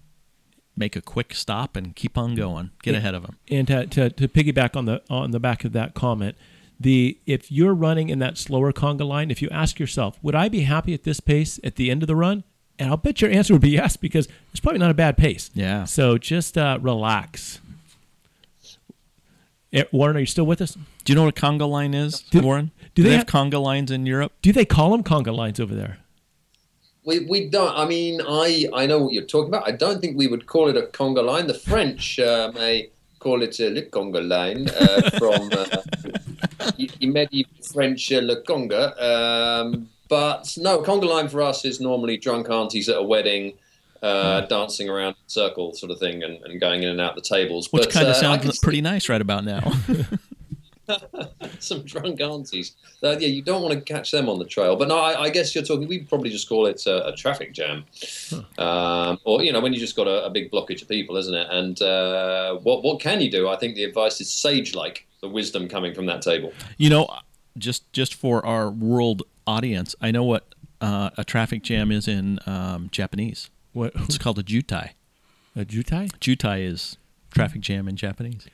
make 0.78 0.96
a 0.96 1.02
quick 1.02 1.34
stop 1.34 1.76
and 1.76 1.96
keep 1.96 2.18
on 2.18 2.36
going, 2.36 2.70
get 2.84 2.96
ahead 2.96 3.16
of 3.16 3.24
them. 3.24 3.38
and 3.50 3.68
to, 3.68 3.86
to, 3.88 4.10
to 4.12 4.28
piggyback 4.28 4.76
on 4.76 4.86
the 4.86 5.02
on 5.10 5.32
the 5.32 5.40
back 5.40 5.66
of 5.66 5.74
that 5.74 5.94
comment, 5.96 6.36
the 6.80 7.18
if 7.26 7.52
you're 7.52 7.74
running 7.74 8.10
in 8.10 8.20
that 8.20 8.38
slower 8.38 8.72
conga 8.72 9.06
line, 9.08 9.32
if 9.32 9.42
you 9.42 9.50
ask 9.50 9.80
yourself, 9.80 10.18
would 10.22 10.36
I 10.36 10.48
be 10.50 10.62
happy 10.62 10.94
at 10.94 11.04
this 11.04 11.20
pace 11.20 11.60
at 11.64 11.76
the 11.76 11.90
end 11.90 12.04
of 12.04 12.08
the 12.08 12.16
run? 12.16 12.44
And 12.80 12.92
I'll 12.92 12.98
bet 12.98 13.22
your 13.22 13.32
answer 13.32 13.54
would 13.56 13.62
be 13.64 13.72
yes 13.72 13.98
because 13.98 14.28
it's 14.52 14.60
probably 14.60 14.78
not 14.78 14.92
a 14.92 14.94
bad 14.94 15.18
pace. 15.18 15.50
Yeah. 15.56 15.86
So 15.86 16.20
just 16.20 16.60
uh, 16.60 16.78
relax. 16.80 17.60
Eh, 19.74 19.84
Warren, 19.92 20.16
are 20.16 20.20
you 20.20 20.26
still 20.28 20.46
with 20.46 20.62
us? 20.62 20.78
Do 21.04 21.12
you 21.12 21.16
know 21.16 21.26
what 21.26 21.38
a 21.38 21.42
conga 21.42 21.68
line 21.68 21.94
is, 21.96 22.22
Do- 22.22 22.42
Warren? 22.42 22.72
do 22.96 23.02
they, 23.04 23.10
they 23.10 23.16
have 23.18 23.26
conga 23.26 23.62
lines 23.62 23.90
in 23.92 24.06
Europe? 24.06 24.32
Do 24.42 24.54
they 24.54 24.64
call 24.64 24.92
them 24.92 25.04
conga 25.04 25.36
lines 25.36 25.60
over 25.60 25.74
there? 25.76 25.98
We, 27.08 27.20
we 27.20 27.50
don't. 27.50 27.74
I 27.74 27.86
mean, 27.86 28.20
I 28.28 28.68
I 28.74 28.86
know 28.86 29.00
what 29.02 29.14
you're 29.14 29.24
talking 29.24 29.48
about. 29.48 29.66
I 29.66 29.72
don't 29.72 30.02
think 30.02 30.18
we 30.18 30.28
would 30.28 30.46
call 30.46 30.68
it 30.68 30.76
a 30.76 30.88
conga 30.88 31.24
line. 31.24 31.48
The 31.48 31.54
French 31.54 32.20
uh, 32.20 32.52
may 32.54 32.90
call 33.20 33.44
it 33.44 33.58
a 33.62 33.70
le 33.70 33.84
conga 33.84 34.22
line 34.28 34.68
uh, 34.70 35.10
from 35.18 35.50
uh, 35.54 35.82
y- 36.78 36.90
y- 37.02 37.08
medieval 37.08 37.64
French 37.74 38.12
uh, 38.12 38.20
le 38.20 38.44
conga. 38.44 38.84
Um, 39.02 39.88
but 40.10 40.54
no, 40.58 40.80
conga 40.82 41.08
line 41.08 41.30
for 41.30 41.42
us 41.42 41.64
is 41.64 41.80
normally 41.80 42.18
drunk 42.18 42.50
aunties 42.50 42.90
at 42.90 42.98
a 42.98 43.04
wedding. 43.04 43.54
Uh, 44.04 44.42
dancing 44.42 44.90
around 44.90 45.16
in 45.20 45.26
a 45.26 45.30
circle, 45.30 45.74
sort 45.74 45.92
of 45.92 45.98
thing, 45.98 46.22
and, 46.22 46.44
and 46.44 46.62
going 46.62 46.84
in 46.84 46.90
and 46.90 47.02
out 47.02 47.16
the 47.16 47.22
tables. 47.22 47.72
Which 47.72 47.86
but, 47.86 47.92
kind 47.94 48.08
uh, 48.08 48.12
of 48.12 48.18
I 48.18 48.20
sounds 48.20 48.60
pretty 48.60 48.82
nice 48.82 49.10
right 49.10 49.22
about 49.22 49.44
now. 49.44 49.72
some 51.64 51.84
drunk 51.84 52.22
aunties. 52.22 52.76
Uh, 53.04 53.18
yeah, 53.20 53.28
you 53.28 53.42
don't 53.42 53.62
want 53.62 53.74
to 53.74 53.82
catch 53.82 54.12
them 54.12 54.30
on 54.30 54.40
the 54.40 54.46
trail. 54.46 54.76
But 54.76 54.88
no, 54.88 54.98
I, 54.98 55.24
I 55.24 55.30
guess 55.30 55.54
you're 55.54 55.64
talking. 55.64 55.88
We 55.88 56.00
probably 56.00 56.30
just 56.30 56.50
call 56.50 56.66
it 56.66 56.86
a, 56.86 57.08
a 57.08 57.16
traffic 57.16 57.54
jam, 57.54 57.86
um, 58.58 59.20
or 59.24 59.44
you 59.44 59.52
know, 59.52 59.60
when 59.60 59.74
you 59.74 59.80
just 59.80 59.96
got 59.96 60.08
a, 60.08 60.26
a, 60.26 60.30
big 60.30 60.52
blockage 60.52 60.82
of 60.82 60.88
people, 60.88 61.18
isn't 61.18 61.34
it? 61.34 61.48
And 61.50 61.82
uh, 61.82 62.56
what 62.58 62.84
what 62.84 63.00
can 63.00 63.22
you 63.22 63.32
do? 63.32 63.48
I 63.50 63.58
think 63.58 63.76
the 63.76 63.84
advice 63.84 64.22
is 64.22 64.32
sage-like. 64.32 65.06
The 65.22 65.28
wisdom 65.28 65.68
coming 65.68 65.96
from 65.96 66.06
that 66.06 66.22
table. 66.22 66.54
You 66.78 66.92
know, 66.92 67.10
just 67.58 67.92
just 67.92 68.14
for 68.14 68.46
our 68.46 68.70
world 68.70 69.24
audience, 69.48 69.96
I 70.00 70.12
know 70.12 70.24
what 70.24 70.54
uh, 70.82 71.10
a 71.18 71.24
traffic 71.24 71.64
jam 71.64 71.92
is 71.92 72.08
in 72.08 72.40
um, 72.46 72.90
Japanese. 72.92 73.50
What 73.74 73.94
it's 73.96 74.18
called 74.18 74.40
a 74.40 74.44
jutai. 74.44 74.92
A 75.56 75.66
jutai? 75.66 76.10
Jutai 76.20 76.68
is 76.68 76.98
traffic 77.32 77.62
jam 77.62 77.88
in 77.88 77.96
Japanese. 77.96 78.48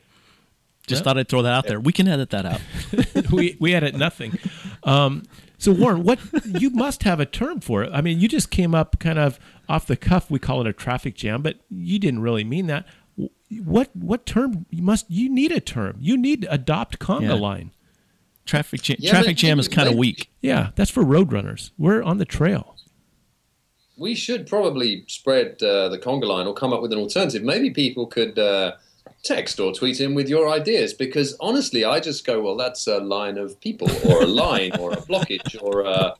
Just 0.87 1.03
thought 1.03 1.17
I'd 1.17 1.29
throw 1.29 1.41
that 1.43 1.53
out 1.53 1.65
there. 1.67 1.79
We 1.79 1.93
can 1.93 2.07
edit 2.07 2.29
that 2.31 2.45
out. 2.45 2.61
we 3.31 3.55
we 3.59 3.73
edit 3.73 3.95
nothing. 3.95 4.37
Um, 4.83 5.23
so 5.57 5.71
Warren, 5.71 6.03
what 6.03 6.19
you 6.45 6.71
must 6.71 7.03
have 7.03 7.21
a 7.21 7.25
term 7.25 7.61
for 7.61 7.83
it. 7.83 7.91
I 7.93 8.01
mean, 8.01 8.19
you 8.19 8.27
just 8.27 8.51
came 8.51 8.75
up 8.75 8.99
kind 8.99 9.17
of 9.17 9.39
off 9.69 9.87
the 9.87 9.95
cuff. 9.95 10.29
We 10.29 10.39
call 10.39 10.59
it 10.59 10.67
a 10.67 10.73
traffic 10.73 11.15
jam, 11.15 11.41
but 11.41 11.57
you 11.69 11.99
didn't 11.99 12.21
really 12.21 12.43
mean 12.43 12.67
that. 12.67 12.85
What 13.63 13.95
what 13.95 14.25
term 14.25 14.65
you 14.71 14.83
must 14.83 15.09
you 15.09 15.29
need 15.29 15.53
a 15.53 15.61
term? 15.61 15.95
You 15.99 16.17
need 16.17 16.41
to 16.41 16.51
adopt 16.51 16.99
conga 16.99 17.27
yeah. 17.29 17.33
line. 17.33 17.71
Traffic 18.45 18.81
jam. 18.81 18.97
Yeah, 18.99 19.11
traffic 19.11 19.37
jam 19.37 19.59
is 19.59 19.69
kind 19.69 19.87
of 19.87 19.95
weak. 19.95 20.29
Yeah, 20.41 20.71
that's 20.75 20.91
for 20.91 21.01
road 21.01 21.31
runners. 21.31 21.71
We're 21.77 22.03
on 22.03 22.17
the 22.17 22.25
trail. 22.25 22.75
We 23.95 24.15
should 24.15 24.47
probably 24.47 25.05
spread 25.07 25.63
uh, 25.63 25.87
the 25.87 25.97
conga 25.97 26.25
line 26.25 26.45
or 26.45 26.53
come 26.53 26.73
up 26.73 26.81
with 26.81 26.91
an 26.91 26.99
alternative. 26.99 27.41
Maybe 27.41 27.69
people 27.69 28.05
could. 28.07 28.37
Uh, 28.37 28.73
text 29.23 29.59
or 29.59 29.73
tweet 29.73 30.01
in 30.01 30.13
with 30.13 30.27
your 30.27 30.49
ideas 30.49 30.93
because 30.93 31.35
honestly, 31.39 31.85
I 31.85 31.99
just 31.99 32.25
go, 32.25 32.41
well, 32.41 32.57
that's 32.57 32.87
a 32.87 32.99
line 32.99 33.37
of 33.37 33.59
people 33.61 33.89
or 34.11 34.23
a 34.23 34.27
line 34.27 34.71
or 34.77 34.91
a 34.91 34.97
blockage 34.97 35.61
or 35.61 35.81
a, 35.81 35.89
uh, 35.89 36.15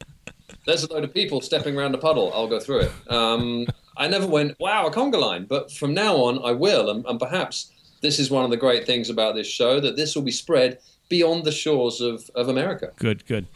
there's 0.65 0.83
a 0.83 0.93
load 0.93 1.03
of 1.03 1.13
people 1.13 1.41
stepping 1.41 1.77
around 1.77 1.93
a 1.93 1.97
puddle. 1.97 2.31
I'll 2.33 2.47
go 2.47 2.59
through 2.59 2.81
it. 2.81 2.91
Um, 3.09 3.67
I 3.97 4.07
never 4.07 4.25
went, 4.25 4.57
wow, 4.59 4.87
a 4.87 4.91
conga 4.91 5.19
line. 5.19 5.45
But 5.45 5.71
from 5.71 5.93
now 5.93 6.15
on, 6.15 6.43
I 6.43 6.51
will. 6.51 6.89
And, 6.89 7.05
and 7.05 7.19
perhaps 7.19 7.71
this 8.01 8.19
is 8.19 8.31
one 8.31 8.45
of 8.45 8.49
the 8.49 8.57
great 8.57 8.85
things 8.85 9.09
about 9.09 9.35
this 9.35 9.47
show 9.47 9.81
that 9.81 9.97
this 9.97 10.15
will 10.15 10.23
be 10.23 10.31
spread 10.31 10.79
beyond 11.09 11.43
the 11.43 11.51
shores 11.51 11.99
of, 11.99 12.29
of 12.33 12.47
America. 12.47 12.91
Good, 12.95 13.25
good. 13.25 13.47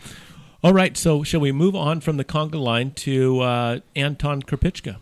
All 0.63 0.73
right, 0.73 0.97
so 0.97 1.23
shall 1.23 1.39
we 1.39 1.51
move 1.53 1.75
on 1.75 2.01
from 2.01 2.17
the 2.17 2.25
conga 2.25 2.59
line 2.59 2.91
to 2.91 3.39
uh, 3.39 3.79
Anton 3.95 4.41
Krupicka, 4.41 4.97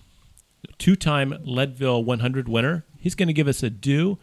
two-time 0.78 1.34
Leadville 1.44 2.04
100 2.04 2.48
winner. 2.48 2.86
He's 3.00 3.16
going 3.16 3.28
to 3.28 3.34
give 3.34 3.48
us 3.48 3.64
a 3.64 3.70
do 3.70 4.20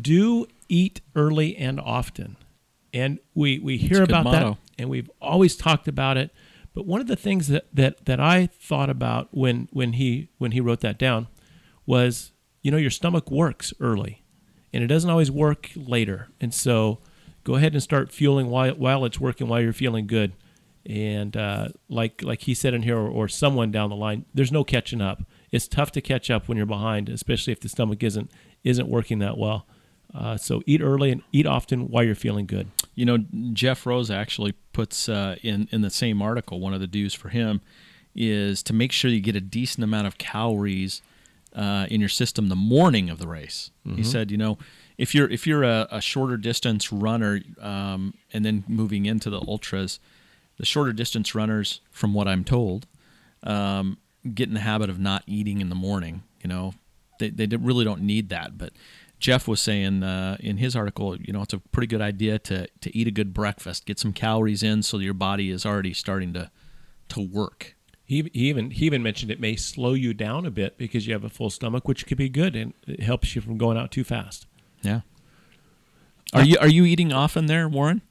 do 0.00 0.46
eat 0.68 1.00
early 1.14 1.56
and 1.56 1.80
often. 1.80 2.36
And 2.94 3.18
we, 3.34 3.58
we 3.58 3.78
hear 3.78 4.02
about 4.02 4.24
that 4.24 4.58
and 4.78 4.90
we've 4.90 5.10
always 5.20 5.56
talked 5.56 5.88
about 5.88 6.16
it. 6.16 6.30
But 6.74 6.86
one 6.86 7.00
of 7.00 7.06
the 7.06 7.16
things 7.16 7.48
that, 7.48 7.66
that, 7.72 8.06
that 8.06 8.20
I 8.20 8.46
thought 8.46 8.90
about 8.90 9.28
when, 9.32 9.68
when 9.72 9.94
he 9.94 10.28
when 10.38 10.52
he 10.52 10.60
wrote 10.60 10.80
that 10.80 10.98
down 10.98 11.28
was, 11.84 12.32
you 12.62 12.70
know, 12.70 12.78
your 12.78 12.90
stomach 12.90 13.30
works 13.30 13.72
early 13.80 14.22
and 14.72 14.82
it 14.82 14.86
doesn't 14.86 15.10
always 15.10 15.30
work 15.30 15.70
later. 15.76 16.28
And 16.40 16.54
so 16.54 17.00
go 17.44 17.56
ahead 17.56 17.72
and 17.72 17.82
start 17.82 18.10
fueling 18.12 18.48
while, 18.48 18.74
while 18.74 19.04
it's 19.04 19.20
working, 19.20 19.48
while 19.48 19.60
you're 19.60 19.72
feeling 19.72 20.06
good. 20.06 20.32
And 20.84 21.36
uh, 21.36 21.68
like 21.88 22.22
like 22.22 22.42
he 22.42 22.54
said 22.54 22.74
in 22.74 22.82
here, 22.82 22.96
or, 22.98 23.08
or 23.08 23.28
someone 23.28 23.70
down 23.70 23.90
the 23.90 23.96
line, 23.96 24.24
there's 24.34 24.50
no 24.50 24.64
catching 24.64 25.00
up. 25.00 25.22
It's 25.52 25.68
tough 25.68 25.92
to 25.92 26.00
catch 26.00 26.28
up 26.28 26.48
when 26.48 26.56
you're 26.56 26.66
behind, 26.66 27.08
especially 27.08 27.52
if 27.52 27.60
the 27.60 27.68
stomach 27.68 28.02
isn't 28.02 28.32
isn't 28.64 28.88
working 28.88 29.20
that 29.20 29.38
well. 29.38 29.66
Uh, 30.14 30.36
so 30.36 30.62
eat 30.66 30.82
early 30.82 31.10
and 31.10 31.22
eat 31.32 31.46
often 31.46 31.88
while 31.88 32.04
you're 32.04 32.14
feeling 32.14 32.46
good. 32.46 32.68
You 32.94 33.06
know, 33.06 33.18
Geoff 33.52 33.86
Roes 33.86 34.10
actually 34.10 34.52
puts 34.72 35.08
uh, 35.08 35.36
in 35.42 35.68
in 35.72 35.80
the 35.80 35.90
same 35.90 36.20
article 36.20 36.60
one 36.60 36.74
of 36.74 36.80
the 36.80 36.86
do's 36.86 37.14
for 37.14 37.30
him 37.30 37.60
is 38.14 38.62
to 38.62 38.74
make 38.74 38.92
sure 38.92 39.10
you 39.10 39.20
get 39.20 39.36
a 39.36 39.40
decent 39.40 39.82
amount 39.82 40.06
of 40.06 40.18
calories 40.18 41.00
uh, 41.54 41.86
in 41.90 42.00
your 42.00 42.08
system 42.08 42.48
the 42.48 42.56
morning 42.56 43.10
of 43.10 43.18
the 43.18 43.26
race. 43.26 43.70
Mm-hmm. 43.86 43.96
He 43.96 44.04
said, 44.04 44.30
you 44.30 44.36
know, 44.36 44.58
if 44.98 45.14
you're 45.14 45.30
if 45.30 45.46
you're 45.46 45.62
a, 45.62 45.88
a 45.90 46.00
shorter 46.00 46.36
distance 46.36 46.92
runner 46.92 47.40
um, 47.60 48.14
and 48.32 48.44
then 48.44 48.64
moving 48.68 49.06
into 49.06 49.30
the 49.30 49.40
ultras, 49.40 49.98
the 50.58 50.66
shorter 50.66 50.92
distance 50.92 51.34
runners, 51.34 51.80
from 51.90 52.14
what 52.14 52.28
I'm 52.28 52.44
told, 52.44 52.86
um, 53.42 53.98
get 54.34 54.48
in 54.48 54.54
the 54.54 54.60
habit 54.60 54.90
of 54.90 54.98
not 54.98 55.22
eating 55.26 55.60
in 55.60 55.68
the 55.68 55.74
morning. 55.74 56.22
You 56.42 56.48
know, 56.48 56.74
they 57.18 57.30
they 57.30 57.56
really 57.56 57.84
don't 57.84 58.02
need 58.02 58.28
that, 58.30 58.58
but 58.58 58.72
Geoff 59.22 59.46
was 59.46 59.62
saying 59.62 60.02
uh, 60.02 60.36
in 60.40 60.56
his 60.56 60.74
article, 60.74 61.16
you 61.16 61.32
know, 61.32 61.42
it's 61.42 61.52
a 61.52 61.58
pretty 61.58 61.86
good 61.86 62.00
idea 62.02 62.40
to 62.40 62.66
to 62.80 62.96
eat 62.96 63.06
a 63.06 63.12
good 63.12 63.32
breakfast, 63.32 63.86
get 63.86 64.00
some 64.00 64.12
calories 64.12 64.64
in, 64.64 64.82
so 64.82 64.98
your 64.98 65.14
body 65.14 65.48
is 65.48 65.64
already 65.64 65.94
starting 65.94 66.32
to 66.32 66.50
to 67.10 67.20
work. 67.20 67.76
He, 68.04 68.28
he 68.32 68.48
even 68.48 68.72
he 68.72 68.84
even 68.84 69.00
mentioned 69.00 69.30
it 69.30 69.38
may 69.38 69.54
slow 69.54 69.94
you 69.94 70.12
down 70.12 70.44
a 70.44 70.50
bit 70.50 70.76
because 70.76 71.06
you 71.06 71.12
have 71.12 71.22
a 71.22 71.28
full 71.28 71.50
stomach, 71.50 71.86
which 71.86 72.04
could 72.04 72.18
be 72.18 72.28
good 72.28 72.56
and 72.56 72.74
it 72.88 73.00
helps 73.00 73.36
you 73.36 73.40
from 73.40 73.58
going 73.58 73.78
out 73.78 73.92
too 73.92 74.02
fast. 74.02 74.46
Yeah. 74.82 75.02
Are 76.32 76.42
you 76.42 76.56
are 76.60 76.68
you 76.68 76.84
eating 76.84 77.12
often 77.12 77.46
there, 77.46 77.68
Warren? 77.68 78.02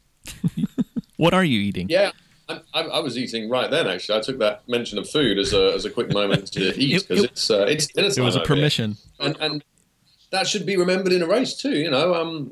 what 1.18 1.34
are 1.34 1.44
you 1.44 1.60
eating? 1.60 1.90
Yeah, 1.90 2.12
I, 2.48 2.62
I, 2.74 3.00
was 3.00 3.18
eating 3.18 3.50
right 3.50 3.70
then. 3.70 3.88
Actually, 3.88 4.20
I 4.20 4.22
took 4.22 4.40
that 4.40 4.68
mention 4.70 4.98
of 4.98 5.10
food 5.10 5.38
as 5.38 5.54
a 5.54 5.74
as 5.74 5.84
a 5.84 5.90
quick 5.90 6.14
moment 6.14 6.54
to 6.54 6.74
eat 6.80 7.02
because 7.08 7.26
it, 7.26 7.32
it's 7.32 7.52
uh, 7.52 7.66
it's 7.68 7.88
dinner 7.88 8.10
time. 8.10 8.24
It 8.24 8.26
was 8.26 8.36
a 8.38 8.42
permission, 8.42 8.96
and 9.20 9.36
and 9.42 9.64
that 10.32 10.48
should 10.48 10.66
be 10.66 10.78
remembered 10.78 11.14
in 11.14 11.22
a 11.22 11.28
race 11.28 11.56
too. 11.56 11.78
You 11.78 11.92
know, 11.92 12.16
um, 12.16 12.52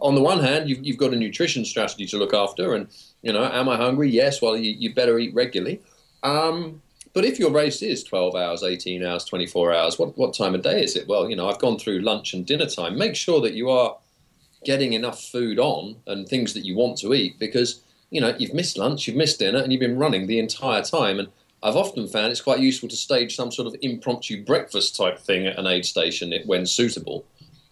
on 0.00 0.14
the 0.14 0.22
one 0.22 0.40
hand, 0.40 0.68
you've, 0.68 0.84
you've 0.84 0.96
got 0.96 1.12
a 1.12 1.16
nutrition 1.16 1.64
strategy 1.64 2.06
to 2.06 2.16
look 2.16 2.32
after, 2.32 2.74
and 2.74 2.88
you 3.22 3.32
know, 3.32 3.44
am 3.44 3.68
I 3.68 3.76
hungry? 3.76 4.10
Yes. 4.10 4.40
Well, 4.40 4.56
you, 4.56 4.72
you 4.72 4.94
better 4.94 5.18
eat 5.18 5.34
regularly. 5.34 5.80
Um, 6.22 6.82
but 7.12 7.24
if 7.24 7.38
your 7.38 7.50
race 7.50 7.82
is 7.82 8.04
12 8.04 8.36
hours, 8.36 8.62
18 8.62 9.04
hours, 9.04 9.24
24 9.24 9.74
hours, 9.74 9.98
what, 9.98 10.16
what 10.16 10.34
time 10.34 10.54
of 10.54 10.62
day 10.62 10.82
is 10.82 10.94
it? 10.94 11.08
Well, 11.08 11.28
you 11.28 11.34
know, 11.34 11.48
I've 11.48 11.58
gone 11.58 11.78
through 11.78 12.00
lunch 12.00 12.32
and 12.34 12.46
dinner 12.46 12.66
time. 12.66 12.96
Make 12.96 13.16
sure 13.16 13.40
that 13.40 13.54
you 13.54 13.70
are 13.70 13.96
getting 14.64 14.92
enough 14.92 15.22
food 15.22 15.58
on 15.58 15.96
and 16.06 16.28
things 16.28 16.54
that 16.54 16.64
you 16.64 16.76
want 16.76 16.98
to 16.98 17.14
eat 17.14 17.38
because, 17.38 17.82
you 18.10 18.20
know, 18.20 18.34
you've 18.38 18.54
missed 18.54 18.78
lunch, 18.78 19.06
you've 19.06 19.16
missed 19.16 19.38
dinner, 19.38 19.58
and 19.58 19.72
you've 19.72 19.80
been 19.80 19.98
running 19.98 20.26
the 20.26 20.38
entire 20.38 20.82
time. 20.82 21.18
And 21.18 21.28
I've 21.62 21.76
often 21.76 22.06
found 22.06 22.30
it's 22.30 22.40
quite 22.40 22.60
useful 22.60 22.88
to 22.88 22.96
stage 22.96 23.34
some 23.34 23.50
sort 23.50 23.66
of 23.66 23.76
impromptu 23.82 24.44
breakfast 24.44 24.96
type 24.96 25.18
thing 25.18 25.46
at 25.46 25.58
an 25.58 25.66
aid 25.66 25.84
station 25.84 26.32
when 26.46 26.66
suitable. 26.66 27.24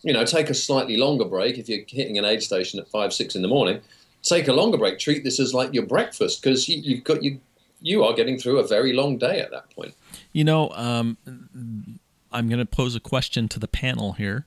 You 0.03 0.13
know, 0.13 0.25
take 0.25 0.51
a 0.51 0.55
slightly 0.55 0.97
longer 0.97 1.25
break 1.25 1.59
if 1.59 1.69
you're 1.69 1.85
hitting 1.87 2.19
an 2.19 2.25
aid 2.25 2.43
station 2.43 2.81
at 2.81 2.89
five, 2.89 3.13
six 3.13 3.35
in 3.35 3.43
the 3.43 3.49
morning. 3.49 3.81
Take 4.23 4.49
a 4.49 4.53
longer 4.53 4.77
break. 4.77 4.99
Treat 4.99 5.23
this 5.23 5.39
as 5.39 5.55
like 5.55 5.73
your 5.73 5.87
breakfast 5.87 6.43
because 6.43 6.69
you, 6.69 6.79
you've 6.79 7.05
got 7.05 7.23
you 7.23 7.41
you 7.81 8.03
are 8.05 8.15
getting 8.15 8.39
through 8.39 8.59
a 8.59 8.67
very 8.67 8.93
long 8.93 9.19
day 9.19 9.41
at 9.41 9.51
that 9.51 9.71
point. 9.71 9.95
You 10.33 10.45
know, 10.45 10.71
um, 10.71 11.17
I'm 12.33 12.49
going 12.49 12.59
to 12.59 12.67
pose 12.67 12.95
a 12.95 13.01
question 13.01 13.49
to 13.49 13.59
the 13.59 13.69
panel 13.69 14.13
here. 14.13 14.47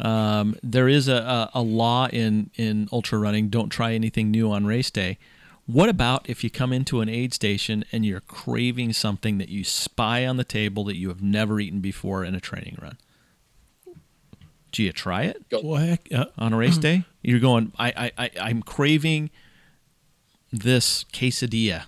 Um, 0.00 0.56
there 0.62 0.88
is 0.88 1.06
a, 1.06 1.14
a, 1.14 1.50
a, 1.54 1.62
law 1.62 2.08
in, 2.08 2.50
in 2.56 2.88
ultra 2.90 3.16
running 3.16 3.48
don't 3.48 3.68
try 3.68 3.92
anything 3.92 4.30
new 4.30 4.50
on 4.50 4.66
race 4.66 4.90
day. 4.90 5.18
What 5.66 5.88
about 5.88 6.28
if 6.28 6.44
you 6.44 6.50
come 6.50 6.72
into 6.72 7.00
an 7.00 7.08
aid 7.08 7.32
station 7.32 7.84
and 7.90 8.04
you're 8.04 8.20
craving 8.20 8.92
something 8.92 9.38
that 9.38 9.48
you 9.48 9.64
spy 9.64 10.26
on 10.26 10.36
the 10.36 10.44
table 10.44 10.84
that 10.84 10.96
you 10.96 11.08
have 11.08 11.22
never 11.22 11.58
eaten 11.58 11.80
before 11.80 12.22
in 12.22 12.34
a 12.34 12.40
training 12.40 12.76
run? 12.82 12.98
Do 14.72 14.82
you 14.82 14.92
try 14.92 15.22
it 15.22 15.44
well, 15.52 15.76
heck, 15.76 16.08
uh, 16.12 16.26
on 16.36 16.52
a 16.52 16.56
race 16.56 16.76
day? 16.78 17.04
You're 17.22 17.40
going. 17.40 17.72
I, 17.78 18.10
I, 18.18 18.24
I 18.24 18.30
I'm 18.40 18.62
craving 18.62 19.30
this 20.52 21.04
quesadilla. 21.12 21.84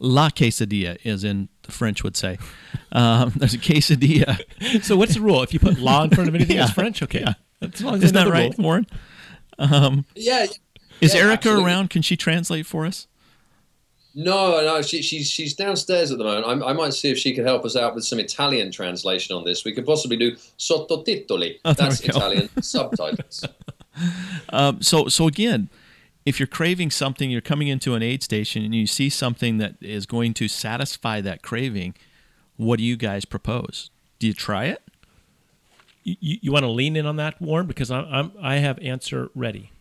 La 0.00 0.28
quesadilla, 0.28 0.98
as 1.06 1.24
in 1.24 1.48
the 1.62 1.72
French 1.72 2.02
would 2.02 2.16
say. 2.16 2.38
Um, 2.92 3.32
there's 3.36 3.52
a 3.52 3.58
quesadilla. 3.58 4.40
so 4.82 4.96
what's 4.96 5.14
the 5.14 5.20
rule? 5.20 5.42
If 5.42 5.52
you 5.52 5.58
put 5.58 5.78
la 5.78 6.04
in 6.04 6.10
front 6.10 6.28
of 6.30 6.34
anything, 6.34 6.56
yeah. 6.56 6.64
it's 6.64 6.72
French. 6.72 7.02
Okay, 7.02 7.20
yeah. 7.20 7.34
As 7.60 7.82
long 7.82 7.96
as 7.96 8.04
Isn't 8.04 8.14
that 8.14 8.28
right, 8.28 8.56
rule. 8.56 8.64
Warren? 8.64 8.86
Um, 9.58 10.06
yeah, 10.14 10.46
is 11.00 11.14
yeah, 11.14 11.20
Erica 11.20 11.34
absolutely. 11.34 11.64
around? 11.64 11.90
Can 11.90 12.02
she 12.02 12.16
translate 12.16 12.66
for 12.66 12.86
us? 12.86 13.06
No, 14.18 14.62
no, 14.64 14.80
she, 14.80 15.02
she's 15.02 15.30
she's 15.30 15.52
downstairs 15.52 16.10
at 16.10 16.16
the 16.16 16.24
moment. 16.24 16.62
I, 16.62 16.70
I, 16.70 16.72
might 16.72 16.94
see 16.94 17.10
if 17.10 17.18
she 17.18 17.34
can 17.34 17.44
help 17.44 17.66
us 17.66 17.76
out 17.76 17.94
with 17.94 18.02
some 18.02 18.18
Italian 18.18 18.72
translation 18.72 19.36
on 19.36 19.44
this. 19.44 19.62
We 19.62 19.72
could 19.72 19.84
possibly 19.84 20.16
do 20.16 20.32
sottotitoli. 20.58 21.58
Oh, 21.66 21.74
That's 21.74 22.00
Italian 22.00 22.48
subtitles. 22.62 23.44
Um, 24.48 24.80
so 24.80 25.08
so 25.08 25.26
again, 25.26 25.68
if 26.24 26.40
you're 26.40 26.46
craving 26.46 26.92
something, 26.92 27.30
you're 27.30 27.42
coming 27.42 27.68
into 27.68 27.94
an 27.94 28.02
aid 28.02 28.22
station 28.22 28.64
and 28.64 28.74
you 28.74 28.86
see 28.86 29.10
something 29.10 29.58
that 29.58 29.74
is 29.82 30.06
going 30.06 30.32
to 30.34 30.48
satisfy 30.48 31.20
that 31.20 31.42
craving. 31.42 31.94
What 32.56 32.78
do 32.78 32.84
you 32.84 32.96
guys 32.96 33.26
propose? 33.26 33.90
Do 34.18 34.26
you 34.26 34.32
try 34.32 34.64
it? 34.64 34.82
You, 36.04 36.16
you, 36.20 36.38
you 36.40 36.52
want 36.52 36.64
to 36.64 36.70
lean 36.70 36.96
in 36.96 37.04
on 37.04 37.16
that, 37.16 37.40
Warren, 37.40 37.66
because 37.66 37.90
I'm, 37.90 38.06
I'm 38.10 38.32
I 38.40 38.56
have 38.56 38.78
answer 38.78 39.28
ready. 39.34 39.72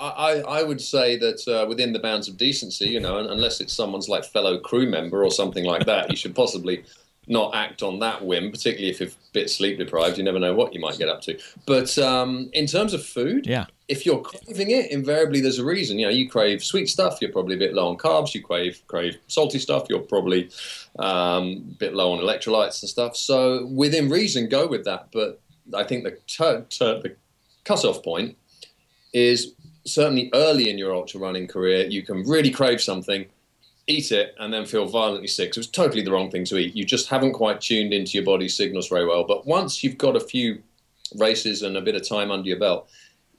I, 0.00 0.60
I 0.60 0.62
would 0.62 0.80
say 0.80 1.16
that 1.18 1.46
uh, 1.46 1.66
within 1.68 1.92
the 1.92 1.98
bounds 1.98 2.28
of 2.28 2.36
decency, 2.36 2.88
you 2.88 3.00
know, 3.00 3.18
unless 3.18 3.60
it's 3.60 3.72
someone's 3.72 4.08
like 4.08 4.24
fellow 4.24 4.58
crew 4.58 4.88
member 4.88 5.24
or 5.24 5.30
something 5.30 5.64
like 5.64 5.84
that, 5.86 6.10
you 6.10 6.16
should 6.16 6.34
possibly 6.34 6.84
not 7.26 7.54
act 7.54 7.82
on 7.82 7.98
that 8.00 8.24
whim, 8.24 8.50
particularly 8.50 8.90
if 8.90 8.98
you're 8.98 9.08
a 9.08 9.12
bit 9.32 9.50
sleep 9.50 9.78
deprived. 9.78 10.18
You 10.18 10.24
never 10.24 10.38
know 10.38 10.54
what 10.54 10.74
you 10.74 10.80
might 10.80 10.98
get 10.98 11.08
up 11.08 11.20
to. 11.22 11.38
But 11.66 11.96
um, 11.98 12.50
in 12.52 12.66
terms 12.66 12.92
of 12.92 13.04
food, 13.04 13.46
yeah, 13.46 13.66
if 13.88 14.04
you're 14.06 14.20
craving 14.20 14.70
it, 14.70 14.90
invariably 14.90 15.40
there's 15.40 15.58
a 15.58 15.64
reason. 15.64 15.98
You 15.98 16.06
know, 16.06 16.12
you 16.12 16.28
crave 16.28 16.64
sweet 16.64 16.88
stuff, 16.88 17.18
you're 17.20 17.32
probably 17.32 17.54
a 17.54 17.58
bit 17.58 17.74
low 17.74 17.88
on 17.88 17.98
carbs. 17.98 18.34
You 18.34 18.42
crave 18.42 18.82
crave 18.86 19.18
salty 19.28 19.58
stuff, 19.58 19.86
you're 19.88 20.00
probably 20.00 20.50
um, 20.98 21.44
a 21.46 21.76
bit 21.78 21.94
low 21.94 22.12
on 22.12 22.18
electrolytes 22.18 22.82
and 22.82 22.88
stuff. 22.88 23.16
So 23.16 23.66
within 23.66 24.08
reason, 24.08 24.48
go 24.48 24.66
with 24.66 24.84
that. 24.84 25.08
But 25.12 25.40
I 25.74 25.84
think 25.84 26.04
the 26.04 26.18
ter- 26.26 26.62
ter- 26.62 27.00
the 27.00 27.14
cutoff 27.64 28.02
point 28.02 28.36
is 29.12 29.54
certainly 29.84 30.30
early 30.34 30.70
in 30.70 30.78
your 30.78 30.94
ultra 30.94 31.20
running 31.20 31.46
career. 31.46 31.86
You 31.86 32.02
can 32.02 32.22
really 32.28 32.50
crave 32.50 32.80
something, 32.80 33.26
eat 33.86 34.12
it, 34.12 34.34
and 34.38 34.52
then 34.52 34.66
feel 34.66 34.86
violently 34.86 35.28
sick. 35.28 35.54
So 35.54 35.60
it's 35.60 35.68
totally 35.68 36.02
the 36.02 36.12
wrong 36.12 36.30
thing 36.30 36.44
to 36.46 36.58
eat. 36.58 36.74
You 36.76 36.84
just 36.84 37.08
haven't 37.08 37.32
quite 37.32 37.60
tuned 37.60 37.92
into 37.92 38.12
your 38.12 38.24
body's 38.24 38.56
signals 38.56 38.88
very 38.88 39.06
well. 39.06 39.24
But 39.24 39.46
once 39.46 39.82
you've 39.82 39.98
got 39.98 40.16
a 40.16 40.20
few 40.20 40.62
races 41.16 41.62
and 41.62 41.76
a 41.76 41.80
bit 41.80 41.96
of 41.96 42.08
time 42.08 42.30
under 42.30 42.48
your 42.48 42.58
belt 42.58 42.88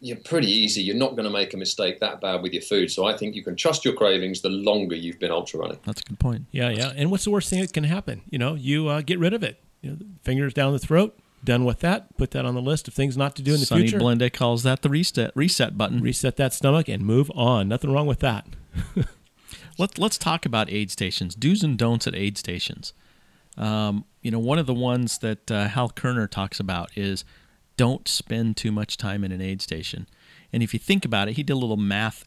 you're 0.02 0.18
pretty 0.18 0.52
easy. 0.52 0.82
You're 0.82 0.96
not 0.96 1.12
going 1.12 1.26
to 1.26 1.30
make 1.30 1.54
a 1.54 1.58
mistake 1.58 2.00
that 2.00 2.20
bad 2.20 2.42
with 2.42 2.54
your 2.54 2.64
food. 2.64 2.92
So 2.92 3.06
I 3.06 3.16
think 3.16 3.36
you 3.36 3.44
can 3.44 3.56
trust 3.56 3.86
your 3.86 3.94
cravings 3.94 4.42
the 4.42 4.50
longer 4.50 4.96
you've 4.96 5.20
been 5.20 5.32
ultra 5.32 5.60
running. 5.60 5.78
That's 5.86 6.02
a 6.02 6.04
good 6.04 6.20
point. 6.20 6.48
Yeah, 6.52 6.70
yeah. 6.70 6.92
And 6.96 7.12
what's 7.12 7.24
the 7.24 7.30
worst 7.30 7.50
thing 7.50 7.62
that 7.62 7.72
can 7.72 7.84
happen? 7.84 8.24
You 8.30 8.40
know, 8.40 8.56
you 8.56 8.88
uh, 8.88 9.02
get 9.02 9.20
rid 9.20 9.34
of 9.34 9.44
it. 9.44 9.62
You 9.82 9.92
know, 9.92 9.98
fingers 10.24 10.54
down 10.54 10.74
the 10.74 10.80
throat. 10.80 11.18
Done 11.44 11.66
with 11.66 11.80
that. 11.80 12.16
Put 12.18 12.32
that 12.32 12.46
on 12.46 12.54
the 12.54 12.62
list 12.62 12.88
of 12.88 12.94
things 12.94 13.18
not 13.18 13.36
to 13.36 13.42
do 13.42 13.54
in 13.54 13.60
the 13.60 13.66
Sonny 13.66 13.84
future. 13.84 14.00
Blende 14.00 14.32
calls 14.32 14.64
that 14.64 14.84
the 14.84 14.90
reset 14.90 15.32
reset 15.36 15.78
button. 15.78 16.02
Reset 16.02 16.36
that 16.38 16.54
stomach 16.54 16.88
and 16.88 17.04
move 17.04 17.32
on. 17.34 17.68
Nothing 17.68 17.92
wrong 17.92 18.08
with 18.08 18.20
that. 18.20 18.46
Let's 19.78 19.98
let's 19.98 20.18
talk 20.18 20.46
about 20.46 20.70
aid 20.70 20.92
stations. 20.92 21.34
Do's 21.34 21.64
and 21.64 21.78
don'ts 21.78 22.06
at 22.06 22.14
aid 22.14 22.38
stations. 22.38 22.94
Um, 23.58 24.06
you 24.22 24.30
know, 24.30 24.38
one 24.38 24.60
of 24.60 24.66
the 24.66 24.74
ones 24.74 25.18
that 25.20 25.50
uh, 25.50 25.70
Hal 25.70 25.90
Koerner 25.90 26.30
talks 26.30 26.60
about 26.60 26.96
is 26.96 27.24
don't 27.78 28.08
spend 28.08 28.58
too 28.58 28.72
much 28.72 28.98
time 28.98 29.24
in 29.24 29.32
an 29.32 29.42
aid 29.42 29.62
station. 29.62 30.08
And 30.54 30.62
if 30.62 30.74
you 30.74 30.80
think 30.80 31.06
about 31.06 31.30
it, 31.30 31.34
he 31.34 31.44
did 31.44 31.54
a 31.54 31.58
little 31.58 31.78
math 31.78 32.26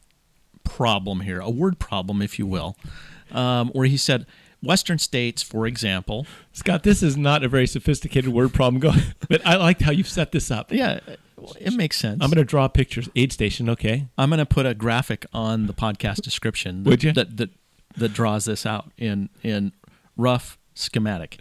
problem 0.63 1.21
here, 1.21 1.39
a 1.39 1.49
word 1.49 1.79
problem, 1.79 2.21
if 2.21 2.37
you 2.37 2.45
will, 2.45 2.75
um, 3.31 3.69
where 3.69 3.85
he 3.85 3.97
said 3.97 4.25
Western 4.63 4.97
states, 4.97 5.41
for 5.41 5.67
example. 5.67 6.25
Scott, 6.53 6.83
this 6.83 7.03
is 7.03 7.15
not 7.17 7.43
a 7.43 7.47
very 7.47 7.67
sophisticated 7.67 8.31
word 8.33 8.53
problem. 8.53 8.79
Go, 8.79 8.93
but 9.29 9.45
I 9.45 9.55
liked 9.55 9.81
how 9.81 9.91
you've 9.91 10.07
set 10.09 10.31
this 10.31 10.49
up. 10.51 10.71
Yeah, 10.71 10.99
it 11.59 11.73
makes 11.73 11.97
sense. 11.97 12.19
I'm 12.21 12.29
going 12.29 12.37
to 12.37 12.43
draw 12.45 12.67
pictures. 12.67 13.09
Aid 13.15 13.31
station, 13.33 13.69
okay. 13.69 14.07
I'm 14.17 14.29
going 14.29 14.39
to 14.39 14.45
put 14.45 14.65
a 14.65 14.73
graphic 14.73 15.25
on 15.33 15.67
the 15.67 15.73
podcast 15.73 16.21
description. 16.21 16.83
Would 16.85 17.03
you? 17.03 17.13
That, 17.13 17.37
that 17.37 17.49
that 17.97 18.13
draws 18.13 18.45
this 18.45 18.65
out 18.65 18.91
in 18.97 19.29
in 19.43 19.71
rough 20.17 20.57
schematic. 20.73 21.39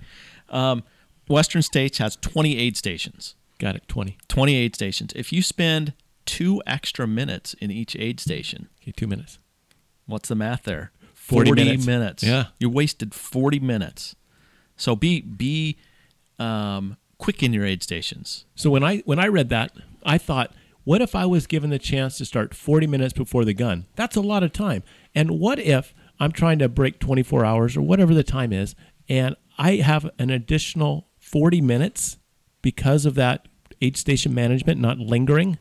Um, 0.50 0.84
Western 1.28 1.62
states 1.62 1.98
has 1.98 2.16
20 2.16 2.56
aid 2.58 2.76
stations. 2.76 3.34
Got 3.58 3.76
it. 3.76 3.88
20. 3.88 4.18
20 4.28 4.54
aid 4.54 4.74
stations. 4.74 5.12
If 5.16 5.32
you 5.32 5.40
spend 5.42 5.94
two 6.26 6.62
extra 6.66 7.06
minutes 7.06 7.54
in 7.54 7.70
each 7.70 7.96
aid 7.96 8.20
station, 8.20 8.68
Okay, 8.82 8.92
two 8.92 9.06
minutes. 9.06 9.38
what's 10.06 10.28
the 10.28 10.34
math 10.34 10.64
there? 10.64 10.92
40 11.24 11.78
minutes. 11.86 12.22
Yeah. 12.22 12.46
You 12.58 12.68
wasted 12.70 13.14
40 13.14 13.60
minutes. 13.60 14.14
So 14.76 14.94
be 14.94 15.20
be 15.22 15.76
um, 16.38 16.96
quick 17.18 17.42
in 17.42 17.52
your 17.52 17.64
aid 17.64 17.82
stations. 17.82 18.44
So 18.54 18.70
when 18.70 18.84
I 18.84 18.98
when 19.06 19.18
I 19.18 19.28
read 19.28 19.48
that, 19.48 19.72
I 20.04 20.18
thought, 20.18 20.52
what 20.84 21.00
if 21.00 21.14
I 21.14 21.24
was 21.26 21.46
given 21.46 21.70
the 21.70 21.78
chance 21.78 22.18
to 22.18 22.24
start 22.24 22.54
40 22.54 22.86
minutes 22.86 23.12
before 23.12 23.44
the 23.44 23.54
gun? 23.54 23.86
That's 23.96 24.16
a 24.16 24.20
lot 24.20 24.42
of 24.42 24.52
time. 24.52 24.82
And 25.14 25.38
what 25.40 25.58
if 25.58 25.94
I'm 26.20 26.32
trying 26.32 26.58
to 26.58 26.68
break 26.68 26.98
24 26.98 27.44
hours 27.44 27.76
or 27.76 27.82
whatever 27.82 28.12
the 28.14 28.22
time 28.24 28.52
is, 28.52 28.74
and 29.08 29.34
I 29.56 29.76
have 29.76 30.10
an 30.18 30.30
additional 30.30 31.08
40 31.18 31.60
minutes 31.60 32.18
because 32.62 33.06
of 33.06 33.14
that 33.14 33.48
aid 33.80 33.96
station 33.96 34.34
management 34.34 34.80
not 34.80 34.98
lingering 34.98 35.58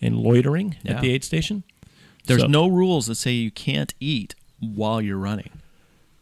and 0.00 0.16
loitering 0.16 0.76
Yeah. 0.82 0.92
at 0.96 1.00
the 1.00 1.10
aid 1.12 1.24
station? 1.24 1.64
There's 2.26 2.42
So- 2.42 2.46
no 2.48 2.66
rules 2.66 3.06
that 3.06 3.14
say 3.14 3.32
you 3.32 3.50
can't 3.50 3.94
eat 3.98 4.34
while 4.60 5.00
you're 5.00 5.18
running. 5.18 5.50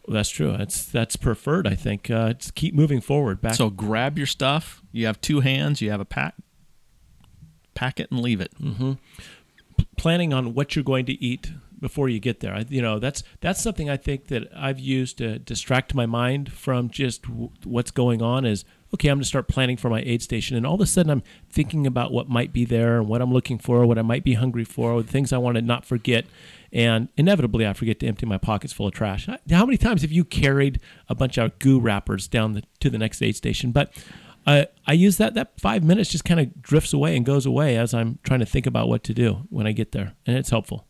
That's 0.06 0.30
true. 0.30 0.56
That's 0.56 0.84
that's 0.86 1.16
preferred. 1.16 1.66
I 1.66 1.74
think. 1.74 2.10
Uh, 2.10 2.32
keep 2.54 2.74
moving 2.74 3.00
forward. 3.00 3.40
Back. 3.40 3.54
So 3.54 3.68
grab 3.68 4.16
your 4.16 4.26
stuff. 4.26 4.82
You 4.90 5.06
have 5.06 5.20
two 5.20 5.40
hands. 5.40 5.82
You 5.82 5.90
have 5.90 6.00
a 6.00 6.06
pack. 6.06 6.34
Pack 7.74 8.00
it 8.00 8.10
and 8.10 8.20
leave 8.20 8.40
it. 8.40 8.52
planning 9.96 10.32
on 10.32 10.54
what 10.54 10.74
you're 10.74 10.82
going 10.82 11.06
to 11.06 11.22
eat 11.22 11.52
before 11.80 12.08
you 12.08 12.18
get 12.18 12.40
there. 12.40 12.54
I, 12.54 12.64
you 12.68 12.82
know, 12.82 12.98
that's 12.98 13.22
that's 13.40 13.60
something 13.62 13.88
I 13.88 13.96
think 13.96 14.28
that 14.28 14.48
I've 14.56 14.80
used 14.80 15.18
to 15.18 15.38
distract 15.38 15.94
my 15.94 16.06
mind 16.06 16.52
from 16.52 16.90
just 16.90 17.22
w- 17.22 17.50
what's 17.64 17.90
going 17.90 18.22
on. 18.22 18.44
Is 18.44 18.64
okay, 18.94 19.08
I'm 19.08 19.16
going 19.16 19.22
to 19.22 19.28
start 19.28 19.48
planning 19.48 19.76
for 19.76 19.90
my 19.90 20.00
aid 20.00 20.22
station, 20.22 20.56
and 20.56 20.66
all 20.66 20.74
of 20.74 20.80
a 20.80 20.86
sudden 20.86 21.10
I'm 21.10 21.22
thinking 21.50 21.86
about 21.86 22.12
what 22.12 22.28
might 22.28 22.52
be 22.52 22.64
there 22.64 22.98
and 22.98 23.08
what 23.08 23.20
I'm 23.20 23.32
looking 23.32 23.58
for, 23.58 23.84
what 23.86 23.98
I 23.98 24.02
might 24.02 24.24
be 24.24 24.34
hungry 24.34 24.64
for, 24.64 24.92
or 24.92 25.02
the 25.02 25.10
things 25.12 25.32
I 25.32 25.38
want 25.38 25.56
to 25.56 25.62
not 25.62 25.84
forget. 25.84 26.24
And 26.72 27.08
inevitably, 27.16 27.66
I 27.66 27.72
forget 27.72 27.98
to 28.00 28.06
empty 28.06 28.26
my 28.26 28.38
pockets 28.38 28.72
full 28.72 28.86
of 28.86 28.92
trash. 28.92 29.26
How 29.26 29.64
many 29.64 29.78
times 29.78 30.02
have 30.02 30.12
you 30.12 30.24
carried 30.24 30.80
a 31.08 31.14
bunch 31.14 31.38
of 31.38 31.58
goo 31.58 31.80
wrappers 31.80 32.28
down 32.28 32.52
the, 32.52 32.62
to 32.80 32.90
the 32.90 32.98
next 32.98 33.22
aid 33.22 33.36
station? 33.36 33.72
But 33.72 33.92
I 34.46 34.66
I 34.86 34.92
use 34.92 35.18
that 35.18 35.34
that 35.34 35.58
five 35.60 35.84
minutes 35.84 36.10
just 36.10 36.24
kind 36.24 36.40
of 36.40 36.62
drifts 36.62 36.92
away 36.92 37.16
and 37.16 37.24
goes 37.24 37.46
away 37.46 37.76
as 37.76 37.92
I'm 37.94 38.18
trying 38.22 38.40
to 38.40 38.46
think 38.46 38.66
about 38.66 38.88
what 38.88 39.04
to 39.04 39.14
do 39.14 39.46
when 39.50 39.66
I 39.66 39.72
get 39.72 39.92
there, 39.92 40.14
and 40.26 40.36
it's 40.36 40.50
helpful. 40.50 40.86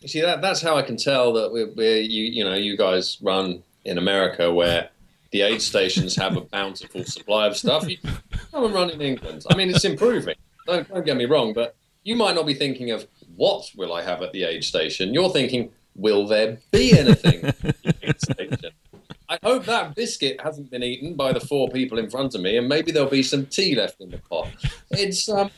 You 0.00 0.08
see, 0.08 0.20
that 0.20 0.40
that's 0.42 0.62
how 0.62 0.76
I 0.76 0.82
can 0.82 0.96
tell 0.96 1.32
that 1.34 1.52
we're, 1.52 1.72
we're 1.74 2.00
you 2.00 2.24
you 2.24 2.44
know 2.44 2.54
you 2.54 2.76
guys 2.76 3.18
run 3.22 3.62
in 3.84 3.98
America 3.98 4.52
where 4.52 4.90
the 5.32 5.42
aid 5.42 5.62
stations 5.62 6.14
have 6.16 6.36
a 6.36 6.40
bountiful 6.52 7.04
supply 7.04 7.46
of 7.46 7.56
stuff. 7.56 7.88
You 7.88 7.98
and 8.52 8.72
run 8.72 8.90
in 8.90 9.00
England. 9.00 9.44
I 9.50 9.56
mean, 9.56 9.68
it's 9.68 9.84
improving. 9.84 10.36
Don't, 10.66 10.88
don't 10.88 11.04
get 11.04 11.16
me 11.16 11.24
wrong, 11.24 11.52
but 11.52 11.74
you 12.04 12.14
might 12.14 12.34
not 12.36 12.46
be 12.46 12.54
thinking 12.54 12.92
of 12.92 13.06
what 13.36 13.70
will 13.76 13.92
I 13.92 14.02
have 14.02 14.22
at 14.22 14.32
the 14.32 14.44
aid 14.44 14.64
station. 14.64 15.14
You're 15.14 15.30
thinking, 15.30 15.70
will 15.94 16.26
there 16.26 16.58
be 16.70 16.98
anything 16.98 17.44
at 17.44 17.60
the 17.60 17.94
aid 18.02 18.20
station? 18.30 18.70
I 19.28 19.38
hope 19.42 19.64
that 19.64 19.94
biscuit 19.94 20.40
hasn't 20.40 20.70
been 20.70 20.82
eaten 20.82 21.14
by 21.14 21.32
the 21.32 21.40
four 21.40 21.68
people 21.68 21.98
in 21.98 22.10
front 22.10 22.34
of 22.34 22.40
me, 22.40 22.56
and 22.56 22.68
maybe 22.68 22.92
there'll 22.92 23.08
be 23.08 23.22
some 23.22 23.46
tea 23.46 23.74
left 23.74 24.00
in 24.00 24.10
the 24.10 24.18
pot. 24.18 24.48
It's 24.90 25.28
um, 25.28 25.50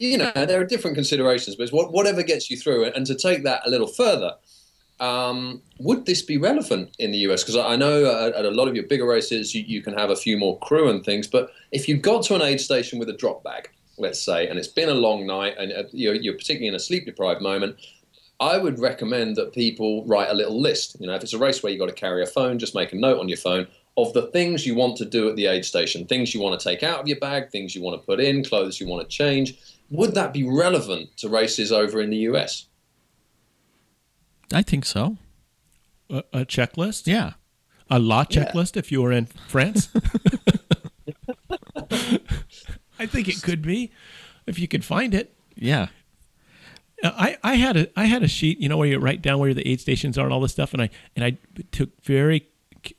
you 0.00 0.16
know, 0.16 0.32
there 0.34 0.60
are 0.60 0.64
different 0.64 0.96
considerations, 0.96 1.56
but 1.56 1.64
it's 1.64 1.72
what, 1.72 1.92
whatever 1.92 2.22
gets 2.22 2.50
you 2.50 2.56
through. 2.56 2.86
And 2.86 3.06
to 3.06 3.14
take 3.14 3.44
that 3.44 3.62
a 3.66 3.70
little 3.70 3.86
further, 3.86 4.32
um, 4.98 5.62
would 5.78 6.06
this 6.06 6.22
be 6.22 6.38
relevant 6.38 6.96
in 6.98 7.10
the 7.10 7.18
US? 7.18 7.42
Because 7.42 7.56
I 7.56 7.76
know 7.76 8.06
uh, 8.06 8.32
at 8.34 8.46
a 8.46 8.50
lot 8.50 8.66
of 8.66 8.74
your 8.74 8.86
bigger 8.86 9.06
races, 9.06 9.54
you, 9.54 9.62
you 9.66 9.82
can 9.82 9.92
have 9.94 10.08
a 10.08 10.16
few 10.16 10.38
more 10.38 10.58
crew 10.60 10.88
and 10.88 11.04
things. 11.04 11.26
But 11.26 11.52
if 11.70 11.86
you've 11.86 12.00
got 12.00 12.24
to 12.24 12.34
an 12.34 12.40
aid 12.40 12.60
station 12.60 12.98
with 12.98 13.10
a 13.10 13.12
drop 13.12 13.44
bag, 13.44 13.70
let's 14.00 14.20
say, 14.20 14.48
and 14.48 14.58
it's 14.58 14.68
been 14.68 14.88
a 14.88 14.94
long 14.94 15.26
night, 15.26 15.54
and 15.58 15.72
uh, 15.72 15.84
you're, 15.92 16.14
you're 16.14 16.34
particularly 16.34 16.68
in 16.68 16.74
a 16.74 16.78
sleep 16.80 17.04
deprived 17.06 17.40
moment, 17.42 17.76
I 18.40 18.56
would 18.58 18.78
recommend 18.78 19.36
that 19.36 19.52
people 19.52 20.04
write 20.06 20.30
a 20.30 20.34
little 20.34 20.60
list. 20.60 20.96
You 20.98 21.06
know, 21.06 21.14
if 21.14 21.22
it's 21.22 21.34
a 21.34 21.38
race 21.38 21.62
where 21.62 21.70
you've 21.70 21.80
got 21.80 21.88
to 21.88 21.94
carry 21.94 22.22
a 22.22 22.26
phone, 22.26 22.58
just 22.58 22.74
make 22.74 22.92
a 22.92 22.96
note 22.96 23.20
on 23.20 23.28
your 23.28 23.36
phone 23.38 23.66
of 23.96 24.12
the 24.14 24.22
things 24.28 24.64
you 24.66 24.74
want 24.74 24.96
to 24.96 25.04
do 25.04 25.28
at 25.28 25.36
the 25.36 25.46
aid 25.46 25.64
station, 25.64 26.06
things 26.06 26.32
you 26.34 26.40
want 26.40 26.58
to 26.58 26.64
take 26.64 26.82
out 26.82 27.00
of 27.00 27.08
your 27.08 27.18
bag, 27.20 27.50
things 27.50 27.74
you 27.74 27.82
want 27.82 28.00
to 28.00 28.06
put 28.06 28.18
in, 28.20 28.42
clothes 28.42 28.80
you 28.80 28.86
want 28.88 29.02
to 29.02 29.14
change. 29.14 29.58
Would 29.90 30.14
that 30.14 30.32
be 30.32 30.42
relevant 30.44 31.14
to 31.18 31.28
races 31.28 31.70
over 31.70 32.00
in 32.00 32.08
the 32.10 32.16
US? 32.18 32.66
I 34.52 34.62
think 34.62 34.84
so. 34.86 35.18
A, 36.08 36.24
a 36.32 36.44
checklist, 36.46 37.06
Yeah. 37.06 37.32
a 37.90 37.98
law 37.98 38.24
Yeah. 38.30 38.44
checklist 38.44 38.76
if 38.76 38.90
you 38.90 39.02
were 39.02 39.12
in 39.12 39.26
France. 39.48 39.88
I 43.00 43.06
think 43.06 43.28
it 43.28 43.42
could 43.42 43.62
be 43.62 43.90
if 44.46 44.58
you 44.58 44.68
could 44.68 44.84
find 44.84 45.14
it. 45.14 45.34
Yeah. 45.56 45.88
Uh, 47.02 47.10
I, 47.16 47.38
I 47.42 47.54
had 47.54 47.76
a 47.76 47.88
I 47.96 48.04
had 48.04 48.22
a 48.22 48.28
sheet, 48.28 48.60
you 48.60 48.68
know, 48.68 48.76
where 48.76 48.88
you 48.88 48.98
write 48.98 49.22
down 49.22 49.38
where 49.38 49.54
the 49.54 49.66
aid 49.66 49.80
stations 49.80 50.18
are 50.18 50.24
and 50.24 50.32
all 50.32 50.40
this 50.40 50.52
stuff, 50.52 50.72
and 50.74 50.82
I 50.82 50.90
and 51.16 51.24
I 51.24 51.38
took 51.72 51.88
very 52.02 52.48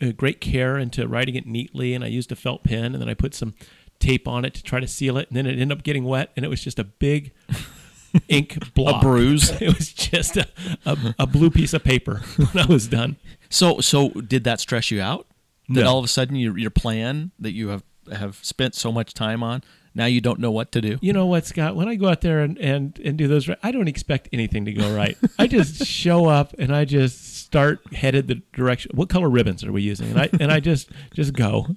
uh, 0.01 0.11
great 0.11 0.41
care 0.41 0.77
into 0.77 1.07
writing 1.07 1.35
it 1.35 1.45
neatly, 1.45 1.93
and 1.93 2.03
I 2.03 2.07
used 2.07 2.31
a 2.31 2.35
felt 2.35 2.63
pen, 2.63 2.93
and 2.93 3.01
then 3.01 3.09
I 3.09 3.13
put 3.13 3.33
some 3.35 3.53
tape 3.99 4.27
on 4.27 4.43
it 4.45 4.55
to 4.55 4.63
try 4.63 4.79
to 4.79 4.87
seal 4.87 5.17
it, 5.17 5.27
and 5.29 5.37
then 5.37 5.45
it 5.45 5.51
ended 5.59 5.71
up 5.77 5.83
getting 5.83 6.03
wet, 6.03 6.31
and 6.35 6.43
it 6.43 6.47
was 6.49 6.63
just 6.63 6.79
a 6.79 6.83
big 6.83 7.31
ink 8.27 8.73
blob. 8.73 9.03
A 9.03 9.05
bruise. 9.05 9.51
It 9.61 9.75
was 9.77 9.93
just 9.93 10.35
a, 10.37 10.47
a, 10.85 11.15
a 11.19 11.27
blue 11.27 11.51
piece 11.51 11.73
of 11.73 11.83
paper 11.83 12.15
when 12.51 12.65
I 12.65 12.67
was 12.67 12.87
done. 12.87 13.17
So 13.49 13.79
so 13.81 14.09
did 14.09 14.43
that 14.45 14.59
stress 14.59 14.89
you 14.89 14.99
out? 15.01 15.27
That 15.69 15.81
No. 15.83 15.89
all 15.89 15.99
of 15.99 16.05
a 16.05 16.07
sudden 16.07 16.35
your 16.35 16.57
your 16.57 16.71
plan 16.71 17.31
that 17.39 17.51
you 17.53 17.67
have 17.69 17.83
have 18.11 18.39
spent 18.41 18.73
so 18.73 18.91
much 18.91 19.13
time 19.13 19.43
on 19.43 19.61
now 19.93 20.05
you 20.05 20.21
don't 20.21 20.39
know 20.39 20.51
what 20.51 20.71
to 20.73 20.81
do. 20.81 20.97
You 21.01 21.13
know 21.13 21.25
what, 21.25 21.45
Scott? 21.45 21.75
When 21.75 21.87
I 21.87 21.95
go 21.95 22.07
out 22.07 22.21
there 22.21 22.39
and, 22.39 22.57
and, 22.57 22.97
and 23.03 23.17
do 23.17 23.27
those, 23.27 23.49
I 23.61 23.71
don't 23.71 23.87
expect 23.87 24.29
anything 24.31 24.65
to 24.65 24.73
go 24.73 24.95
right. 24.95 25.17
I 25.37 25.47
just 25.47 25.85
show 25.85 26.27
up 26.27 26.53
and 26.57 26.73
I 26.75 26.85
just 26.85 27.37
start 27.37 27.81
headed 27.93 28.27
the 28.27 28.41
direction. 28.53 28.91
What 28.95 29.09
color 29.09 29.29
ribbons 29.29 29.63
are 29.63 29.71
we 29.71 29.81
using? 29.81 30.11
And 30.11 30.19
I 30.19 30.29
and 30.39 30.51
I 30.51 30.59
just 30.59 30.89
just 31.13 31.33
go. 31.33 31.67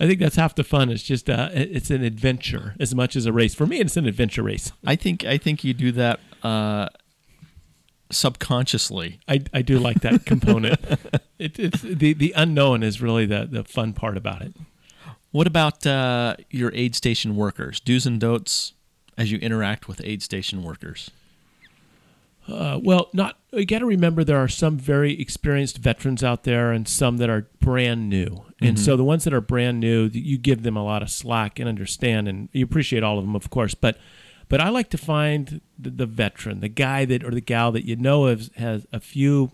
I 0.00 0.06
think 0.06 0.20
that's 0.20 0.36
half 0.36 0.54
the 0.54 0.64
fun. 0.64 0.90
It's 0.90 1.02
just 1.02 1.28
uh, 1.28 1.50
it's 1.52 1.90
an 1.90 2.04
adventure 2.04 2.74
as 2.78 2.94
much 2.94 3.16
as 3.16 3.26
a 3.26 3.32
race. 3.32 3.54
For 3.54 3.66
me, 3.66 3.80
it's 3.80 3.96
an 3.96 4.06
adventure 4.06 4.44
race. 4.44 4.72
I 4.86 4.94
think 4.94 5.24
I 5.24 5.36
think 5.38 5.64
you 5.64 5.74
do 5.74 5.90
that 5.92 6.20
uh, 6.44 6.88
subconsciously. 8.10 9.20
I, 9.28 9.42
I 9.52 9.62
do 9.62 9.78
like 9.78 10.00
that 10.02 10.24
component. 10.24 10.78
it, 11.38 11.58
it's 11.58 11.82
the 11.82 12.12
the 12.14 12.32
unknown 12.36 12.82
is 12.82 13.02
really 13.02 13.26
the 13.26 13.48
the 13.50 13.64
fun 13.64 13.92
part 13.92 14.16
about 14.16 14.42
it. 14.42 14.54
What 15.38 15.46
about 15.46 15.86
uh, 15.86 16.34
your 16.50 16.72
aid 16.74 16.96
station 16.96 17.36
workers? 17.36 17.78
Do's 17.78 18.06
and 18.06 18.18
don'ts 18.18 18.72
as 19.16 19.30
you 19.30 19.38
interact 19.38 19.86
with 19.86 20.00
aid 20.02 20.20
station 20.20 20.64
workers? 20.64 21.12
Uh, 22.48 22.80
well, 22.82 23.08
not 23.12 23.38
you 23.52 23.64
got 23.64 23.78
to 23.78 23.86
remember 23.86 24.24
there 24.24 24.42
are 24.42 24.48
some 24.48 24.76
very 24.76 25.12
experienced 25.20 25.78
veterans 25.78 26.24
out 26.24 26.42
there 26.42 26.72
and 26.72 26.88
some 26.88 27.18
that 27.18 27.30
are 27.30 27.46
brand 27.60 28.08
new. 28.08 28.46
And 28.60 28.80
so 28.80 28.96
the 28.96 29.04
ones 29.04 29.22
that 29.22 29.32
are 29.32 29.40
brand 29.40 29.78
new, 29.78 30.06
you 30.12 30.38
give 30.38 30.64
them 30.64 30.76
a 30.76 30.82
lot 30.82 31.04
of 31.04 31.08
slack 31.08 31.60
and 31.60 31.68
understand, 31.68 32.26
and 32.26 32.48
you 32.50 32.64
appreciate 32.64 33.04
all 33.04 33.16
of 33.16 33.24
them, 33.24 33.36
of 33.36 33.48
course. 33.48 33.76
But 33.76 33.96
but 34.48 34.60
I 34.60 34.70
like 34.70 34.90
to 34.90 34.98
find 34.98 35.60
the, 35.78 35.90
the 35.90 36.06
veteran, 36.06 36.58
the 36.58 36.68
guy 36.68 37.04
that 37.04 37.22
or 37.22 37.30
the 37.30 37.40
gal 37.40 37.70
that 37.70 37.84
you 37.84 37.94
know 37.94 38.26
has, 38.26 38.50
has 38.56 38.88
a 38.92 38.98
few 38.98 39.52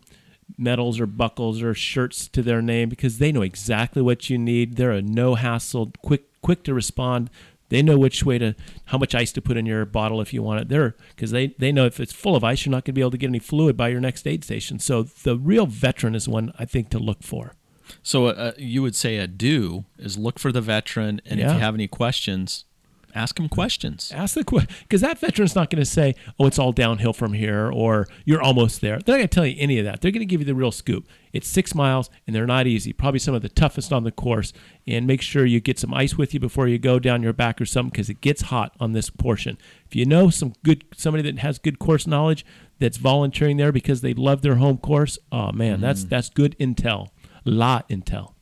medals 0.57 1.01
or 1.01 1.07
buckles 1.07 1.63
or 1.63 1.75
shirts 1.75 2.29
to 2.29 2.43
their 2.43 2.63
name 2.63 2.89
because 2.89 3.19
they 3.19 3.33
know 3.33 3.43
exactly 3.43 4.03
what 4.03 4.31
you 4.31 4.39
need. 4.39 4.77
They're 4.77 4.93
a 4.93 5.03
no 5.03 5.35
hassle, 5.35 5.93
quick 6.03 6.25
quick 6.43 6.63
to 6.65 6.75
respond. 6.75 7.31
They 7.71 7.83
know 7.83 7.99
which 7.99 8.25
way 8.25 8.39
to 8.39 8.55
how 8.87 8.99
much 8.99 9.15
ice 9.15 9.33
to 9.33 9.41
put 9.41 9.57
in 9.57 9.67
your 9.67 9.85
bottle 9.85 10.21
if 10.21 10.33
you 10.33 10.43
want 10.43 10.61
it. 10.61 10.69
They're 10.69 10.95
because 11.15 11.31
they 11.31 11.49
they 11.59 11.73
know 11.73 11.87
if 11.87 11.99
it's 11.99 12.13
full 12.13 12.37
of 12.37 12.45
ice, 12.45 12.65
you're 12.65 12.71
not 12.71 12.85
going 12.85 12.93
to 12.95 12.99
be 12.99 13.01
able 13.01 13.11
to 13.13 13.19
get 13.19 13.29
any 13.29 13.39
fluid 13.39 13.77
by 13.77 13.89
your 13.89 14.01
next 14.01 14.27
aid 14.27 14.45
station. 14.45 14.79
So 14.79 15.03
the 15.03 15.37
real 15.37 15.67
veteran 15.67 16.15
is 16.15 16.29
one 16.29 16.53
I 16.59 16.65
think 16.65 16.91
to 16.91 16.99
look 16.99 17.23
for. 17.23 17.55
So 18.03 18.27
uh, 18.27 18.53
you 18.57 18.83
would 18.83 18.95
say 18.95 19.19
a 19.19 19.27
do 19.27 19.85
is 19.99 20.17
look 20.17 20.39
for 20.39 20.53
the 20.53 20.61
veteran, 20.61 21.21
and 21.27 21.39
if 21.41 21.53
you 21.53 21.59
have 21.59 21.75
any 21.75 21.87
questions, 21.87 22.65
ask 23.15 23.39
him 23.39 23.49
questions. 23.49 24.12
Ask 24.15 24.35
the 24.35 24.45
question 24.45 24.75
because 24.83 25.01
that 25.01 25.19
veteran's 25.19 25.55
not 25.55 25.71
going 25.71 25.83
to 25.83 25.91
say, 25.91 26.15
"Oh, 26.39 26.47
it's 26.47 26.59
all 26.59 26.73
downhill 26.73 27.12
from 27.12 27.33
here," 27.33 27.71
or 27.71 28.09
"You're 28.25 28.43
almost 28.43 28.81
there." 28.81 28.99
They're 28.99 29.15
not 29.15 29.19
going 29.19 29.29
to 29.29 29.35
tell 29.35 29.47
you 29.47 29.57
any 29.59 29.79
of 29.79 29.85
that. 29.85 30.01
They're 30.01 30.11
going 30.11 30.21
to 30.21 30.27
give 30.27 30.41
you 30.41 30.47
the 30.47 30.55
real 30.55 30.73
scoop. 30.73 31.07
It's 31.33 31.49
six 31.49 31.75
miles, 31.75 32.11
and 32.27 32.35
they're 32.35 32.47
not 32.47 32.67
easy. 32.67 32.93
Probably 32.93 33.19
some 33.19 33.35
of 33.35 33.43
the 33.43 33.49
toughest 33.49 33.93
on 33.93 34.05
the 34.05 34.12
course. 34.12 34.53
And 34.87 35.07
make 35.07 35.23
sure 35.23 35.47
you 35.47 35.61
get 35.61 35.79
some 35.79 35.95
ice 35.95 36.17
with 36.17 36.35
you 36.35 36.41
before 36.41 36.69
you 36.69 36.79
go 36.79 36.99
down 36.99 37.23
your 37.23 37.33
back 37.33 37.61
or 37.61 37.67
something 37.67 37.91
because 37.91 38.11
it 38.11 38.21
gets 38.21 38.43
hot 38.43 38.75
on 38.79 38.93
this 38.93 39.11
portion. 39.11 39.59
If 39.87 39.97
you 39.97 40.05
know 40.05 40.31
some 40.31 40.53
good 40.62 40.85
somebody 40.95 41.23
that 41.31 41.41
has 41.41 41.59
good 41.59 41.79
course 41.79 42.07
knowledge 42.07 42.45
that's 42.79 42.99
volunteering 42.99 43.57
there 43.57 43.73
because 43.73 44.01
they 44.01 44.15
love 44.15 44.43
their 44.43 44.57
home 44.57 44.79
course, 44.79 45.19
oh 45.33 45.53
man, 45.53 45.79
mm. 45.79 45.81
that's 45.81 46.05
that's 46.05 46.29
good 46.29 46.57
intel. 46.59 47.09
Lot 47.45 47.89
intel. 47.89 48.34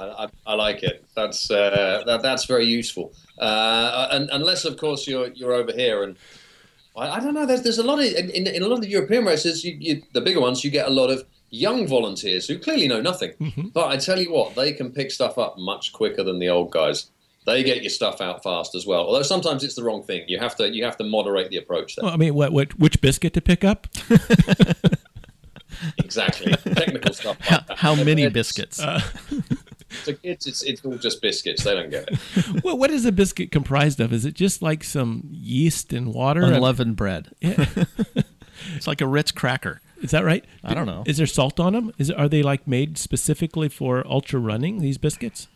I, 0.00 0.24
I, 0.24 0.28
I 0.46 0.54
like 0.54 0.82
it. 0.82 1.04
That's 1.14 1.50
uh, 1.50 2.02
that, 2.06 2.22
that's 2.22 2.44
very 2.46 2.64
useful. 2.66 3.12
Uh, 3.38 4.08
and, 4.10 4.28
unless, 4.32 4.64
of 4.64 4.76
course, 4.76 5.06
you're 5.06 5.28
you're 5.28 5.52
over 5.52 5.72
here, 5.72 6.02
and 6.02 6.16
I, 6.96 7.10
I 7.16 7.20
don't 7.20 7.34
know. 7.34 7.46
There's 7.46 7.62
there's 7.62 7.78
a 7.78 7.82
lot 7.84 7.98
of 7.98 8.06
in, 8.06 8.30
in, 8.30 8.46
in 8.46 8.62
a 8.62 8.66
lot 8.66 8.76
of 8.76 8.80
the 8.82 8.88
European 8.88 9.24
races, 9.24 9.64
you, 9.64 9.76
you, 9.78 10.02
the 10.12 10.20
bigger 10.20 10.40
ones, 10.40 10.64
you 10.64 10.70
get 10.70 10.86
a 10.86 10.90
lot 10.90 11.10
of 11.10 11.24
young 11.50 11.86
volunteers 11.86 12.46
who 12.48 12.58
clearly 12.58 12.86
know 12.88 13.00
nothing. 13.00 13.70
But 13.74 13.88
I 13.88 13.96
tell 13.96 14.20
you 14.20 14.32
what, 14.32 14.54
they 14.54 14.72
can 14.72 14.90
pick 14.92 15.10
stuff 15.10 15.36
up 15.36 15.58
much 15.58 15.92
quicker 15.92 16.22
than 16.22 16.38
the 16.38 16.48
old 16.48 16.70
guys. 16.70 17.10
They 17.46 17.62
get 17.62 17.82
your 17.82 17.90
stuff 17.90 18.20
out 18.20 18.42
fast 18.42 18.74
as 18.74 18.86
well. 18.86 19.00
Although 19.06 19.22
sometimes 19.22 19.64
it's 19.64 19.74
the 19.74 19.82
wrong 19.82 20.02
thing. 20.04 20.24
You 20.28 20.38
have 20.38 20.54
to 20.56 20.68
you 20.72 20.84
have 20.84 20.96
to 20.98 21.04
moderate 21.04 21.50
the 21.50 21.56
approach 21.56 21.96
there. 21.96 22.04
Well, 22.04 22.14
I 22.14 22.16
mean, 22.18 22.34
what 22.34 22.52
what 22.52 22.78
which 22.78 23.00
biscuit 23.00 23.32
to 23.34 23.40
pick 23.40 23.64
up? 23.64 23.86
Exactly. 25.98 26.52
Technical 26.74 27.14
stuff. 27.14 27.38
Like 27.40 27.48
How, 27.48 27.60
that. 27.60 27.78
how 27.78 27.94
many 27.94 28.22
It's- 28.24 28.32
biscuits? 28.32 28.80
To 30.04 30.14
kids, 30.14 30.46
it's, 30.46 30.62
it's 30.62 30.84
all 30.84 30.96
just 30.96 31.20
biscuits. 31.20 31.64
They 31.64 31.74
don't 31.74 31.90
get 31.90 32.08
it. 32.08 32.18
what 32.64 32.78
what 32.78 32.90
is 32.90 33.04
a 33.04 33.12
biscuit 33.12 33.50
comprised 33.50 34.00
of? 34.00 34.12
Is 34.12 34.24
it 34.24 34.34
just 34.34 34.62
like 34.62 34.84
some 34.84 35.28
yeast 35.30 35.92
and 35.92 36.14
water? 36.14 36.42
Unleavened 36.42 36.96
bread. 36.96 37.28
Yeah. 37.40 37.66
It's 38.76 38.86
like 38.86 39.00
a 39.00 39.06
Ritz 39.06 39.32
cracker. 39.32 39.80
Is 40.02 40.10
that 40.10 40.22
right? 40.22 40.44
I 40.62 40.74
don't 40.74 40.86
know. 40.86 41.02
Is 41.06 41.16
there 41.16 41.26
salt 41.26 41.58
on 41.58 41.72
them? 41.72 41.92
Is 41.96 42.10
are 42.10 42.28
they 42.28 42.42
like 42.42 42.66
made 42.66 42.98
specifically 42.98 43.70
for 43.70 44.06
ultra 44.06 44.38
running? 44.38 44.80
These 44.80 44.98
biscuits? 44.98 45.48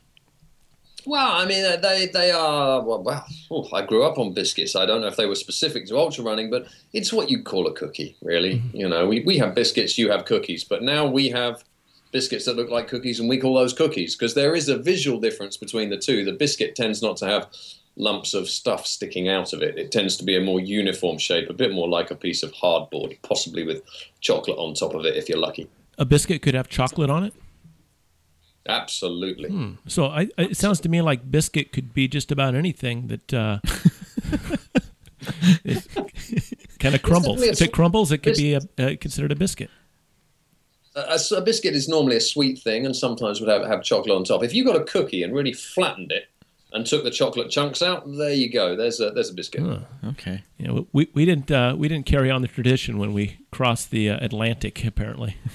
Well, 1.06 1.32
I 1.32 1.44
mean, 1.44 1.64
uh, 1.64 1.76
they 1.76 2.06
they 2.06 2.30
are 2.30 2.82
well. 2.82 3.02
well 3.02 3.26
oh, 3.50 3.68
I 3.72 3.84
grew 3.84 4.04
up 4.04 4.18
on 4.18 4.32
biscuits. 4.32 4.74
I 4.74 4.86
don't 4.86 5.00
know 5.00 5.06
if 5.06 5.16
they 5.16 5.26
were 5.26 5.34
specific 5.34 5.86
to 5.88 5.98
ultra 5.98 6.24
running, 6.24 6.50
but 6.50 6.66
it's 6.92 7.12
what 7.12 7.30
you 7.30 7.42
call 7.42 7.66
a 7.66 7.74
cookie, 7.74 8.16
really. 8.22 8.62
You 8.72 8.88
know, 8.88 9.06
we, 9.06 9.20
we 9.20 9.38
have 9.38 9.54
biscuits, 9.54 9.98
you 9.98 10.10
have 10.10 10.24
cookies, 10.24 10.64
but 10.64 10.82
now 10.82 11.06
we 11.06 11.28
have 11.28 11.62
biscuits 12.14 12.44
that 12.44 12.54
look 12.56 12.70
like 12.70 12.86
cookies, 12.88 13.18
and 13.20 13.28
we 13.28 13.36
call 13.38 13.54
those 13.54 13.72
cookies 13.74 14.14
because 14.14 14.34
there 14.34 14.54
is 14.54 14.68
a 14.68 14.78
visual 14.78 15.18
difference 15.20 15.56
between 15.58 15.90
the 15.90 15.98
two. 15.98 16.24
The 16.24 16.32
biscuit 16.32 16.76
tends 16.76 17.02
not 17.02 17.16
to 17.18 17.26
have 17.26 17.48
lumps 17.96 18.34
of 18.34 18.48
stuff 18.48 18.86
sticking 18.86 19.28
out 19.28 19.52
of 19.52 19.62
it. 19.62 19.76
It 19.76 19.90
tends 19.90 20.16
to 20.18 20.24
be 20.24 20.36
a 20.36 20.40
more 20.40 20.60
uniform 20.60 21.18
shape, 21.18 21.50
a 21.50 21.52
bit 21.52 21.72
more 21.72 21.88
like 21.88 22.12
a 22.12 22.14
piece 22.14 22.44
of 22.44 22.52
hardboard, 22.52 23.18
possibly 23.22 23.64
with 23.64 23.82
chocolate 24.20 24.56
on 24.58 24.74
top 24.74 24.94
of 24.94 25.04
it 25.04 25.16
if 25.16 25.28
you're 25.28 25.38
lucky. 25.38 25.68
A 25.98 26.04
biscuit 26.04 26.40
could 26.40 26.54
have 26.54 26.68
chocolate 26.68 27.10
on 27.10 27.24
it. 27.24 27.34
Absolutely. 28.66 29.76
So 29.88 30.06
I, 30.06 30.20
I- 30.38 30.42
it 30.52 30.56
sounds 30.56 30.80
to 30.80 30.88
me 30.88 31.02
like 31.02 31.28
biscuit 31.30 31.72
could 31.72 31.92
be 31.92 32.06
just 32.06 32.30
about 32.30 32.54
anything 32.54 33.08
that 33.08 33.34
uh, 33.34 33.58
kind 36.78 36.94
of 36.94 37.02
crumbles. 37.02 37.42
If 37.42 37.60
it 37.60 37.72
crumbles, 37.72 38.12
it 38.12 38.18
could 38.18 38.36
be 38.36 38.54
a, 38.54 38.60
uh, 38.78 38.94
considered 39.00 39.32
a 39.32 39.36
biscuit. 39.36 39.68
A, 40.94 41.18
a 41.36 41.40
biscuit 41.40 41.74
is 41.74 41.88
normally 41.88 42.16
a 42.16 42.20
sweet 42.20 42.58
thing 42.58 42.86
and 42.86 42.94
sometimes 42.94 43.40
would 43.40 43.48
have, 43.48 43.66
have 43.66 43.82
chocolate 43.82 44.16
on 44.16 44.24
top. 44.24 44.42
If 44.44 44.54
you 44.54 44.64
got 44.64 44.76
a 44.76 44.84
cookie 44.84 45.22
and 45.22 45.34
really 45.34 45.52
flattened 45.52 46.12
it 46.12 46.24
and 46.72 46.84
took 46.86 47.04
the 47.04 47.10
chocolate 47.10 47.50
chunks 47.50 47.82
out, 47.82 48.04
there 48.16 48.32
you 48.32 48.50
go. 48.50 48.76
There's 48.76 49.00
a 49.00 49.10
there's 49.10 49.30
a 49.30 49.34
biscuit. 49.34 49.62
Okay. 50.10 50.42
You 50.58 50.66
know, 50.66 50.86
we, 50.92 51.08
we 51.14 51.24
didn't 51.24 51.50
uh, 51.50 51.74
we 51.76 51.88
didn't 51.88 52.06
carry 52.06 52.30
on 52.30 52.42
the 52.42 52.48
tradition 52.48 52.98
when 52.98 53.12
we 53.12 53.38
crossed 53.50 53.90
the 53.90 54.10
uh, 54.10 54.18
Atlantic. 54.24 54.84
Apparently, 54.84 55.36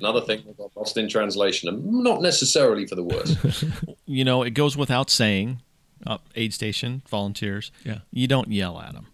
Another 0.00 0.20
thing 0.20 0.44
that 0.46 0.56
got 0.56 0.70
lost 0.76 0.96
in 0.96 1.08
translation, 1.08 1.68
and 1.68 1.84
not 1.84 2.22
necessarily 2.22 2.86
for 2.86 2.94
the 2.94 3.02
worse. 3.04 3.64
You 4.10 4.24
know, 4.24 4.42
it 4.42 4.52
goes 4.52 4.74
without 4.74 5.10
saying, 5.10 5.60
uh, 6.06 6.16
aid 6.34 6.54
station 6.54 7.02
volunteers, 7.10 7.70
Yeah. 7.84 7.98
you 8.10 8.26
don't 8.26 8.50
yell 8.50 8.80
at 8.80 8.94
them. 8.94 9.08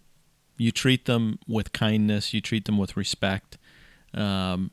You 0.57 0.71
treat 0.71 1.03
them 1.03 1.37
with 1.49 1.73
kindness. 1.73 2.33
You 2.33 2.39
treat 2.39 2.63
them 2.63 2.77
with 2.77 2.95
respect. 2.95 3.57
Um, 4.15 4.71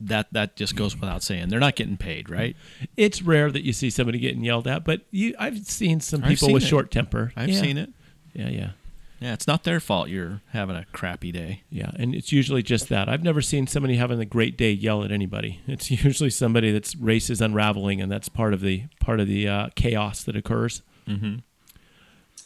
that 0.00 0.32
that 0.32 0.56
just 0.56 0.74
goes 0.76 0.94
without 0.98 1.22
saying. 1.22 1.48
They're 1.48 1.60
not 1.60 1.76
getting 1.76 1.96
paid, 1.96 2.28
right? 2.28 2.56
it's 2.96 3.22
rare 3.22 3.50
that 3.52 3.62
you 3.64 3.72
see 3.72 3.88
somebody 3.88 4.18
getting 4.18 4.42
yelled 4.44 4.66
at, 4.66 4.84
but 4.84 5.02
you 5.12 5.34
I've 5.38 5.58
seen 5.66 6.00
some 6.00 6.22
people 6.22 6.48
seen 6.48 6.54
with 6.54 6.64
it. 6.64 6.66
short 6.66 6.90
temper. 6.90 7.32
I've 7.36 7.48
Yeah. 7.50 7.60
seen 7.60 7.78
it. 7.78 7.90
Yeah, 8.34 8.48
yeah. 8.48 8.70
Yeah, 9.20 9.34
it's 9.34 9.46
not 9.46 9.62
their 9.62 9.78
fault 9.78 10.08
you're 10.08 10.40
having 10.50 10.74
a 10.74 10.84
crappy 10.86 11.30
day. 11.30 11.62
Yeah, 11.70 11.92
and 11.94 12.12
it's 12.12 12.32
usually 12.32 12.64
just 12.64 12.88
that. 12.88 13.08
I've 13.08 13.22
never 13.22 13.40
seen 13.40 13.68
somebody 13.68 13.94
having 13.94 14.18
a 14.18 14.24
great 14.24 14.56
day 14.58 14.72
yell 14.72 15.04
at 15.04 15.12
anybody. 15.12 15.60
It's 15.68 15.88
usually 16.04 16.30
somebody 16.30 16.72
that's 16.72 16.96
race 16.96 17.30
is 17.30 17.40
unraveling, 17.40 18.00
and 18.00 18.10
that's 18.10 18.28
part 18.28 18.52
of 18.52 18.60
the 18.60 18.82
part 18.98 19.20
of 19.20 19.28
the 19.28 19.46
uh, 19.46 19.68
chaos 19.76 20.24
that 20.24 20.34
occurs. 20.34 20.82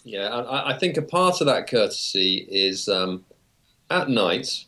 yeah, 0.05 0.29
I, 0.29 0.75
I 0.75 0.79
think 0.79 0.99
a 0.99 1.03
part 1.03 1.41
of 1.41 1.47
that 1.47 1.67
courtesy 1.69 2.47
is 2.51 2.89
um, 2.89 3.25
at 3.91 4.09
night, 4.09 4.67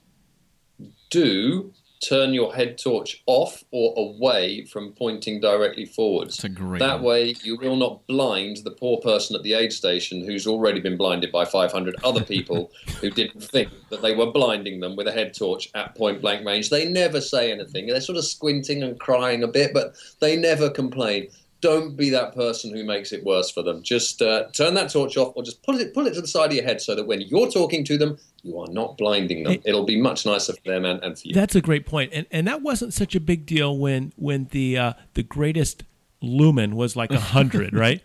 do 1.11 1.73
turn 2.01 2.33
your 2.33 2.55
head 2.55 2.79
torch 2.79 3.23
off 3.27 3.65
or 3.73 3.93
away 3.97 4.65
from 4.67 4.93
pointing 4.93 5.41
directly 5.41 5.85
forwards. 5.85 6.37
It's 6.37 6.45
a 6.45 6.49
great 6.49 6.79
That 6.79 7.01
one. 7.01 7.05
way, 7.05 7.35
you 7.43 7.57
will 7.57 7.75
not 7.75 8.07
blind 8.07 8.59
the 8.59 8.71
poor 8.71 8.99
person 8.99 9.35
at 9.35 9.43
the 9.43 9.55
aid 9.55 9.73
station 9.73 10.25
who's 10.25 10.47
already 10.47 10.79
been 10.79 10.97
blinded 10.97 11.33
by 11.33 11.45
500 11.45 11.97
other 12.05 12.23
people 12.23 12.71
who 13.01 13.11
didn't 13.11 13.43
think 13.43 13.71
that 13.91 14.01
they 14.01 14.15
were 14.15 14.31
blinding 14.31 14.79
them 14.79 14.95
with 14.95 15.09
a 15.09 15.13
head 15.13 15.35
torch 15.35 15.71
at 15.75 15.97
point 15.97 16.21
blank 16.21 16.47
range. 16.47 16.71
They 16.71 16.89
never 16.89 17.21
say 17.21 17.51
anything. 17.51 17.89
They're 17.89 18.01
sort 18.01 18.19
of 18.19 18.25
squinting 18.25 18.85
and 18.85 18.99
crying 19.01 19.43
a 19.43 19.49
bit, 19.49 19.75
but 19.75 19.97
they 20.21 20.37
never 20.37 20.71
complain. 20.71 21.27
Don't 21.61 21.97
be 21.97 22.09
that 22.11 22.33
person 22.37 22.73
who 22.73 22.85
makes 22.85 23.11
it 23.11 23.25
worse 23.25 23.51
for 23.51 23.65
them. 23.65 23.83
Just 23.83 24.23
uh, 24.23 24.45
turn 24.53 24.75
that 24.75 24.93
torch 24.93 25.17
off, 25.17 25.33
or 25.35 25.43
just 25.43 25.61
pull 25.65 25.77
it 25.81 25.93
pull 25.93 26.07
it 26.07 26.15
to 26.15 26.21
the 26.21 26.29
side 26.29 26.51
of 26.51 26.53
your 26.55 26.63
head 26.65 26.81
so 26.81 26.95
that 26.95 27.09
when 27.09 27.21
you're 27.23 27.51
talking 27.51 27.83
to 27.87 27.99
them, 27.99 28.17
you 28.43 28.59
are 28.59 28.69
not 28.69 28.97
blinding 28.97 29.45
them. 29.45 29.59
It'll 29.65 29.85
be 29.85 30.01
much 30.01 30.25
nicer 30.25 30.53
for 30.53 30.63
them 30.71 30.85
and, 30.85 31.03
and 31.03 31.19
for 31.19 31.29
you. 31.29 31.35
That's 31.35 31.55
a 31.55 31.61
great 31.61 31.87
point, 31.87 32.13
and 32.13 32.27
and 32.31 32.47
that 32.47 32.63
wasn't 32.63 32.95
such 32.95 33.15
a 33.15 33.21
big 33.21 33.47
deal 33.47 33.77
when 33.77 34.13
when 34.17 34.47
the 34.53 34.79
uh, 34.79 34.93
the 35.15 35.23
greatest 35.23 35.83
lumen 36.21 36.77
was 36.77 36.97
like 36.97 37.11
a 37.11 37.21
hundred, 37.21 37.75
right? 37.77 38.03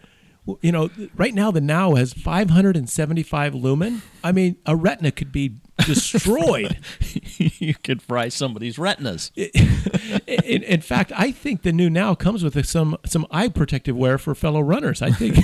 You 0.62 0.74
know, 0.74 0.90
right 1.16 1.34
now 1.34 1.52
the 1.52 1.62
NAO 1.62 1.96
has 1.96 2.12
575 2.12 3.56
lumen. 3.56 4.02
I 4.26 4.34
mean, 4.34 4.58
a 4.66 4.76
retina 4.76 5.12
could 5.12 5.32
be 5.32 5.62
destroyed. 5.86 6.80
you 7.38 7.76
could 7.76 8.02
fry 8.02 8.28
somebody's 8.28 8.78
retinas. 8.78 9.32
in, 9.38 10.64
in 10.64 10.82
fact, 10.82 11.14
I 11.16 11.32
think 11.32 11.62
the 11.62 11.72
new 11.72 11.90
NAO 11.90 12.16
comes 12.16 12.44
with 12.44 12.66
some 12.66 12.98
some 13.06 13.26
eye 13.32 13.48
protective 13.48 13.96
wear 13.96 14.18
for 14.18 14.36
fellow 14.36 14.62
runners. 14.62 15.02
I 15.02 15.12
think. 15.12 15.38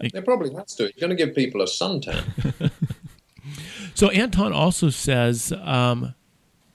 They 0.00 0.22
probably 0.22 0.54
has 0.54 0.74
to. 0.76 0.84
You're 0.84 0.92
going 1.08 1.10
to 1.10 1.16
give 1.16 1.34
people 1.34 1.60
a 1.60 1.66
suntan. 1.66 2.70
So 3.94 4.08
Anton 4.10 4.52
also 4.52 4.90
says, 4.90 5.52
um, 5.62 6.14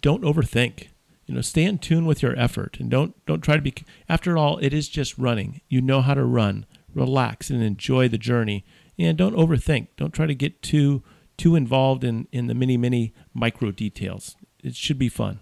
don't 0.01 0.23
overthink. 0.23 0.89
You 1.25 1.33
know, 1.33 1.41
stay 1.41 1.63
in 1.63 1.79
tune 1.79 2.05
with 2.05 2.21
your 2.21 2.37
effort, 2.37 2.77
and 2.79 2.91
don't 2.91 3.15
don't 3.25 3.41
try 3.41 3.55
to 3.55 3.61
be. 3.61 3.73
After 4.07 4.37
all, 4.37 4.59
it 4.59 4.73
is 4.73 4.87
just 4.87 5.17
running. 5.17 5.61
You 5.67 5.81
know 5.81 6.01
how 6.01 6.13
to 6.13 6.23
run. 6.23 6.67
Relax 6.93 7.49
and 7.49 7.63
enjoy 7.63 8.07
the 8.07 8.19
journey, 8.19 8.63
and 8.99 9.17
don't 9.17 9.35
overthink. 9.35 9.87
Don't 9.97 10.13
try 10.13 10.27
to 10.27 10.35
get 10.35 10.61
too 10.61 11.01
too 11.37 11.55
involved 11.55 12.03
in 12.03 12.27
in 12.31 12.45
the 12.45 12.53
many 12.53 12.77
many 12.77 13.11
micro 13.33 13.71
details. 13.71 14.35
It 14.63 14.75
should 14.75 14.99
be 14.99 15.09
fun. 15.09 15.39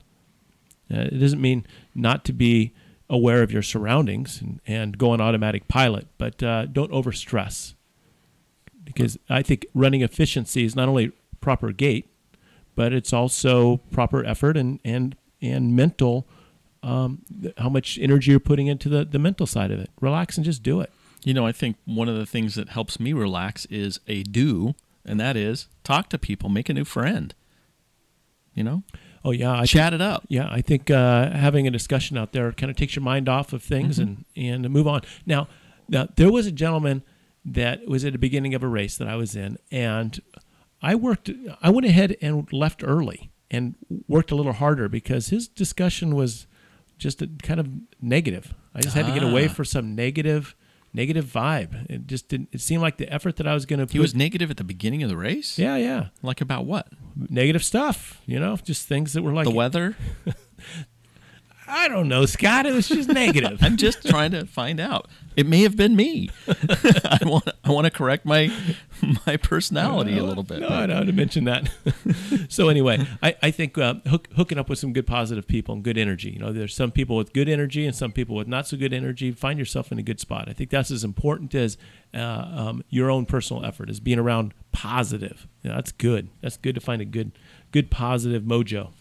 Uh, 0.90 1.10
it 1.12 1.20
doesn't 1.20 1.42
mean 1.42 1.66
not 1.94 2.24
to 2.26 2.34
be 2.34 2.74
aware 3.10 3.44
of 3.44 3.52
your 3.52 3.62
surroundings 3.62 4.42
and, 4.42 4.62
and 4.66 4.98
go 4.98 5.12
on 5.12 5.22
automatic 5.22 5.68
pilot, 5.68 6.08
but 6.18 6.42
uh, 6.42 6.66
don't 6.66 6.92
overstress. 6.92 7.74
Because 8.84 9.18
I 9.30 9.42
think 9.42 9.66
running 9.74 10.02
efficiency 10.02 10.64
is 10.64 10.76
not 10.76 10.88
only 10.88 11.12
proper 11.42 11.72
gait, 11.72 12.10
but 12.76 12.94
it's 12.94 13.14
also 13.14 13.78
proper 13.92 14.26
effort 14.26 14.58
and 14.58 14.80
and 14.84 15.16
and 15.42 15.76
mental. 15.76 16.28
Um, 16.82 17.22
how 17.58 17.70
much 17.70 17.98
energy 17.98 18.32
you're 18.32 18.42
putting 18.42 18.68
into 18.68 18.90
the, 18.90 19.06
the 19.06 19.18
mental 19.18 19.48
side 19.48 19.72
of 19.72 19.80
it. 19.80 19.90
Relax 20.02 20.36
and 20.36 20.44
just 20.44 20.64
do 20.64 20.82
it. 20.82 20.92
You 21.24 21.34
know, 21.34 21.48
I 21.48 21.54
think 21.54 21.78
one 21.86 22.10
of 22.10 22.18
the 22.18 22.26
things 22.26 22.56
that 22.56 22.68
helps 22.68 23.00
me 23.00 23.14
relax 23.14 23.64
is 23.68 24.02
a 24.06 24.24
do, 24.24 24.76
and 25.06 25.18
that 25.18 25.38
is 25.38 25.70
talk 25.86 26.10
to 26.10 26.18
people, 26.18 26.50
make 26.50 26.68
a 26.68 26.74
new 26.74 26.84
friend. 26.84 27.34
You 28.54 28.66
know, 28.66 28.84
Oh 29.26 29.32
yeah, 29.32 29.58
I 29.58 29.66
chat 29.66 29.94
it 29.94 30.02
up. 30.02 30.26
Yeah, 30.28 30.48
I 30.52 30.62
think 30.62 30.92
uh, 30.92 31.30
having 31.32 31.66
a 31.66 31.72
discussion 31.72 32.18
out 32.18 32.34
there 32.34 32.52
kind 32.52 32.70
of 32.70 32.76
takes 32.76 32.96
your 32.96 33.04
mind 33.04 33.30
off 33.30 33.54
of 33.54 33.64
things 33.64 33.98
and 34.00 34.26
and 34.36 34.70
move 34.70 34.88
on. 34.88 35.02
Now, 35.26 35.48
now 35.88 36.10
there 36.16 36.32
was 36.32 36.46
a 36.46 36.52
gentleman 36.52 37.04
that 37.46 37.88
was 37.88 38.06
at 38.06 38.14
the 38.14 38.20
beginning 38.20 38.54
of 38.56 38.64
a 38.64 38.68
race 38.68 38.98
that 38.98 39.08
I 39.08 39.16
was 39.16 39.36
in, 39.36 39.58
and 39.72 40.20
I 40.82 40.96
worked. 40.96 41.30
I 41.62 41.70
went 41.70 41.86
ahead 41.86 42.16
and 42.22 42.52
left 42.54 42.84
early 42.86 43.32
and 43.52 43.76
worked 44.08 44.32
a 44.32 44.36
little 44.36 44.54
harder 44.54 44.88
because 44.90 45.28
his 45.28 45.48
discussion 45.48 46.16
was 46.16 46.48
just 46.98 47.22
a, 47.22 47.28
kind 47.42 47.60
of 47.60 47.68
negative. 48.02 48.54
I 48.74 48.82
just 48.82 48.96
had 48.96 49.06
to 49.08 49.12
get 49.14 49.24
away 49.24 49.46
Ah. 49.46 49.54
for 49.54 49.64
some 49.66 49.94
negative 49.96 50.56
negative 50.96 51.26
vibe. 51.26 51.90
It 51.90 52.06
just 52.08 52.30
didn't. 52.30 52.50
It 52.52 52.62
seemed 52.62 52.82
like 52.82 52.98
the 52.98 53.12
effort 53.12 53.36
that 53.38 53.48
I 53.48 53.54
was 53.54 53.66
going 53.66 53.86
to. 53.86 53.92
He 53.92 54.00
was 54.00 54.14
negative 54.16 54.50
at 54.52 54.58
the 54.58 54.64
beginning 54.64 55.04
of 55.04 55.10
the 55.10 55.18
race. 55.18 55.58
Yeah, 55.58 55.76
yeah. 55.76 56.08
Like 56.22 56.40
about 56.42 56.66
what? 56.66 56.88
Negative 57.30 57.64
stuff. 57.64 58.22
You 58.26 58.40
know, 58.40 58.56
just 58.58 58.88
things 58.88 59.14
that 59.14 59.22
were 59.24 59.34
like 59.34 59.46
The 59.46 59.52
weather. 59.52 59.96
I 61.76 61.88
don't 61.88 62.08
know, 62.08 62.28
Scott. 62.28 62.68
It 62.68 62.74
was 62.74 62.88
just 62.88 63.10
negative. 63.10 63.58
I'm 63.62 63.78
just 63.78 64.08
trying 64.08 64.30
to 64.32 64.46
find 64.46 64.80
out. 64.80 65.08
It 65.36 65.48
may 65.48 65.64
have 65.64 65.76
been 65.76 65.96
me. 65.96 66.30
I 66.48 67.18
want 67.24 67.50
I 67.64 67.72
want 67.72 67.86
to 67.86 67.92
correct 67.92 68.26
my 68.26 68.54
my 69.26 69.38
personality 69.38 70.20
a 70.20 70.24
little 70.24 70.44
bit. 70.44 70.60
No, 70.60 70.70
I 70.70 70.86
don't 70.86 71.08
to 71.08 71.12
mention 71.12 71.46
that. 71.46 71.68
so 72.48 72.70
anyway, 72.70 73.04
I, 73.24 73.36
I 73.42 73.50
think 73.50 73.76
uh, 73.80 73.96
hook, 74.06 74.28
hooking 74.36 74.60
up 74.60 74.70
with 74.70 74.78
some 74.78 74.94
good 74.94 75.08
positive 75.08 75.48
people 75.48 75.74
and 75.74 75.84
good 75.84 75.98
energy. 75.98 76.30
You 76.30 76.40
know, 76.40 76.54
there's 76.54 76.76
some 76.76 76.92
people 76.92 77.16
with 77.16 77.34
good 77.34 77.50
energy 77.50 77.88
and 77.88 77.96
some 77.96 78.12
people 78.12 78.36
with 78.36 78.48
not 78.48 78.68
so 78.68 78.78
good 78.78 78.94
energy. 78.94 79.32
Find 79.32 79.58
yourself 79.58 79.92
in 79.92 79.98
a 79.98 80.04
good 80.04 80.20
spot. 80.20 80.48
I 80.48 80.54
think 80.54 80.70
that's 80.70 80.92
as 80.92 81.04
important 81.04 81.56
as 81.56 81.76
uh, 82.14 82.20
um, 82.20 82.84
your 82.90 83.10
own 83.10 83.26
personal 83.26 83.66
effort, 83.66 83.90
is 83.90 84.00
being 84.00 84.20
around 84.20 84.54
positive. 84.72 85.48
You 85.64 85.72
know, 85.72 85.78
that's 85.78 85.92
good. 85.92 86.30
That's 86.42 86.58
good 86.58 86.76
to 86.76 86.82
find 86.82 87.02
a 87.02 87.06
good, 87.06 87.32
good 87.72 87.90
positive 87.90 88.44
mojo. 88.44 88.92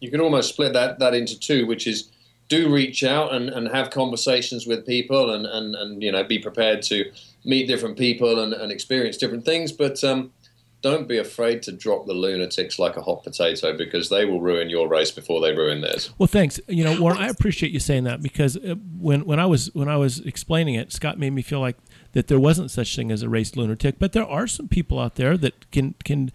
You 0.00 0.10
can 0.10 0.20
almost 0.20 0.50
split 0.50 0.72
that, 0.74 0.98
that 0.98 1.14
into 1.14 1.38
two, 1.38 1.66
which 1.66 1.86
is 1.86 2.10
do 2.48 2.72
reach 2.72 3.02
out 3.02 3.34
and, 3.34 3.48
and 3.48 3.68
have 3.68 3.90
conversations 3.90 4.66
with 4.66 4.86
people 4.86 5.34
and, 5.34 5.46
and, 5.46 5.74
and 5.74 6.02
you 6.02 6.12
know 6.12 6.22
be 6.22 6.38
prepared 6.38 6.82
to 6.82 7.10
meet 7.44 7.66
different 7.66 7.96
people 7.96 8.40
and, 8.40 8.52
and 8.52 8.70
experience 8.70 9.16
different 9.16 9.44
things. 9.44 9.72
But 9.72 10.02
um, 10.04 10.32
don't 10.82 11.08
be 11.08 11.18
afraid 11.18 11.62
to 11.62 11.72
drop 11.72 12.06
the 12.06 12.12
lunatics 12.12 12.78
like 12.78 12.96
a 12.96 13.02
hot 13.02 13.24
potato 13.24 13.76
because 13.76 14.08
they 14.08 14.24
will 14.24 14.40
ruin 14.40 14.70
your 14.70 14.88
race 14.88 15.10
before 15.10 15.40
they 15.40 15.52
ruin 15.52 15.80
theirs. 15.80 16.12
Well, 16.18 16.26
thanks. 16.26 16.60
You 16.68 16.84
know, 16.84 17.00
Warren, 17.00 17.18
I 17.18 17.28
appreciate 17.28 17.72
you 17.72 17.80
saying 17.80 18.04
that 18.04 18.22
because 18.22 18.56
uh, 18.56 18.74
when 18.98 19.24
when 19.24 19.40
I 19.40 19.46
was 19.46 19.74
when 19.74 19.88
I 19.88 19.96
was 19.96 20.20
explaining 20.20 20.74
it, 20.74 20.92
Scott 20.92 21.18
made 21.18 21.30
me 21.30 21.42
feel 21.42 21.60
like 21.60 21.76
that 22.12 22.28
there 22.28 22.38
wasn't 22.38 22.70
such 22.70 22.94
thing 22.94 23.10
as 23.10 23.22
a 23.22 23.28
race 23.28 23.56
lunatic, 23.56 23.98
but 23.98 24.12
there 24.12 24.26
are 24.26 24.46
some 24.46 24.68
people 24.68 25.00
out 25.00 25.16
there 25.16 25.36
that 25.36 25.70
can 25.72 25.94
can 26.04 26.30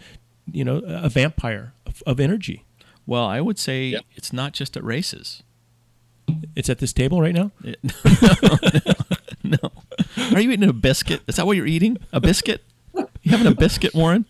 you 0.51 0.65
know 0.65 0.81
a 0.85 1.07
vampire 1.07 1.73
of, 1.85 2.03
of 2.05 2.19
energy. 2.19 2.65
Well, 3.05 3.25
I 3.25 3.41
would 3.41 3.57
say 3.59 3.87
Yep. 3.89 4.05
it's 4.15 4.31
not 4.33 4.53
just 4.53 4.77
at 4.77 4.83
races. 4.83 5.43
It's 6.55 6.69
at 6.69 6.79
this 6.79 6.93
table 6.93 7.21
right 7.21 7.33
now. 7.35 7.51
It- 7.63 8.97
no, 9.43 9.57
Are 10.33 10.39
you 10.39 10.51
eating 10.51 10.69
a 10.69 10.73
biscuit? 10.73 11.21
Is 11.27 11.35
that 11.35 11.45
what 11.45 11.57
you're 11.57 11.65
eating? 11.67 11.97
A 12.13 12.19
biscuit? 12.21 12.63
You 12.93 13.31
having 13.31 13.47
a 13.47 13.55
biscuit, 13.55 13.93
Warren? 13.93 14.25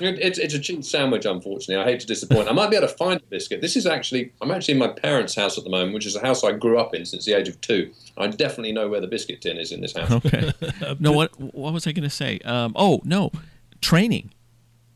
It's, 0.00 0.38
it's 0.38 0.54
a 0.54 0.58
cheese 0.58 0.90
sandwich, 0.90 1.24
unfortunately. 1.24 1.76
I 1.76 1.84
hate 1.84 2.00
to 2.00 2.06
disappoint. 2.06 2.48
I 2.48 2.52
might 2.52 2.68
be 2.70 2.76
able 2.76 2.88
to 2.88 2.94
find 2.94 3.20
a 3.20 3.24
biscuit. 3.24 3.60
This 3.60 3.76
is 3.76 3.86
actually, 3.86 4.32
I'm 4.40 4.50
actually 4.50 4.72
in 4.72 4.78
my 4.80 4.88
parents' 4.88 5.36
house 5.36 5.56
at 5.56 5.62
the 5.64 5.70
moment, 5.70 5.94
which 5.94 6.06
is 6.06 6.16
a 6.16 6.20
house 6.20 6.42
I 6.42 6.52
grew 6.52 6.78
up 6.78 6.94
in 6.94 7.04
since 7.04 7.24
the 7.26 7.34
age 7.34 7.48
of 7.48 7.60
two. 7.60 7.92
I 8.16 8.26
definitely 8.26 8.72
know 8.72 8.88
where 8.88 9.00
the 9.00 9.06
biscuit 9.06 9.40
tin 9.40 9.56
is 9.56 9.70
in 9.70 9.80
this 9.80 9.96
house. 9.96 10.10
Okay. 10.10 10.52
no, 10.98 11.12
what 11.12 11.38
what 11.38 11.72
was 11.72 11.86
I 11.86 11.92
going 11.92 12.02
to 12.08 12.10
say? 12.10 12.40
Um, 12.40 12.72
oh 12.74 13.00
no, 13.04 13.30
training. 13.80 14.32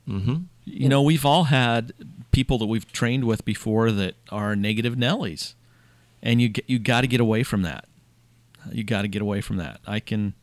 Mm-hmm. 0.09 0.35
You 0.65 0.89
know, 0.89 1.03
we've 1.03 1.25
all 1.25 1.45
had 1.45 1.93
people 2.33 2.59
that 2.59 2.67
we've 2.67 2.91
trained 2.93 3.25
with 3.25 3.45
before 3.45 3.93
that 3.93 4.15
are 4.31 4.57
negative 4.57 4.95
Nellies, 4.97 5.55
and 6.23 6.41
you 6.43 6.53
you 6.67 6.79
got 6.79 7.03
to 7.03 7.07
get 7.07 7.21
away 7.21 7.43
from 7.43 7.63
that. 7.63 7.87
You 8.71 8.85
got 8.85 9.03
to 9.03 9.09
get 9.09 9.23
away 9.23 9.41
from 9.41 9.57
that. 9.59 9.81
I 9.87 10.01
can, 10.01 10.35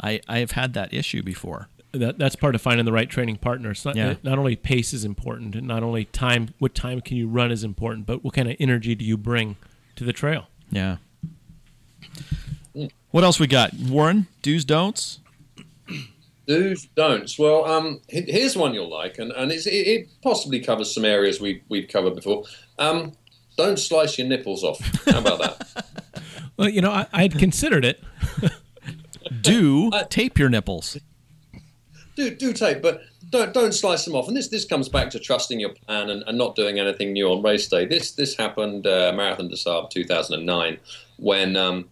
I 0.00 0.20
I 0.28 0.38
have 0.38 0.52
had 0.52 0.74
that 0.74 0.92
issue 0.94 1.22
before. 1.22 1.68
That 1.92 2.18
that's 2.18 2.36
part 2.36 2.54
of 2.54 2.62
finding 2.62 2.86
the 2.86 2.92
right 2.92 3.08
training 3.10 3.36
partner. 3.36 3.70
It's 3.72 3.84
not 3.84 3.96
Yeah. 3.96 4.14
not 4.22 4.38
only 4.38 4.56
pace 4.56 4.92
is 4.94 5.04
important, 5.04 5.54
and 5.54 5.66
not 5.66 5.82
only 5.82 6.06
time. 6.06 6.54
What 6.58 6.74
time 6.74 7.00
can 7.02 7.16
you 7.18 7.28
run 7.28 7.50
is 7.52 7.64
important, 7.64 8.06
but 8.06 8.24
what 8.24 8.32
kind 8.34 8.48
of 8.48 8.56
energy 8.58 8.94
do 8.94 9.04
you 9.04 9.16
bring 9.18 9.56
to 9.96 10.04
the 10.04 10.12
trail? 10.12 10.48
Yeah. 10.70 10.96
What 13.10 13.24
else 13.24 13.38
we 13.38 13.46
got? 13.46 13.74
Warren, 13.74 14.26
do's 14.40 14.64
don'ts. 14.64 15.20
Do's, 16.46 16.86
don'ts. 16.96 17.38
Well, 17.38 17.64
um, 17.64 18.00
here's 18.08 18.56
one 18.56 18.74
you'll 18.74 18.90
like, 18.90 19.18
and, 19.18 19.30
and 19.32 19.52
it's, 19.52 19.66
it, 19.66 19.70
it 19.72 20.08
possibly 20.22 20.60
covers 20.60 20.92
some 20.92 21.04
areas 21.04 21.40
we, 21.40 21.62
we've 21.68 21.88
covered 21.88 22.14
before. 22.16 22.44
Um, 22.78 23.12
don't 23.56 23.78
slice 23.78 24.18
your 24.18 24.26
nipples 24.26 24.64
off. 24.64 24.80
How 25.06 25.18
about 25.18 25.38
that? 25.40 25.86
Well, 26.58 26.68
you 26.68 26.82
know, 26.82 26.90
I, 26.90 27.06
I 27.14 27.22
had 27.22 27.38
considered 27.38 27.82
it. 27.82 28.04
Do 29.40 29.90
tape 30.10 30.38
your 30.38 30.48
nipples. 30.48 30.98
do 32.14 32.30
do 32.30 32.52
tape, 32.52 32.82
but 32.82 33.02
don't 33.30 33.54
don't 33.54 33.72
slice 33.72 34.04
them 34.04 34.14
off. 34.14 34.28
And 34.28 34.36
this 34.36 34.48
this 34.48 34.64
comes 34.64 34.88
back 34.88 35.10
to 35.10 35.18
trusting 35.18 35.58
your 35.58 35.70
plan 35.70 36.10
and, 36.10 36.22
and 36.26 36.36
not 36.36 36.54
doing 36.54 36.78
anything 36.78 37.12
new 37.12 37.28
on 37.28 37.42
race 37.42 37.66
day. 37.66 37.86
This 37.86 38.12
this 38.12 38.36
happened 38.36 38.86
uh, 38.86 39.12
Marathon 39.16 39.48
des 39.48 39.56
Sables 39.56 39.88
2009 39.92 40.78
when 41.16 41.56
um, 41.56 41.88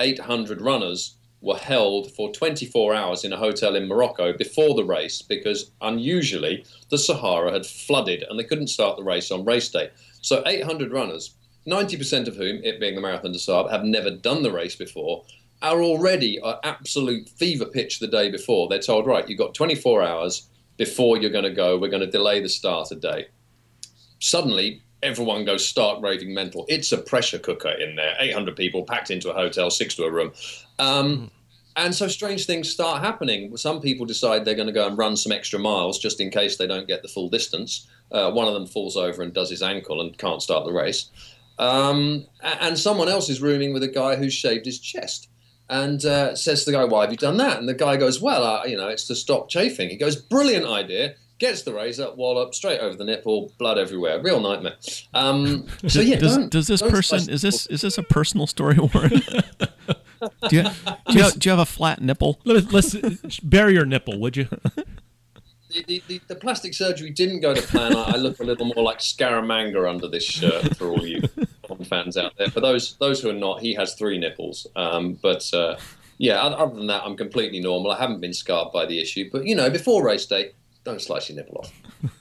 800 0.00 0.60
runners 0.60 1.16
were 1.42 1.56
held 1.56 2.10
for 2.12 2.32
24 2.32 2.94
hours 2.94 3.24
in 3.24 3.32
a 3.32 3.36
hotel 3.36 3.74
in 3.74 3.88
Morocco 3.88 4.32
before 4.32 4.74
the 4.74 4.84
race 4.84 5.20
because 5.20 5.72
unusually 5.80 6.64
the 6.88 6.96
Sahara 6.96 7.52
had 7.52 7.66
flooded 7.66 8.22
and 8.22 8.38
they 8.38 8.44
couldn't 8.44 8.68
start 8.68 8.96
the 8.96 9.02
race 9.02 9.30
on 9.30 9.44
race 9.44 9.68
day. 9.68 9.90
So 10.22 10.42
800 10.46 10.92
runners, 10.92 11.34
90% 11.66 12.28
of 12.28 12.36
whom, 12.36 12.62
it 12.62 12.80
being 12.80 12.94
the 12.94 13.00
Marathon 13.00 13.32
des 13.32 13.40
Sables, 13.40 13.72
have 13.72 13.84
never 13.84 14.10
done 14.10 14.44
the 14.44 14.52
race 14.52 14.76
before, 14.76 15.24
are 15.60 15.82
already 15.82 16.40
at 16.44 16.60
absolute 16.62 17.28
fever 17.28 17.66
pitch 17.66 17.98
the 17.98 18.08
day 18.08 18.30
before. 18.30 18.68
They're 18.68 18.78
told, 18.78 19.06
right, 19.06 19.28
you've 19.28 19.38
got 19.38 19.54
24 19.54 20.02
hours 20.02 20.48
before 20.76 21.18
you're 21.18 21.30
going 21.30 21.44
to 21.44 21.50
go. 21.50 21.76
We're 21.76 21.88
going 21.88 22.04
to 22.04 22.10
delay 22.10 22.40
the 22.40 22.48
start 22.48 22.90
a 22.92 22.96
day. 22.96 23.26
Suddenly, 24.20 24.82
everyone 25.02 25.44
goes 25.44 25.66
stark 25.66 26.02
raving 26.02 26.32
mental. 26.32 26.64
It's 26.68 26.92
a 26.92 26.98
pressure 26.98 27.38
cooker 27.38 27.70
in 27.70 27.96
there. 27.96 28.14
800 28.18 28.56
people 28.56 28.84
packed 28.84 29.10
into 29.10 29.30
a 29.30 29.34
hotel, 29.34 29.70
six 29.70 29.94
to 29.96 30.04
a 30.04 30.10
room. 30.10 30.32
Um, 30.78 31.30
and 31.76 31.94
so 31.94 32.06
strange 32.06 32.46
things 32.46 32.70
start 32.70 33.02
happening. 33.02 33.56
Some 33.56 33.80
people 33.80 34.06
decide 34.06 34.44
they're 34.44 34.54
going 34.54 34.66
to 34.66 34.72
go 34.72 34.86
and 34.86 34.98
run 34.98 35.16
some 35.16 35.32
extra 35.32 35.58
miles 35.58 35.98
just 35.98 36.20
in 36.20 36.30
case 36.30 36.56
they 36.56 36.66
don't 36.66 36.86
get 36.86 37.02
the 37.02 37.08
full 37.08 37.28
distance. 37.28 37.86
Uh, 38.10 38.30
one 38.30 38.46
of 38.46 38.54
them 38.54 38.66
falls 38.66 38.96
over 38.96 39.22
and 39.22 39.32
does 39.32 39.48
his 39.50 39.62
ankle 39.62 40.00
and 40.00 40.16
can't 40.18 40.42
start 40.42 40.66
the 40.66 40.72
race. 40.72 41.10
Um, 41.58 42.26
and 42.42 42.78
someone 42.78 43.08
else 43.08 43.28
is 43.28 43.40
rooming 43.40 43.72
with 43.72 43.82
a 43.82 43.88
guy 43.88 44.16
who's 44.16 44.34
shaved 44.34 44.66
his 44.66 44.78
chest 44.78 45.28
and 45.70 46.04
uh, 46.04 46.34
says 46.34 46.64
to 46.64 46.70
the 46.70 46.76
guy, 46.76 46.84
"Why 46.84 47.02
have 47.02 47.10
you 47.10 47.16
done 47.16 47.38
that?" 47.38 47.58
And 47.58 47.68
the 47.68 47.74
guy 47.74 47.96
goes, 47.96 48.20
"Well, 48.20 48.42
uh, 48.44 48.64
you 48.64 48.76
know, 48.76 48.88
it's 48.88 49.06
to 49.06 49.14
stop 49.14 49.48
chafing." 49.48 49.88
He 49.88 49.96
goes, 49.96 50.16
"Brilliant 50.16 50.66
idea." 50.66 51.14
Gets 51.42 51.62
the 51.62 51.74
razor, 51.74 52.14
wallop 52.14 52.54
straight 52.54 52.78
over 52.78 52.94
the 52.94 53.02
nipple, 53.02 53.52
blood 53.58 53.76
everywhere. 53.76 54.22
Real 54.22 54.38
nightmare. 54.38 54.76
Um, 55.12 55.66
so 55.88 56.00
yeah, 56.00 56.14
does, 56.14 56.36
don't- 56.36 56.52
does 56.52 56.68
this 56.68 56.80
don't 56.80 56.92
person 56.92 57.28
is 57.28 57.42
this 57.42 57.66
is 57.66 57.80
this 57.80 57.98
a 57.98 58.04
personal 58.04 58.46
story, 58.46 58.76
Warren? 58.94 59.10
do, 60.48 60.56
you, 60.56 60.62
do, 60.62 60.68
you 61.08 61.22
have, 61.24 61.36
do 61.40 61.48
you 61.48 61.50
have 61.50 61.58
a 61.58 61.66
flat 61.66 62.00
nipple? 62.00 62.38
Let's, 62.44 62.94
let's 62.94 63.40
bury 63.40 63.72
your 63.72 63.84
nipple, 63.84 64.20
would 64.20 64.36
you? 64.36 64.46
the, 65.72 65.82
the, 65.88 66.02
the, 66.06 66.20
the 66.28 66.36
plastic 66.36 66.74
surgery 66.74 67.10
didn't 67.10 67.40
go 67.40 67.52
to 67.52 67.62
plan. 67.62 67.96
I, 67.96 68.12
I 68.12 68.16
look 68.18 68.38
a 68.38 68.44
little 68.44 68.66
more 68.66 68.84
like 68.84 69.00
Scaramanga 69.00 69.90
under 69.90 70.06
this 70.06 70.22
shirt 70.22 70.76
for 70.76 70.90
all 70.90 71.04
you 71.04 71.22
fans 71.88 72.16
out 72.16 72.36
there. 72.38 72.50
For 72.50 72.60
those 72.60 72.94
those 72.98 73.20
who 73.20 73.30
are 73.30 73.32
not, 73.32 73.60
he 73.60 73.74
has 73.74 73.94
three 73.94 74.16
nipples. 74.16 74.68
Um, 74.76 75.18
but 75.20 75.52
uh, 75.52 75.76
yeah, 76.18 76.40
other 76.40 76.72
than 76.72 76.86
that, 76.86 77.02
I'm 77.04 77.16
completely 77.16 77.58
normal. 77.58 77.90
I 77.90 77.98
haven't 77.98 78.20
been 78.20 78.32
scarred 78.32 78.70
by 78.72 78.86
the 78.86 79.00
issue. 79.00 79.28
But 79.32 79.44
you 79.44 79.56
know, 79.56 79.70
before 79.70 80.04
race 80.04 80.26
day, 80.26 80.52
don't 80.84 81.00
slice 81.00 81.28
your 81.28 81.36
nipple 81.36 81.58
off. 81.58 81.72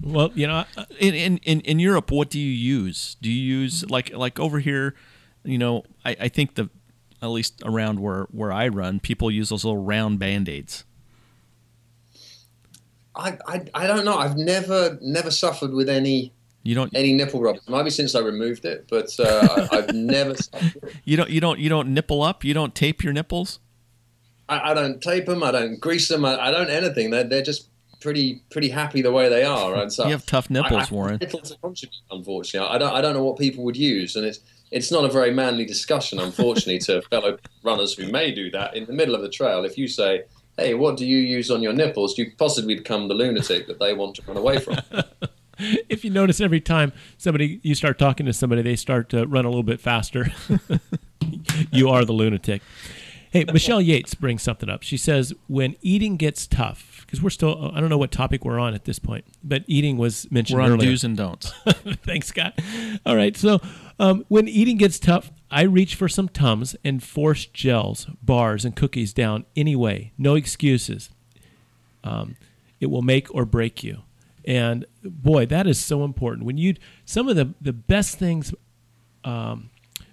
Well, 0.00 0.30
you 0.34 0.46
know, 0.46 0.64
In, 1.00 1.38
in 1.38 1.60
in 1.60 1.78
Europe, 1.80 2.10
what 2.10 2.30
do 2.30 2.38
you 2.38 2.50
use? 2.50 3.16
Do 3.20 3.30
you 3.30 3.60
use 3.60 3.88
like 3.90 4.12
like 4.14 4.38
over 4.38 4.60
here? 4.60 4.94
You 5.44 5.58
know, 5.58 5.84
I, 6.04 6.16
I 6.20 6.28
think 6.28 6.54
the 6.54 6.70
at 7.20 7.26
least 7.26 7.62
around 7.64 8.00
where 8.00 8.26
where 8.30 8.52
I 8.52 8.68
run, 8.68 9.00
people 9.00 9.30
use 9.30 9.48
those 9.48 9.64
little 9.64 9.82
round 9.82 10.18
band 10.18 10.48
aids. 10.48 10.84
I, 13.14 13.36
I, 13.46 13.64
I 13.74 13.86
don't 13.88 14.04
know. 14.04 14.16
I've 14.16 14.36
never 14.36 14.98
never 15.02 15.30
suffered 15.30 15.72
with 15.72 15.88
any 15.88 16.32
You 16.62 16.76
don't 16.76 16.94
any 16.94 17.12
nipple 17.12 17.40
rubs. 17.40 17.60
Maybe 17.68 17.90
since 17.90 18.14
I 18.14 18.20
removed 18.20 18.64
it, 18.64 18.86
but 18.88 19.10
uh, 19.18 19.66
I, 19.72 19.78
I've 19.78 19.94
never. 19.94 20.34
Suffered. 20.36 20.96
you 21.04 21.16
don't 21.16 21.28
you 21.28 21.40
don't 21.40 21.58
you 21.58 21.68
don't 21.68 21.92
nipple 21.92 22.22
up. 22.22 22.44
You 22.44 22.54
don't 22.54 22.74
tape 22.74 23.02
your 23.02 23.12
nipples. 23.12 23.58
I, 24.48 24.70
I 24.70 24.74
don't 24.74 25.02
tape 25.02 25.26
them. 25.26 25.42
I 25.42 25.50
don't 25.50 25.80
grease 25.80 26.08
them. 26.08 26.24
I, 26.24 26.38
I 26.38 26.50
don't 26.52 26.70
anything. 26.70 27.10
They're 27.10 27.24
they're 27.24 27.42
just 27.42 27.68
pretty 28.00 28.42
pretty 28.50 28.68
happy 28.68 29.02
the 29.02 29.12
way 29.12 29.28
they 29.28 29.44
are. 29.44 29.74
And 29.74 29.92
so 29.92 30.04
You 30.04 30.12
have 30.12 30.26
tough 30.26 30.50
nipples, 30.50 30.84
I, 30.84 30.86
I, 30.86 30.94
Warren. 30.94 31.18
Little 31.20 31.40
to 31.40 31.56
contribute, 31.56 31.96
unfortunately. 32.10 32.68
I 32.68 32.78
don't 32.78 32.92
I 32.92 33.00
don't 33.00 33.14
know 33.14 33.24
what 33.24 33.38
people 33.38 33.64
would 33.64 33.76
use, 33.76 34.16
and 34.16 34.24
it's 34.24 34.40
it's 34.70 34.92
not 34.92 35.04
a 35.04 35.08
very 35.08 35.32
manly 35.32 35.64
discussion, 35.64 36.18
unfortunately, 36.18 36.78
to 36.80 37.02
fellow 37.10 37.38
runners 37.62 37.94
who 37.94 38.10
may 38.10 38.30
do 38.32 38.50
that 38.50 38.76
in 38.76 38.84
the 38.86 38.92
middle 38.92 39.14
of 39.14 39.22
the 39.22 39.28
trail. 39.28 39.64
If 39.64 39.78
you 39.78 39.88
say, 39.88 40.24
"Hey, 40.56 40.74
what 40.74 40.96
do 40.96 41.06
you 41.06 41.18
use 41.18 41.50
on 41.50 41.62
your 41.62 41.72
nipples?" 41.72 42.18
you 42.18 42.32
possibly 42.36 42.74
become 42.74 43.08
the 43.08 43.14
lunatic 43.14 43.66
that 43.66 43.78
they 43.78 43.94
want 43.94 44.16
to 44.16 44.22
run 44.26 44.36
away 44.36 44.58
from. 44.58 44.78
if 45.58 46.04
you 46.04 46.10
notice 46.10 46.40
every 46.40 46.60
time 46.60 46.92
somebody 47.16 47.60
you 47.62 47.74
start 47.74 47.98
talking 47.98 48.26
to 48.26 48.32
somebody 48.32 48.62
they 48.62 48.76
start 48.76 49.08
to 49.08 49.26
run 49.26 49.44
a 49.44 49.48
little 49.48 49.64
bit 49.64 49.80
faster 49.80 50.32
you 51.72 51.88
are 51.88 52.04
the 52.04 52.12
lunatic 52.12 52.62
hey 53.32 53.44
michele 53.52 53.80
yates 53.80 54.14
brings 54.14 54.40
something 54.40 54.68
up 54.68 54.84
she 54.84 54.96
says 54.96 55.34
when 55.48 55.74
eating 55.82 56.16
gets 56.16 56.46
tough 56.46 56.97
because 57.08 57.22
we're 57.22 57.30
still 57.30 57.72
i 57.74 57.80
don't 57.80 57.88
know 57.88 57.98
what 57.98 58.12
topic 58.12 58.44
we're 58.44 58.58
on 58.58 58.74
at 58.74 58.84
this 58.84 58.98
point 58.98 59.24
but 59.42 59.64
eating 59.66 59.96
was 59.96 60.30
mentioned 60.30 60.58
We're 60.58 60.64
on 60.64 60.72
earlier 60.72 60.90
do's 60.90 61.04
and 61.04 61.16
don'ts. 61.16 61.52
Thanks, 62.04 62.28
Scott. 62.28 62.58
All 63.04 63.16
right. 63.16 63.36
So, 63.36 63.60
um, 63.98 64.24
when 64.28 64.48
eating 64.48 64.76
gets 64.76 64.98
tough, 64.98 65.30
I 65.50 65.62
reach 65.62 65.94
for 65.94 66.08
some 66.08 66.28
Tums 66.28 66.76
and 66.84 67.02
force 67.02 67.46
gels, 67.46 68.06
bars, 68.22 68.64
and 68.64 68.76
cookies 68.76 69.12
down 69.12 69.46
anyway. 69.56 70.12
No 70.18 70.34
excuses. 70.34 71.10
Um, 72.04 72.36
it 72.80 72.86
will 72.86 73.02
make 73.02 73.34
or 73.34 73.44
break 73.44 73.82
you. 73.82 74.02
And 74.44 74.86
boy, 75.02 75.46
that 75.46 75.66
is 75.66 75.78
so 75.78 76.04
important. 76.04 76.46
When 76.46 76.58
you, 76.58 76.74
some 77.04 77.28
of 77.28 77.36
the, 77.36 77.54
the 77.60 77.72
best 77.72 78.18
things 78.18 78.54
um, 79.24 79.70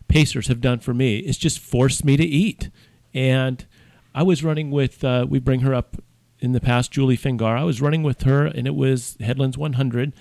Pacers 0.08 0.48
have 0.48 0.62
done 0.62 0.80
for 0.80 0.93
me 0.93 1.18
is 1.18 1.38
just 1.38 1.60
force 1.60 2.04
me 2.04 2.18
to 2.18 2.24
eat. 2.24 2.70
And 3.14 3.66
I 4.14 4.24
was 4.24 4.43
running 4.43 4.72
with, 4.72 5.04
uh, 5.04 5.26
we 5.30 5.39
bring 5.39 5.62
her 5.62 5.74
up 5.74 5.98
in 6.46 6.52
the 6.52 6.62
past, 6.62 6.91
Julie 6.91 7.18
Fingar. 7.18 7.58
I 7.58 7.64
was 7.64 7.82
running 7.82 8.04
with 8.04 8.22
her, 8.22 8.46
and 8.46 8.68
it 8.68 8.76
was 8.76 9.18
Headlands 9.20 9.58
100, 9.58 10.14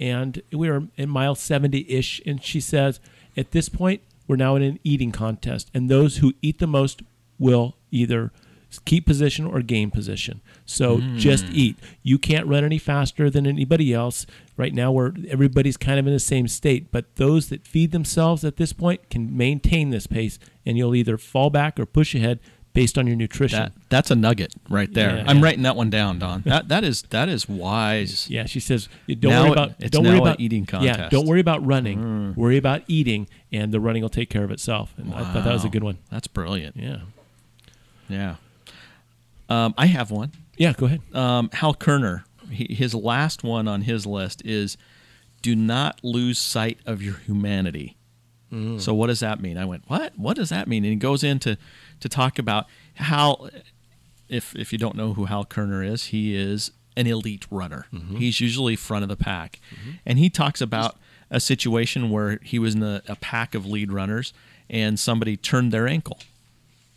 and 0.00 0.42
we 0.52 0.68
were 0.68 0.84
in 0.96 1.08
mile 1.08 1.34
70 1.34 1.86
ish. 1.88 2.20
And 2.26 2.42
she 2.42 2.60
says, 2.60 3.00
at 3.36 3.52
this 3.52 3.68
point, 3.68 4.02
we're 4.26 4.36
now 4.36 4.56
in 4.56 4.62
an 4.62 4.78
eating 4.84 5.12
contest, 5.12 5.70
and 5.72 5.88
those 5.88 6.18
who 6.18 6.34
eat 6.42 6.58
the 6.58 6.66
most 6.66 7.02
will 7.38 7.76
either 7.90 8.32
keep 8.84 9.06
position 9.06 9.46
or 9.46 9.62
gain 9.62 9.90
position. 9.90 10.42
So 10.66 10.98
hmm. 10.98 11.16
just 11.16 11.46
eat. 11.46 11.78
You 12.02 12.18
can't 12.18 12.46
run 12.46 12.64
any 12.64 12.76
faster 12.76 13.30
than 13.30 13.46
anybody 13.46 13.94
else. 13.94 14.26
Right 14.56 14.74
now, 14.74 14.90
where 14.90 15.14
everybody's 15.28 15.76
kind 15.76 16.00
of 16.00 16.06
in 16.08 16.12
the 16.12 16.18
same 16.18 16.48
state, 16.48 16.90
but 16.90 17.14
those 17.14 17.48
that 17.48 17.64
feed 17.64 17.92
themselves 17.92 18.44
at 18.44 18.56
this 18.56 18.72
point 18.72 19.08
can 19.08 19.36
maintain 19.36 19.90
this 19.90 20.08
pace, 20.08 20.40
and 20.66 20.76
you'll 20.76 20.96
either 20.96 21.16
fall 21.16 21.48
back 21.48 21.78
or 21.78 21.86
push 21.86 22.14
ahead 22.16 22.40
based 22.78 22.96
on 22.98 23.06
your 23.06 23.16
nutrition. 23.16 23.58
That 23.58 23.72
that's 23.88 24.10
a 24.10 24.14
nugget 24.14 24.54
right 24.70 24.92
there. 24.92 25.16
Yeah, 25.16 25.24
I'm 25.26 25.38
yeah. 25.38 25.44
writing 25.44 25.62
that 25.62 25.76
one 25.76 25.90
down, 25.90 26.18
Don. 26.18 26.42
That 26.46 26.68
that 26.68 26.84
is 26.84 27.02
that 27.10 27.28
is 27.28 27.48
wise. 27.48 28.30
Yeah, 28.30 28.46
she 28.46 28.60
says, 28.60 28.88
"Don't 29.08 29.22
Now 29.30 29.42
worry 29.44 29.52
about 29.52 29.78
don't 29.80 30.04
worry 30.04 30.18
about 30.18 30.40
eating 30.40 30.62
Yeah, 30.62 30.66
contest. 30.70 30.98
Mm. 31.00 31.10
don't 31.10 31.26
worry 31.26 31.40
about 31.40 31.66
running. 31.66 32.34
Worry 32.36 32.56
about 32.56 32.82
eating, 32.86 33.28
and 33.52 33.72
the 33.72 33.80
running 33.80 34.02
will 34.02 34.08
take 34.08 34.30
care 34.30 34.44
of 34.44 34.50
itself." 34.50 34.94
And 34.96 35.12
I 35.12 35.32
thought 35.32 35.44
that 35.44 35.52
was 35.52 35.64
a 35.64 35.68
good 35.68 35.82
one. 35.84 35.98
That's 36.10 36.26
brilliant. 36.28 36.76
Yeah, 36.76 36.98
Yeah. 38.08 38.36
Um, 39.50 39.74
I 39.76 39.86
have 39.86 40.10
one. 40.10 40.32
yeah. 40.56 40.72
Go 40.72 40.86
ahead. 40.86 41.00
Um, 41.14 41.50
Hal 41.52 41.74
Koerner, 41.74 42.24
he, 42.50 42.74
his 42.74 42.94
last 42.94 43.42
one 43.44 43.66
on 43.68 43.82
his 43.82 44.06
list 44.06 44.42
is 44.44 44.76
do 45.42 45.54
not 45.56 46.00
lose 46.02 46.38
sight 46.38 46.78
of 46.86 47.02
your 47.02 47.14
humanity. 47.14 47.96
Mm. 48.52 48.80
So 48.80 48.94
what 48.94 49.08
does 49.08 49.20
that 49.20 49.40
mean? 49.40 49.58
I 49.58 49.64
went, 49.64 49.84
what? 49.88 50.18
What 50.18 50.36
does 50.36 50.48
that 50.48 50.68
mean? 50.68 50.84
And 50.84 50.92
he 50.92 50.98
goes 50.98 51.22
into 51.22 51.56
to 52.00 52.08
talk 52.08 52.38
about 52.38 52.66
how, 52.94 53.48
if 54.28 54.54
if 54.56 54.72
you 54.72 54.78
don't 54.78 54.96
know 54.96 55.14
who 55.14 55.26
Hal 55.26 55.44
Koerner 55.44 55.86
is, 55.86 56.06
he 56.06 56.34
is 56.36 56.70
an 56.96 57.06
elite 57.06 57.46
runner. 57.50 57.86
Mm-hmm. 57.92 58.16
He's 58.16 58.40
usually 58.40 58.76
front 58.76 59.02
of 59.02 59.08
the 59.08 59.16
pack, 59.16 59.60
mm-hmm. 59.74 59.90
and 60.06 60.18
he 60.18 60.30
talks 60.30 60.60
about 60.60 60.96
a 61.30 61.40
situation 61.40 62.10
where 62.10 62.38
he 62.42 62.58
was 62.58 62.74
in 62.74 62.82
a, 62.82 63.02
a 63.06 63.16
pack 63.16 63.54
of 63.54 63.66
lead 63.66 63.92
runners 63.92 64.32
and 64.70 64.98
somebody 64.98 65.36
turned 65.36 65.72
their 65.72 65.86
ankle. 65.86 66.18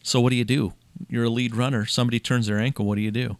So 0.03 0.19
what 0.21 0.29
do 0.29 0.35
you 0.35 0.45
do? 0.45 0.73
You're 1.09 1.25
a 1.25 1.29
lead 1.29 1.55
runner. 1.55 1.85
Somebody 1.85 2.19
turns 2.19 2.47
their 2.47 2.59
ankle. 2.59 2.85
What 2.85 2.95
do 2.95 3.01
you 3.01 3.11
do? 3.11 3.37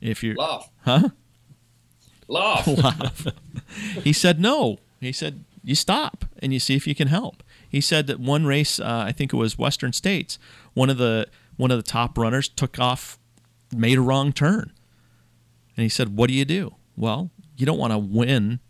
If 0.00 0.22
you're 0.22 0.36
Laugh, 0.36 0.70
huh? 0.84 1.08
laugh. 2.28 2.66
laugh. 2.66 3.26
he 4.02 4.12
said 4.12 4.40
no. 4.40 4.78
He 5.00 5.12
said 5.12 5.44
you 5.66 5.74
stop 5.74 6.24
and 6.38 6.52
you 6.52 6.60
see 6.60 6.76
if 6.76 6.86
you 6.86 6.94
can 6.94 7.08
help. 7.08 7.42
He 7.68 7.80
said 7.80 8.06
that 8.06 8.20
one 8.20 8.46
race, 8.46 8.78
uh, 8.78 9.04
I 9.04 9.10
think 9.10 9.32
it 9.32 9.36
was 9.36 9.58
Western 9.58 9.92
States, 9.92 10.38
one 10.74 10.88
of 10.88 10.96
the 10.96 11.26
one 11.56 11.72
of 11.72 11.76
the 11.76 11.82
top 11.82 12.16
runners 12.16 12.48
took 12.48 12.78
off, 12.78 13.18
made 13.74 13.98
a 13.98 14.00
wrong 14.00 14.32
turn, 14.32 14.72
and 15.76 15.82
he 15.82 15.88
said, 15.88 16.16
"What 16.16 16.28
do 16.28 16.34
you 16.34 16.44
do?" 16.44 16.76
Well, 16.96 17.30
you 17.56 17.66
don't 17.66 17.78
want 17.78 17.92
to 17.92 17.98
win 17.98 18.60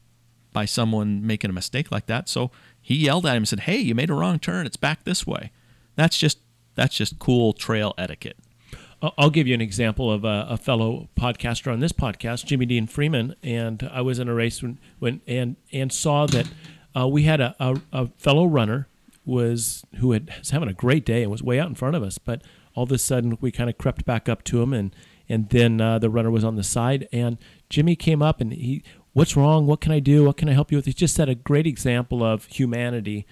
by 0.55 0.65
someone 0.65 1.27
making 1.27 1.51
a 1.51 1.53
mistake 1.53 1.93
like 1.93 2.07
that. 2.07 2.31
So 2.31 2.51
he 2.81 2.95
yelled 2.95 3.27
at 3.27 3.33
him 3.33 3.43
and 3.43 3.49
said, 3.49 3.61
"Hey, 3.61 3.77
you 3.77 3.95
made 3.95 4.09
a 4.09 4.15
wrong 4.15 4.39
turn. 4.39 4.65
It's 4.65 4.79
back 4.79 5.05
this 5.05 5.27
way." 5.27 5.53
That's 5.97 6.17
just 6.17 6.39
that's 6.77 6.97
just 6.97 7.19
cool 7.19 7.53
trail 7.53 7.93
etiquette. 7.99 8.39
I'll- 9.19 9.31
give 9.31 9.47
you 9.47 9.53
an 9.55 9.61
example 9.61 10.11
of 10.11 10.25
a, 10.25 10.47
a 10.49 10.57
fellow 10.57 11.09
podcaster 11.15 11.71
on 11.71 11.81
this 11.81 11.93
podcast, 11.93 12.47
Jimmy 12.47 12.65
Dean 12.65 12.87
Freeman, 12.87 13.35
and 13.43 13.89
I 13.93 14.01
was 14.01 14.19
in 14.19 14.29
a 14.29 14.35
race 14.35 14.63
when, 14.63 14.79
when 14.99 15.21
and 15.27 15.57
and 15.71 15.93
saw 15.93 16.25
that 16.27 16.49
uh, 16.97 17.07
we 17.07 17.25
had 17.25 17.41
a, 17.41 17.55
a, 17.61 17.81
a 17.93 18.07
fellow 18.17 18.47
runner 18.47 18.89
was 19.25 19.85
who 19.97 20.13
had 20.13 20.31
was 20.39 20.51
having 20.51 20.69
a 20.69 20.73
great 20.73 21.05
day 21.05 21.23
and 21.23 21.31
was 21.31 21.43
way 21.43 21.59
out 21.59 21.69
in 21.69 21.75
front 21.75 21.97
of 21.97 22.03
us, 22.03 22.17
but 22.19 22.43
all 22.75 22.85
of 22.85 22.93
a 22.93 22.99
sudden 22.99 23.37
we 23.41 23.51
kind 23.51 23.69
of 23.69 23.77
crept 23.77 24.05
back 24.05 24.29
up 24.29 24.45
to 24.45 24.63
him 24.63 24.73
and 24.73 24.95
and 25.29 25.49
then 25.49 25.81
uh, 25.81 25.99
the 25.99 26.09
runner 26.09 26.31
was 26.31 26.45
on 26.45 26.55
the 26.55 26.63
side 26.63 27.09
and 27.13 27.37
Jimmy 27.69 27.97
came 27.97 28.23
up 28.23 28.41
and 28.41 28.53
he 28.53 28.85
what's 29.13 29.37
wrong 29.37 29.67
what 29.67 29.81
can 29.81 29.91
I 29.91 29.99
do 29.99 30.25
what 30.25 30.37
can 30.37 30.49
I 30.49 30.53
help 30.53 30.71
you 30.71 30.79
with 30.79 30.85
he 30.85 30.93
just 30.93 31.17
set 31.17 31.29
a 31.29 31.35
great 31.35 31.67
example 31.67 32.23
of 32.23 32.45
humanity 32.45 33.27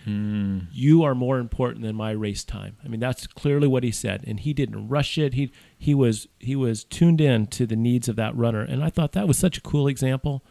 you 0.73 1.05
are 1.05 1.15
more 1.15 1.39
important 1.39 1.85
than 1.85 1.95
my 1.95 2.11
race 2.11 2.43
time. 2.43 2.77
I 2.85 2.89
mean, 2.89 3.01
that's 3.01 3.27
clearly 3.29 3.69
what 3.69 3.85
he 3.85 3.93
said, 3.93 4.25
and 4.27 4.41
he 4.41 4.53
didn't 4.53 4.89
rush 4.89 5.17
it. 5.19 5.35
He 5.35 5.53
he 5.79 5.95
was 5.95 6.27
he 6.41 6.57
was 6.57 6.83
tuned 6.85 7.21
in 7.21 7.47
to 7.49 7.67
the 7.67 7.77
needs 7.77 8.09
of 8.09 8.17
that 8.17 8.35
runner, 8.37 8.63
and 8.63 8.83
I 8.83 8.91
thought 8.91 9.13
that 9.13 9.29
was 9.29 9.39
such 9.39 9.59
a 9.59 9.61
cool 9.61 9.87
example. 9.87 10.43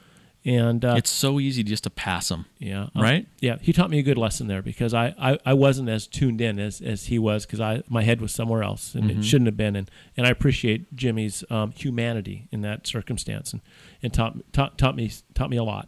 And 0.45 0.83
uh, 0.83 0.95
It's 0.97 1.09
so 1.09 1.39
easy 1.39 1.63
just 1.63 1.83
to 1.85 1.89
pass 1.89 2.27
them. 2.27 2.45
yeah, 2.59 2.87
uh, 2.95 3.01
right? 3.01 3.27
yeah, 3.39 3.57
he 3.61 3.71
taught 3.71 3.89
me 3.89 3.99
a 3.99 4.03
good 4.03 4.17
lesson 4.17 4.47
there 4.47 4.61
because 4.61 4.93
I, 4.93 5.15
I, 5.17 5.39
I 5.45 5.53
wasn't 5.53 5.87
as 5.87 6.05
tuned 6.05 6.41
in 6.41 6.59
as, 6.59 6.81
as 6.81 7.05
he 7.05 7.17
was 7.17 7.45
because 7.45 7.61
I 7.61 7.81
my 7.87 8.03
head 8.03 8.19
was 8.19 8.33
somewhere 8.33 8.61
else 8.61 8.93
and 8.93 9.09
it 9.09 9.23
shouldn't 9.23 9.47
have 9.47 9.55
been. 9.55 9.75
And, 9.77 9.89
and 10.17 10.27
I 10.27 10.29
appreciate 10.29 10.93
Jimmy's 10.95 11.45
um, 11.49 11.71
humanity 11.71 12.49
in 12.51 12.59
that 12.61 12.85
circumstance 12.87 13.53
and, 13.53 13.61
and 14.01 14.13
taught, 14.13 14.35
taught 14.51 14.77
taught 14.77 14.97
me 14.97 15.11
taught 15.33 15.49
me 15.49 15.55
a 15.57 15.63
lot. 15.63 15.87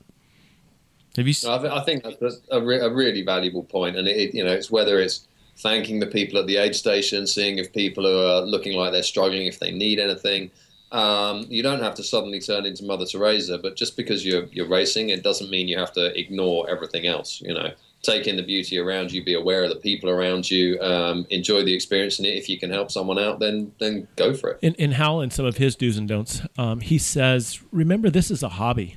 Have 1.17 1.27
you? 1.27 1.31
s- 1.31 1.45
I, 1.45 1.81
think 1.83 2.03
that's 2.03 2.41
a, 2.51 2.61
re- 2.61 2.79
a 2.79 2.89
really 2.89 3.21
valuable 3.23 3.63
point, 3.63 3.95
and 3.97 4.07
it, 4.07 4.15
it- 4.17 4.33
you 4.35 4.43
know, 4.43 4.51
it's 4.53 4.69
whether 4.71 4.99
it's 4.99 5.27
thanking 5.57 5.99
the 5.99 6.07
people 6.07 6.39
at 6.39 6.47
the 6.47 6.57
aid 6.57 6.75
station, 6.75 7.25
seeing 7.27 7.57
if 7.57 7.71
people 7.73 8.05
are 8.05 8.41
looking 8.45 8.77
like 8.77 8.91
they're 8.91 9.03
struggling, 9.03 9.47
if 9.47 9.59
they 9.59 9.71
need 9.71 9.99
anything. 9.99 10.51
Um, 10.95 11.45
you 11.49 11.61
don't 11.61 11.81
have 11.81 11.93
to 11.95 12.03
suddenly 12.03 12.39
turn 12.39 12.65
into 12.65 12.85
Mother 12.85 13.05
Teresa, 13.05 13.57
but 13.57 13.75
just 13.75 13.97
because 13.97 14.25
you're 14.25 14.45
you're 14.53 14.67
racing, 14.67 15.09
it 15.09 15.23
doesn't 15.23 15.49
mean 15.49 15.67
you 15.67 15.77
have 15.77 15.91
to 15.93 16.17
ignore 16.17 16.69
everything 16.69 17.05
else. 17.05 17.41
You 17.41 17.53
know, 17.53 17.71
take 18.01 18.27
in 18.27 18.37
the 18.37 18.43
beauty 18.43 18.77
around 18.77 19.11
you, 19.11 19.21
be 19.21 19.33
aware 19.33 19.63
of 19.65 19.69
the 19.69 19.75
people 19.75 20.09
around 20.09 20.49
you, 20.49 20.79
um, 20.79 21.27
enjoy 21.29 21.63
the 21.63 21.73
experience, 21.73 22.17
and 22.19 22.25
if 22.25 22.47
you 22.47 22.57
can 22.57 22.69
help 22.69 22.91
someone 22.91 23.19
out, 23.19 23.39
then 23.39 23.73
then 23.77 24.07
go 24.15 24.33
for 24.33 24.51
it. 24.51 24.59
in, 24.61 24.73
in 24.75 24.91
Hal 24.93 25.19
and 25.19 25.33
some 25.33 25.45
of 25.45 25.57
his 25.57 25.75
do's 25.75 25.97
and 25.97 26.07
don'ts, 26.07 26.41
um, 26.57 26.79
he 26.79 26.97
says, 26.97 27.61
"Remember, 27.73 28.09
this 28.09 28.31
is 28.31 28.41
a 28.41 28.49
hobby. 28.49 28.95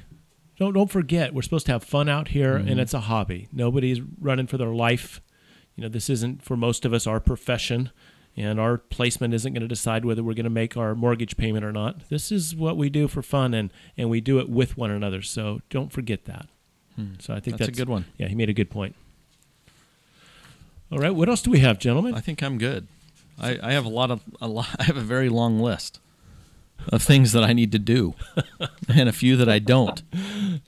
Don't 0.56 0.74
don't 0.74 0.90
forget, 0.90 1.34
we're 1.34 1.42
supposed 1.42 1.66
to 1.66 1.72
have 1.72 1.82
fun 1.82 2.08
out 2.08 2.28
here, 2.28 2.54
and 2.54 2.78
it's 2.78 2.94
a 2.94 3.00
hobby. 3.00 3.48
Nobody's 3.52 4.00
running 4.20 4.46
for 4.46 4.56
their 4.56 4.72
life. 4.72 5.20
You 5.74 5.82
know, 5.82 5.88
this 5.88 6.08
isn't 6.10 6.42
for 6.42 6.56
most 6.56 6.84
of 6.84 6.92
us 6.92 7.06
our 7.06 7.20
profession, 7.20 7.90
and 8.38 8.60
our 8.60 8.78
placement 8.78 9.34
isn't 9.34 9.52
going 9.52 9.62
to 9.62 9.68
decide 9.68 10.04
whether 10.04 10.22
we're 10.22 10.34
going 10.34 10.44
to 10.44 10.50
make 10.50 10.76
our 10.76 10.94
mortgage 10.94 11.36
payment 11.36 11.64
or 11.64 11.72
not. 11.72 12.08
This 12.08 12.30
is 12.30 12.54
what 12.54 12.76
we 12.76 12.88
do 12.88 13.08
for 13.08 13.20
fun, 13.20 13.52
and 13.52 13.72
and 13.96 14.08
we 14.08 14.20
do 14.20 14.38
it 14.38 14.48
with 14.48 14.78
one 14.78 14.90
another. 14.90 15.22
So 15.22 15.60
don't 15.70 15.92
forget 15.92 16.24
that. 16.26 16.46
Hmm. 16.94 17.14
So 17.18 17.34
I 17.34 17.40
think 17.40 17.58
That's 17.58 17.68
that's, 17.68 17.78
a 17.78 17.80
good 17.80 17.88
one. 17.88 18.04
Yeah, 18.16 18.28
he 18.28 18.36
made 18.36 18.48
a 18.48 18.54
good 18.54 18.70
point. 18.70 18.94
All 20.90 20.98
right, 20.98 21.14
what 21.14 21.28
else 21.28 21.42
do 21.42 21.50
we 21.50 21.58
have, 21.58 21.78
gentlemen? 21.78 22.14
I 22.14 22.20
think 22.20 22.42
I'm 22.42 22.56
good. 22.56 22.86
I, 23.38 23.58
I 23.62 23.72
have 23.72 23.84
a 23.84 23.90
lot 23.90 24.10
of 24.10 24.22
a 24.40 24.46
lot. 24.46 24.68
I 24.78 24.84
have 24.84 24.96
a 24.96 25.02
very 25.02 25.28
long 25.28 25.58
list 25.58 26.00
of 26.92 27.02
things 27.02 27.32
that 27.32 27.42
I 27.42 27.52
need 27.52 27.72
to 27.72 27.78
do, 27.78 28.14
and 28.88 29.08
a 29.08 29.12
few 29.12 29.36
that 29.36 29.48
I 29.48 29.58
don't. 29.58 30.00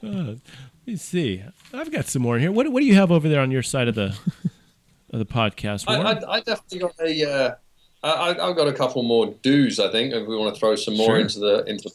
Uh, 0.03 0.35
let 0.83 0.87
me 0.87 0.97
see. 0.97 1.45
I've 1.73 1.93
got 1.93 2.07
some 2.07 2.23
more 2.23 2.39
here. 2.39 2.51
What, 2.51 2.71
what 2.73 2.81
do 2.81 2.87
you 2.87 2.97
have 2.97 3.13
over 3.13 3.29
there 3.29 3.41
on 3.41 3.53
your 3.53 3.63
side 3.63 3.87
of 3.87 3.95
the 3.95 4.19
of 5.13 5.19
the 5.19 5.27
podcast? 5.27 5.85
I, 5.89 5.97
I, 5.97 6.37
I 6.37 6.41
definitely 6.41 6.79
got 6.81 6.95
a. 7.01 7.31
Uh, 7.31 7.55
I, 8.03 8.31
I've 8.31 8.57
got 8.57 8.67
a 8.67 8.73
couple 8.73 9.03
more 9.03 9.35
do's. 9.43 9.79
I 9.79 9.91
think 9.93 10.15
if 10.15 10.27
we 10.27 10.37
want 10.37 10.55
to 10.55 10.59
throw 10.59 10.75
some 10.77 10.97
more 10.97 11.07
Sure. 11.09 11.19
into 11.19 11.39
the 11.41 11.65
into. 11.67 11.91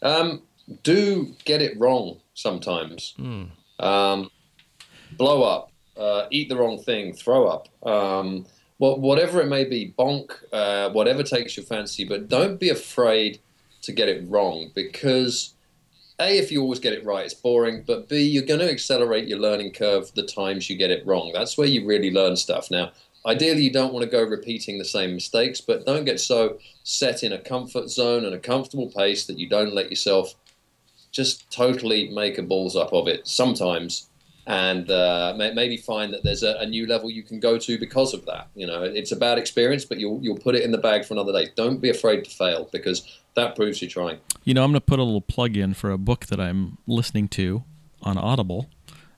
Um, 0.00 0.42
do 0.82 1.34
get 1.44 1.60
it 1.62 1.78
wrong 1.78 2.18
sometimes. 2.34 3.14
Um, 3.80 4.30
blow 5.16 5.42
up, 5.42 5.72
uh, 5.96 6.26
eat 6.30 6.48
the 6.48 6.56
wrong 6.56 6.78
thing, 6.82 7.12
throw 7.12 7.46
up. 7.46 7.68
Um, 7.86 8.46
what, 8.78 9.00
whatever 9.00 9.40
it 9.40 9.46
may 9.46 9.64
be, 9.64 9.92
bonk, 9.98 10.30
uh, 10.52 10.90
whatever 10.90 11.22
takes 11.22 11.56
your 11.56 11.66
fancy, 11.66 12.04
but 12.04 12.28
don't 12.28 12.60
be 12.60 12.68
afraid 12.70 13.40
to 13.82 13.92
get 13.92 14.08
it 14.08 14.24
wrong 14.28 14.70
because 14.74 15.54
a, 16.20 16.38
if 16.38 16.50
you 16.50 16.60
always 16.62 16.80
get 16.80 16.92
it 16.92 17.04
right, 17.04 17.24
it's 17.24 17.34
boring. 17.34 17.84
But 17.86 18.08
B, 18.08 18.20
you're 18.22 18.42
going 18.42 18.60
to 18.60 18.70
accelerate 18.70 19.28
your 19.28 19.38
learning 19.38 19.72
curve 19.72 20.12
the 20.14 20.24
times 20.24 20.68
you 20.68 20.76
get 20.76 20.90
it 20.90 21.06
wrong. 21.06 21.30
That's 21.32 21.56
where 21.56 21.68
you 21.68 21.86
really 21.86 22.10
learn 22.10 22.36
stuff. 22.36 22.70
Now, 22.70 22.90
ideally, 23.24 23.62
you 23.62 23.72
don't 23.72 23.92
want 23.92 24.04
to 24.04 24.10
go 24.10 24.22
repeating 24.22 24.78
the 24.78 24.84
same 24.84 25.14
mistakes, 25.14 25.60
but 25.60 25.86
don't 25.86 26.04
get 26.04 26.20
so 26.20 26.58
set 26.82 27.22
in 27.22 27.32
a 27.32 27.38
comfort 27.38 27.88
zone 27.88 28.24
and 28.24 28.34
a 28.34 28.38
comfortable 28.38 28.90
pace 28.90 29.26
that 29.26 29.38
you 29.38 29.48
don't 29.48 29.74
let 29.74 29.90
yourself 29.90 30.34
just 31.12 31.50
totally 31.50 32.08
make 32.08 32.36
a 32.36 32.42
balls 32.42 32.76
up 32.76 32.92
of 32.92 33.08
it 33.08 33.26
sometimes 33.26 34.08
and 34.48 34.90
uh, 34.90 35.34
maybe 35.36 35.76
find 35.76 36.10
that 36.14 36.24
there's 36.24 36.42
a, 36.42 36.56
a, 36.60 36.66
new 36.66 36.86
level 36.86 37.10
you 37.10 37.22
can 37.22 37.38
go 37.38 37.58
to 37.58 37.78
because 37.78 38.14
of 38.14 38.24
that. 38.24 38.48
You 38.54 38.66
know, 38.66 38.82
it's 38.82 39.12
a 39.12 39.16
bad 39.16 39.36
experience, 39.36 39.84
but 39.84 39.98
you'll 39.98 40.20
you'll 40.22 40.38
put 40.38 40.54
it 40.54 40.62
in 40.62 40.72
the 40.72 40.78
bag 40.78 41.04
for 41.04 41.12
another 41.12 41.32
day. 41.32 41.50
Don't 41.54 41.82
be 41.82 41.90
afraid 41.90 42.24
to 42.24 42.30
fail 42.30 42.66
because 42.72 43.20
that 43.34 43.54
proves 43.54 43.82
you're 43.82 43.90
trying. 43.90 44.18
You 44.44 44.54
know, 44.54 44.64
I'm 44.64 44.70
going 44.70 44.80
to 44.80 44.86
put 44.86 44.98
a 44.98 45.02
little 45.02 45.20
plug 45.20 45.54
in 45.54 45.74
for 45.74 45.90
a 45.90 45.98
book 45.98 46.26
that 46.26 46.40
I'm 46.40 46.78
listening 46.86 47.28
to 47.28 47.62
on 48.02 48.16
Audible 48.16 48.70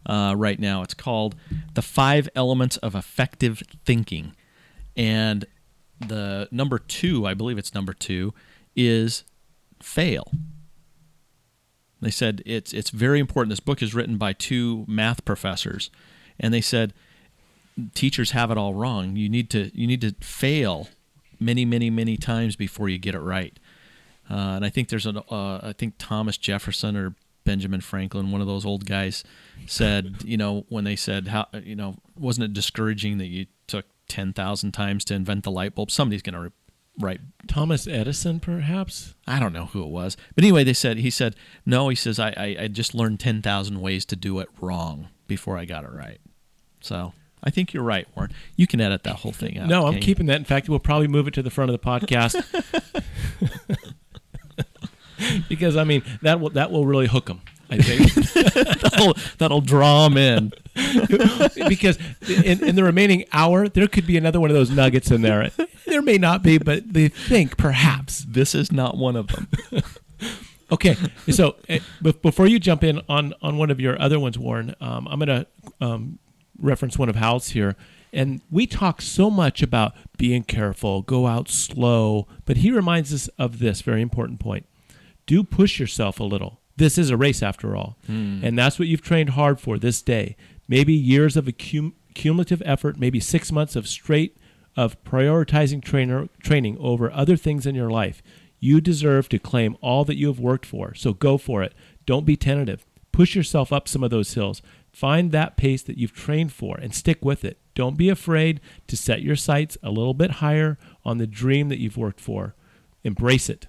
uh, 0.05 0.35
right 0.37 0.59
now. 0.59 0.83
It's 0.83 0.95
called 0.95 1.37
"The 1.75 1.83
Five 1.83 2.29
Elements 2.35 2.77
of 2.79 2.97
Effective 2.97 3.63
Thinking," 3.85 4.35
and 4.97 5.45
the 6.01 6.49
number 6.51 6.81
two, 6.81 7.25
I 7.25 7.35
believe 7.35 7.57
it's 7.57 7.73
number 7.73 7.93
two, 7.93 8.35
is 8.75 9.23
fail. 9.81 10.33
They 12.01 12.11
said 12.11 12.43
it's 12.47 12.73
it's 12.73 12.91
very 12.91 13.21
important. 13.21 13.51
This 13.51 13.61
book 13.61 13.83
is 13.83 13.95
written 13.95 14.17
by 14.17 14.33
two 14.33 14.85
math 14.89 15.25
professors, 15.25 15.91
and 16.39 16.53
they 16.53 16.61
said 16.61 16.95
teachers 17.95 18.31
have 18.33 18.51
it 18.51 18.59
all 18.59 18.75
wrong. 18.75 19.17
You 19.17 19.29
need 19.29 19.51
to 19.51 19.71
you 19.75 19.87
need 19.87 20.01
to 20.01 20.15
fail 20.21 20.89
many 21.39 21.65
many 21.65 21.91
many 21.91 22.17
times 22.17 22.57
before 22.57 22.89
you 22.89 22.99
get 22.99 23.15
it 23.15 23.21
right. 23.21 23.59
Uh, 24.31 24.55
and 24.57 24.65
I 24.65 24.71
think 24.71 24.89
there's 24.89 25.07
a 25.07 25.23
uh, 25.31 25.61
I 25.63 25.75
think 25.77 25.95
Thomas 25.99 26.37
Jefferson 26.37 26.97
or 26.97 27.15
Benjamin 27.45 27.81
Franklin, 27.81 28.31
one 28.31 28.41
of 28.41 28.47
those 28.47 28.65
old 28.65 28.87
guys, 28.87 29.25
said 29.67 30.17
you 30.25 30.37
know 30.37 30.65
when 30.69 30.85
they 30.85 30.97
said 30.97 31.29
how 31.29 31.49
you 31.63 31.77
know 31.77 31.97
wasn't 32.17 32.45
it 32.45 32.53
discouraging 32.53 33.19
that 33.19 33.27
you 33.27 33.47
took 33.67 33.87
ten 34.09 34.33
thousand 34.33 34.73
times 34.73 35.05
to 35.07 35.15
invent 35.15 35.45
the 35.45 35.51
light 35.51 35.75
bulb? 35.75 35.91
Somebody's 35.91 36.23
going 36.23 36.35
to 36.35 36.53
right 37.01 37.21
Thomas 37.49 37.87
Edison, 37.87 38.41
perhaps. 38.41 39.15
I 39.27 39.41
don't 39.41 39.53
know 39.53 39.67
who 39.67 39.83
it 39.83 39.89
was, 39.89 40.17
but 40.35 40.45
anyway, 40.45 40.65
they 40.65 40.73
said 40.73 40.99
he 40.99 41.11
said 41.11 41.35
no. 41.67 41.89
He 41.89 41.97
says 41.97 42.19
I 42.19 42.31
I, 42.37 42.57
I 42.61 42.69
just 42.69 42.95
learned 42.95 43.21
ten 43.21 43.43
thousand 43.43 43.81
ways 43.81 44.05
to 44.07 44.17
do 44.17 44.39
it 44.41 44.49
wrong 44.61 45.09
before 45.27 45.59
I 45.59 45.65
got 45.65 45.85
it 45.85 45.91
right. 45.93 46.21
So 46.81 47.13
I 47.43 47.51
think 47.51 47.73
you're 47.73 47.83
right, 47.83 48.07
Warren. 48.15 48.33
You 48.57 48.67
can 48.67 48.81
edit 48.81 49.03
that 49.05 49.17
whole 49.17 49.33
thing 49.33 49.59
out. 49.59 49.69
No, 49.69 49.87
I'm 49.87 50.01
keeping 50.01 50.27
that. 50.27 50.37
In 50.37 50.45
fact, 50.45 50.69
we'll 50.69 50.79
probably 50.79 51.09
move 51.09 51.27
it 51.27 51.35
to 51.35 51.43
the 51.43 51.51
front 51.51 51.71
of 51.71 51.81
the 51.81 51.85
podcast 51.87 52.45
because 55.49 55.77
I 55.77 55.85
mean 55.85 56.03
that 56.23 56.41
will 56.41 56.51
that 56.51 56.71
will 56.71 56.87
really 56.87 57.07
hook 57.07 57.27
them. 57.27 57.41
I 57.71 57.79
think 57.79 58.13
that'll, 58.83 59.15
that'll 59.39 59.61
draw 59.61 60.09
them 60.09 60.17
in. 60.17 60.53
because 61.69 61.99
in, 62.29 62.65
in, 62.65 62.75
the 62.75 62.83
remaining 62.85 63.25
hour, 63.33 63.69
there 63.69 63.87
could 63.87 64.07
be 64.07 64.17
another 64.17 64.41
one 64.41 64.51
of 64.51 64.55
those 64.55 64.71
nuggets 64.71 65.11
in 65.11 65.23
there. 65.23 65.51
There 65.87 66.03
may 66.03 66.19
not 66.19 66.43
be, 66.43 66.59
but 66.59 66.93
they 66.93 67.09
think 67.09 67.57
perhaps 67.57 68.25
this 68.29 68.55
is 68.55 68.73
not 68.73 68.97
one 68.97 69.17
of 69.17 69.29
them. 69.29 69.49
okay, 70.73 70.97
so 71.31 71.57
uh, 71.69 71.79
before 72.23 72.47
you 72.47 72.59
jump 72.59 72.85
in 72.85 73.01
on 73.09 73.35
on 73.43 73.57
one 73.57 73.71
of 73.71 73.81
your 73.81 74.01
other 74.01 74.19
ones, 74.19 74.39
Warren, 74.39 74.75
um, 74.81 75.07
I'm 75.09 75.19
going 75.19 75.29
to 75.29 75.47
um, 75.81 76.19
reference 76.59 76.99
one 76.99 77.09
of 77.09 77.17
Hal's 77.17 77.51
here. 77.51 77.77
And 78.13 78.41
we 78.51 78.67
talk 78.67 79.01
so 79.01 79.31
much 79.31 79.63
about 79.63 79.95
being 80.17 80.43
careful, 80.43 81.03
go 81.03 81.27
out 81.27 81.49
slow, 81.49 82.27
but 82.45 82.59
he 82.59 82.73
reminds 82.73 83.15
us 83.15 83.29
of 83.39 83.61
this 83.61 83.83
very 83.83 84.03
important 84.03 84.41
point. 84.41 84.67
Do 85.27 85.45
push 85.45 85.79
yourself 85.79 86.19
a 86.19 86.25
little 86.25 86.60
this 86.81 86.97
is 86.97 87.11
a 87.11 87.17
race 87.17 87.43
after 87.43 87.77
all. 87.77 87.99
Hmm. 88.07 88.41
And 88.43 88.59
that's 88.59 88.79
what 88.79 88.89
you've 88.89 89.03
trained 89.03 89.31
hard 89.31 89.61
for 89.61 89.79
this 89.79 90.01
day. 90.01 90.35
Maybe 90.67 90.95
years 90.95 91.37
of 91.37 91.45
accum- 91.45 91.93
cumulative 92.15 92.63
effort, 92.65 92.99
maybe 92.99 93.21
six 93.21 93.53
months 93.53 93.77
of 93.77 93.87
straight 93.87 94.37
of 94.77 95.03
prioritizing 95.05 95.85
trainer, 95.85 96.29
training 96.43 96.79
over 96.81 97.13
other 97.13 97.37
things 97.37 97.67
in 97.67 97.75
your 97.75 97.91
life. 97.91 98.23
You 98.61 98.81
deserve 98.81 99.29
to 99.29 99.39
claim 99.39 99.77
all 99.83 100.07
that 100.07 100.17
you 100.17 100.29
have 100.29 100.41
worked 100.41 100.65
for. 100.65 100.95
So 100.95 101.13
go 101.13 101.37
for 101.37 101.63
it. 101.63 101.75
Don't 102.07 102.25
be 102.25 102.37
tentative. 102.37 102.87
Push 103.13 103.37
yourself 103.37 103.73
up 103.73 103.87
some 103.87 104.03
of 104.03 104.11
those 104.11 104.33
hills. 104.33 104.63
Find 104.91 105.33
that 105.33 105.59
pace 105.59 105.83
that 105.83 105.99
you've 105.99 106.15
trained 106.15 106.53
for 106.53 106.79
and 106.79 106.95
stick 106.95 107.23
with 107.23 107.45
it. 107.45 107.59
Don't 107.75 107.99
be 107.99 108.09
afraid 108.09 108.61
to 108.87 108.97
set 108.97 109.23
your 109.23 109.37
sights 109.37 109.77
a 109.83 109.91
little 109.91 110.15
bit 110.15 110.33
higher 110.33 110.79
on 111.05 111.19
the 111.19 111.27
dream 111.27 111.69
that 111.69 111.79
you've 111.79 111.99
worked 111.99 112.21
for. 112.21 112.55
Embrace 113.05 113.51
it. 113.51 113.67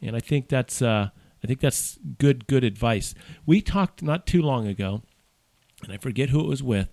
And 0.00 0.14
I 0.14 0.20
think 0.20 0.48
that's 0.48 0.80
uh, 0.80 1.10
I 1.46 1.48
think 1.48 1.60
that's 1.60 1.96
good 2.18 2.48
good 2.48 2.64
advice. 2.64 3.14
We 3.46 3.60
talked 3.60 4.02
not 4.02 4.26
too 4.26 4.42
long 4.42 4.66
ago, 4.66 5.02
and 5.84 5.92
I 5.92 5.96
forget 5.96 6.30
who 6.30 6.40
it 6.40 6.48
was 6.48 6.60
with, 6.60 6.88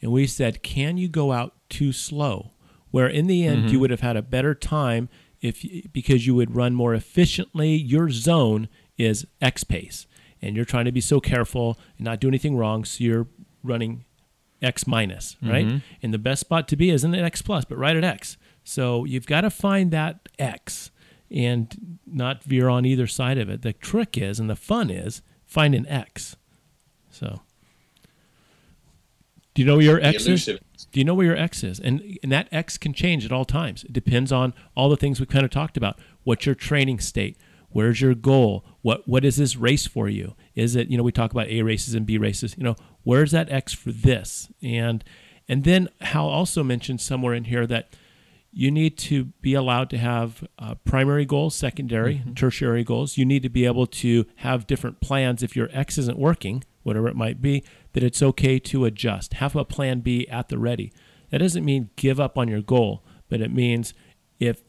and 0.00 0.10
we 0.10 0.26
said, 0.26 0.62
"Can 0.62 0.96
you 0.96 1.08
go 1.08 1.30
out 1.30 1.54
too 1.68 1.92
slow?" 1.92 2.52
Where 2.90 3.06
in 3.06 3.26
the 3.26 3.44
end 3.44 3.64
mm-hmm. 3.64 3.68
you 3.68 3.80
would 3.80 3.90
have 3.90 4.00
had 4.00 4.16
a 4.16 4.22
better 4.22 4.54
time 4.54 5.10
if 5.42 5.62
because 5.92 6.26
you 6.26 6.34
would 6.34 6.56
run 6.56 6.74
more 6.74 6.94
efficiently. 6.94 7.74
Your 7.74 8.08
zone 8.08 8.70
is 8.96 9.26
X 9.42 9.62
pace, 9.62 10.06
and 10.40 10.56
you're 10.56 10.64
trying 10.64 10.86
to 10.86 10.92
be 10.92 11.02
so 11.02 11.20
careful 11.20 11.78
and 11.98 12.06
not 12.06 12.18
do 12.18 12.28
anything 12.28 12.56
wrong, 12.56 12.86
so 12.86 13.04
you're 13.04 13.28
running 13.62 14.06
X 14.62 14.86
minus, 14.86 15.36
right? 15.42 15.66
Mm-hmm. 15.66 15.78
And 16.02 16.14
the 16.14 16.18
best 16.18 16.40
spot 16.40 16.66
to 16.68 16.76
be 16.76 16.88
isn't 16.88 17.14
at 17.14 17.24
X 17.24 17.42
plus, 17.42 17.66
but 17.66 17.76
right 17.76 17.94
at 17.94 18.04
X. 18.04 18.38
So 18.64 19.04
you've 19.04 19.26
got 19.26 19.42
to 19.42 19.50
find 19.50 19.90
that 19.90 20.30
X 20.38 20.92
and 21.30 21.98
not 22.06 22.42
veer 22.42 22.68
on 22.68 22.84
either 22.84 23.06
side 23.06 23.38
of 23.38 23.48
it. 23.48 23.62
The 23.62 23.72
trick 23.72 24.16
is, 24.16 24.40
and 24.40 24.48
the 24.48 24.56
fun 24.56 24.90
is, 24.90 25.22
find 25.44 25.74
an 25.74 25.86
X. 25.86 26.36
So, 27.10 27.40
do 29.54 29.62
you 29.62 29.66
know 29.66 29.76
where 29.76 29.84
your 29.84 30.00
X 30.00 30.26
is? 30.26 30.44
Do 30.46 31.00
you 31.00 31.04
know 31.04 31.14
where 31.14 31.26
your 31.26 31.36
X 31.36 31.64
is? 31.64 31.80
And, 31.80 32.18
and 32.22 32.30
that 32.32 32.48
X 32.52 32.78
can 32.78 32.92
change 32.92 33.24
at 33.24 33.32
all 33.32 33.44
times. 33.44 33.84
It 33.84 33.92
depends 33.92 34.30
on 34.30 34.54
all 34.76 34.88
the 34.88 34.96
things 34.96 35.20
we 35.20 35.26
kind 35.26 35.44
of 35.44 35.50
talked 35.50 35.76
about. 35.76 35.98
What's 36.22 36.46
your 36.46 36.54
training 36.54 37.00
state? 37.00 37.36
Where's 37.70 38.00
your 38.00 38.14
goal? 38.14 38.64
What 38.82 39.06
what 39.06 39.24
is 39.24 39.36
this 39.36 39.56
race 39.56 39.86
for 39.86 40.08
you? 40.08 40.34
Is 40.54 40.74
it 40.74 40.88
you 40.88 40.96
know 40.96 41.02
we 41.02 41.12
talk 41.12 41.32
about 41.32 41.48
A 41.48 41.62
races 41.62 41.94
and 41.94 42.06
B 42.06 42.16
races. 42.16 42.54
You 42.56 42.64
know 42.64 42.76
where's 43.02 43.32
that 43.32 43.50
X 43.52 43.74
for 43.74 43.92
this? 43.92 44.50
And 44.62 45.04
and 45.48 45.64
then 45.64 45.88
Hal 46.00 46.28
also 46.28 46.62
mentioned 46.62 47.00
somewhere 47.00 47.34
in 47.34 47.44
here 47.44 47.66
that 47.66 47.94
you 48.52 48.70
need 48.70 48.96
to 48.98 49.26
be 49.40 49.54
allowed 49.54 49.90
to 49.90 49.98
have 49.98 50.46
uh, 50.58 50.74
primary 50.84 51.24
goals, 51.24 51.54
secondary, 51.54 52.16
mm-hmm. 52.16 52.34
tertiary 52.34 52.82
goals. 52.82 53.16
You 53.16 53.24
need 53.24 53.42
to 53.42 53.48
be 53.48 53.66
able 53.66 53.86
to 53.86 54.24
have 54.36 54.66
different 54.66 55.00
plans 55.00 55.42
if 55.42 55.54
your 55.54 55.68
X 55.72 55.98
isn't 55.98 56.18
working, 56.18 56.64
whatever 56.82 57.08
it 57.08 57.16
might 57.16 57.42
be, 57.42 57.62
that 57.92 58.02
it's 58.02 58.22
okay 58.22 58.58
to 58.60 58.84
adjust. 58.84 59.34
Have 59.34 59.54
a 59.54 59.64
plan 59.64 60.00
B 60.00 60.26
at 60.28 60.48
the 60.48 60.58
ready. 60.58 60.92
That 61.30 61.38
doesn't 61.38 61.64
mean 61.64 61.90
give 61.96 62.18
up 62.18 62.38
on 62.38 62.48
your 62.48 62.62
goal, 62.62 63.04
but 63.28 63.40
it 63.40 63.52
means 63.52 63.92
if 64.40 64.62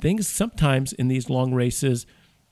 things 0.00 0.28
sometimes 0.28 0.92
in 0.92 1.08
these 1.08 1.28
long 1.28 1.52
races 1.52 2.06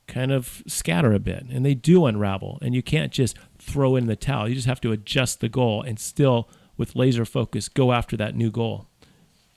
kind 0.06 0.32
of 0.32 0.62
scatter 0.66 1.12
a 1.12 1.18
bit 1.18 1.44
and 1.50 1.64
they 1.64 1.74
do 1.74 2.04
unravel, 2.04 2.58
and 2.60 2.74
you 2.74 2.82
can't 2.82 3.12
just 3.12 3.36
throw 3.58 3.96
in 3.96 4.06
the 4.06 4.16
towel. 4.16 4.48
You 4.48 4.54
just 4.54 4.66
have 4.66 4.80
to 4.82 4.92
adjust 4.92 5.40
the 5.40 5.48
goal 5.48 5.82
and 5.82 5.98
still, 5.98 6.48
with 6.76 6.94
laser 6.94 7.24
focus, 7.24 7.68
go 7.68 7.92
after 7.92 8.16
that 8.18 8.34
new 8.34 8.50
goal. 8.50 8.86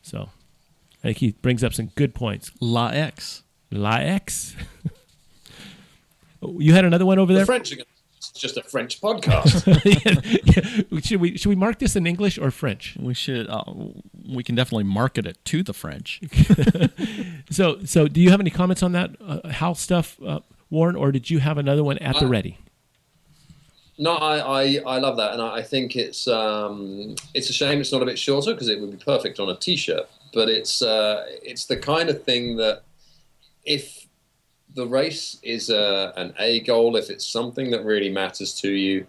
So 0.01 0.29
I 1.07 1.11
think 1.11 1.19
he 1.19 1.31
brings 1.41 1.63
up 1.63 1.73
some 1.73 1.85
good 1.95 2.13
points. 2.13 2.51
La 2.59 2.87
X. 2.87 3.43
La 3.71 3.95
X. 3.95 4.57
you 6.43 6.73
had 6.73 6.83
another 6.83 7.05
one 7.05 7.17
over 7.17 7.31
there. 7.31 7.43
The 7.43 7.45
French 7.45 7.71
It's 7.71 8.31
just 8.31 8.57
a 8.57 8.61
French 8.63 8.99
podcast. 8.99 9.65
yeah, 9.85 10.91
yeah. 10.91 10.99
Should 10.99 11.21
we 11.21 11.37
should 11.37 11.47
we 11.47 11.55
mark 11.55 11.79
this 11.79 11.95
in 11.95 12.05
English 12.05 12.37
or 12.37 12.51
French? 12.51 12.97
We 12.99 13.13
should. 13.13 13.47
Uh, 13.49 13.63
we 14.27 14.43
can 14.43 14.55
definitely 14.55 14.83
market 14.83 15.25
it 15.25 15.37
to 15.45 15.63
the 15.63 15.71
French. 15.71 16.19
so 17.49 17.85
so, 17.85 18.09
do 18.09 18.19
you 18.19 18.29
have 18.29 18.41
any 18.41 18.49
comments 18.49 18.83
on 18.83 18.91
that 18.91 19.11
uh, 19.25 19.47
Hal 19.47 19.75
stuff, 19.75 20.21
uh, 20.21 20.41
Warren, 20.69 20.97
or 20.97 21.13
did 21.13 21.29
you 21.29 21.39
have 21.39 21.57
another 21.57 21.85
one 21.85 21.99
at 21.99 22.19
the 22.19 22.27
ready? 22.27 22.57
No, 23.97 24.11
I, 24.11 24.63
I, 24.63 24.81
I 24.85 24.99
love 24.99 25.15
that, 25.17 25.31
and 25.31 25.41
I, 25.41 25.55
I 25.55 25.63
think 25.63 25.95
it's 25.95 26.27
um, 26.27 27.15
it's 27.33 27.49
a 27.49 27.53
shame 27.53 27.79
it's 27.79 27.93
not 27.93 28.01
a 28.01 28.05
bit 28.05 28.19
shorter 28.19 28.51
because 28.51 28.67
it 28.67 28.81
would 28.81 28.91
be 28.91 28.97
perfect 28.97 29.39
on 29.39 29.49
a 29.49 29.55
t-shirt 29.55 30.09
but 30.33 30.49
it's 30.49 30.81
uh, 30.81 31.25
it's 31.43 31.65
the 31.65 31.77
kind 31.77 32.09
of 32.09 32.23
thing 32.23 32.57
that 32.57 32.83
if 33.65 34.07
the 34.75 34.85
race 34.85 35.39
is 35.43 35.69
a, 35.69 36.13
an 36.17 36.33
A 36.39 36.59
goal, 36.61 36.95
if 36.95 37.09
it's 37.09 37.25
something 37.25 37.71
that 37.71 37.83
really 37.83 38.09
matters 38.09 38.53
to 38.61 38.69
you, 38.69 39.05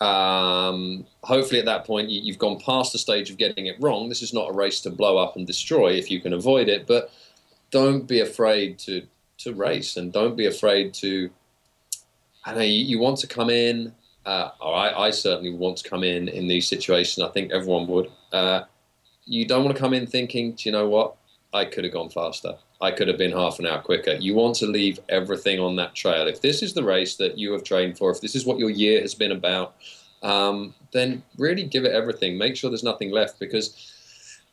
um, 0.00 1.06
hopefully 1.22 1.58
at 1.58 1.66
that 1.66 1.84
point 1.84 2.08
you, 2.10 2.32
have 2.32 2.38
gone 2.38 2.60
past 2.60 2.92
the 2.92 2.98
stage 2.98 3.30
of 3.30 3.36
getting 3.36 3.66
it 3.66 3.76
wrong. 3.80 4.08
This 4.08 4.22
is 4.22 4.32
not 4.32 4.50
a 4.50 4.52
race 4.52 4.80
to 4.82 4.90
blow 4.90 5.16
up 5.16 5.36
and 5.36 5.46
destroy 5.46 5.92
if 5.92 6.10
you 6.10 6.20
can 6.20 6.34
avoid 6.34 6.68
it, 6.68 6.86
but 6.86 7.10
don't 7.70 8.06
be 8.06 8.20
afraid 8.20 8.78
to 8.80 9.02
to 9.38 9.54
race 9.54 9.96
and 9.96 10.12
don't 10.12 10.36
be 10.36 10.46
afraid 10.46 10.92
to. 10.94 11.30
I 12.44 12.54
know 12.54 12.60
you, 12.60 12.84
you 12.84 12.98
want 12.98 13.18
to 13.18 13.26
come 13.26 13.50
in. 13.50 13.92
Uh, 14.26 14.50
I, 14.62 15.06
I, 15.06 15.10
certainly 15.10 15.54
want 15.54 15.78
to 15.78 15.88
come 15.88 16.04
in 16.04 16.28
in 16.28 16.48
these 16.48 16.68
situations. 16.68 17.24
I 17.24 17.30
think 17.30 17.50
everyone 17.50 17.86
would. 17.86 18.10
Uh, 18.32 18.62
you 19.28 19.44
don't 19.46 19.64
want 19.64 19.76
to 19.76 19.80
come 19.80 19.94
in 19.94 20.06
thinking, 20.06 20.52
do 20.52 20.68
you 20.68 20.72
know 20.72 20.88
what? 20.88 21.16
I 21.52 21.64
could 21.64 21.84
have 21.84 21.92
gone 21.92 22.10
faster. 22.10 22.54
I 22.80 22.90
could 22.90 23.08
have 23.08 23.18
been 23.18 23.32
half 23.32 23.58
an 23.58 23.66
hour 23.66 23.80
quicker. 23.80 24.12
You 24.12 24.34
want 24.34 24.56
to 24.56 24.66
leave 24.66 25.00
everything 25.08 25.58
on 25.60 25.76
that 25.76 25.94
trail. 25.94 26.26
If 26.26 26.40
this 26.40 26.62
is 26.62 26.74
the 26.74 26.82
race 26.82 27.16
that 27.16 27.38
you 27.38 27.52
have 27.52 27.64
trained 27.64 27.98
for, 27.98 28.10
if 28.10 28.20
this 28.20 28.34
is 28.34 28.44
what 28.44 28.58
your 28.58 28.70
year 28.70 29.00
has 29.00 29.14
been 29.14 29.32
about, 29.32 29.74
um, 30.22 30.74
then 30.92 31.22
really 31.38 31.64
give 31.64 31.84
it 31.84 31.92
everything. 31.92 32.38
Make 32.38 32.56
sure 32.56 32.70
there's 32.70 32.82
nothing 32.82 33.10
left 33.10 33.38
because 33.38 33.94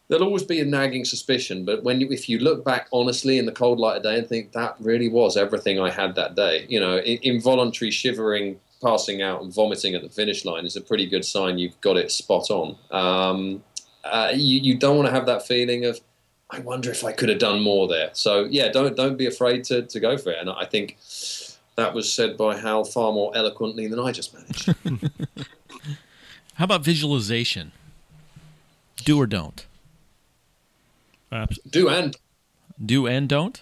there'll 0.07 0.25
always 0.25 0.43
be 0.43 0.59
a 0.59 0.65
nagging 0.65 1.05
suspicion. 1.05 1.65
But 1.65 1.83
when 1.83 2.01
you, 2.01 2.07
if 2.11 2.29
you 2.29 2.39
look 2.39 2.63
back 2.63 2.87
honestly 2.91 3.37
in 3.37 3.45
the 3.45 3.51
cold 3.51 3.79
light 3.79 3.97
of 3.97 4.03
day 4.03 4.17
and 4.17 4.27
think 4.27 4.51
that 4.53 4.75
really 4.79 5.09
was 5.09 5.37
everything 5.37 5.79
I 5.79 5.91
had 5.91 6.15
that 6.15 6.35
day, 6.35 6.65
you 6.69 6.79
know, 6.79 6.97
involuntary 6.99 7.91
shivering, 7.91 8.59
passing 8.81 9.21
out, 9.21 9.41
and 9.41 9.53
vomiting 9.53 9.95
at 9.95 10.01
the 10.01 10.09
finish 10.09 10.45
line 10.45 10.65
is 10.65 10.75
a 10.75 10.81
pretty 10.81 11.07
good 11.07 11.25
sign 11.25 11.57
you've 11.57 11.79
got 11.81 11.97
it 11.97 12.11
spot 12.11 12.49
on. 12.49 12.75
Um, 12.91 13.63
uh, 14.05 14.31
you, 14.33 14.59
you 14.59 14.77
don't 14.77 14.95
want 14.95 15.07
to 15.07 15.13
have 15.13 15.25
that 15.25 15.45
feeling 15.45 15.85
of 15.85 15.99
I 16.51 16.59
wonder 16.59 16.91
if 16.91 17.03
I 17.03 17.11
could 17.11 17.29
have 17.29 17.39
done 17.39 17.61
more 17.61 17.87
there. 17.87 18.11
So 18.13 18.45
yeah, 18.45 18.71
don't 18.71 18.95
don't 18.95 19.17
be 19.17 19.25
afraid 19.25 19.63
to, 19.65 19.81
to 19.83 19.99
go 19.99 20.17
for 20.17 20.31
it. 20.31 20.37
And 20.39 20.49
I 20.49 20.65
think 20.65 20.97
that 21.75 21.93
was 21.93 22.11
said 22.11 22.37
by 22.37 22.57
Hal 22.57 22.85
far 22.85 23.11
more 23.11 23.35
eloquently 23.35 23.87
than 23.87 23.99
I 23.99 24.11
just 24.11 24.33
managed. 24.33 24.73
How 26.55 26.65
about 26.65 26.83
visualization? 26.83 27.71
Do 29.03 29.19
or 29.19 29.27
don't? 29.27 29.65
Do 31.69 31.89
and 31.89 32.15
do 32.83 33.07
and 33.07 33.27
don't. 33.27 33.61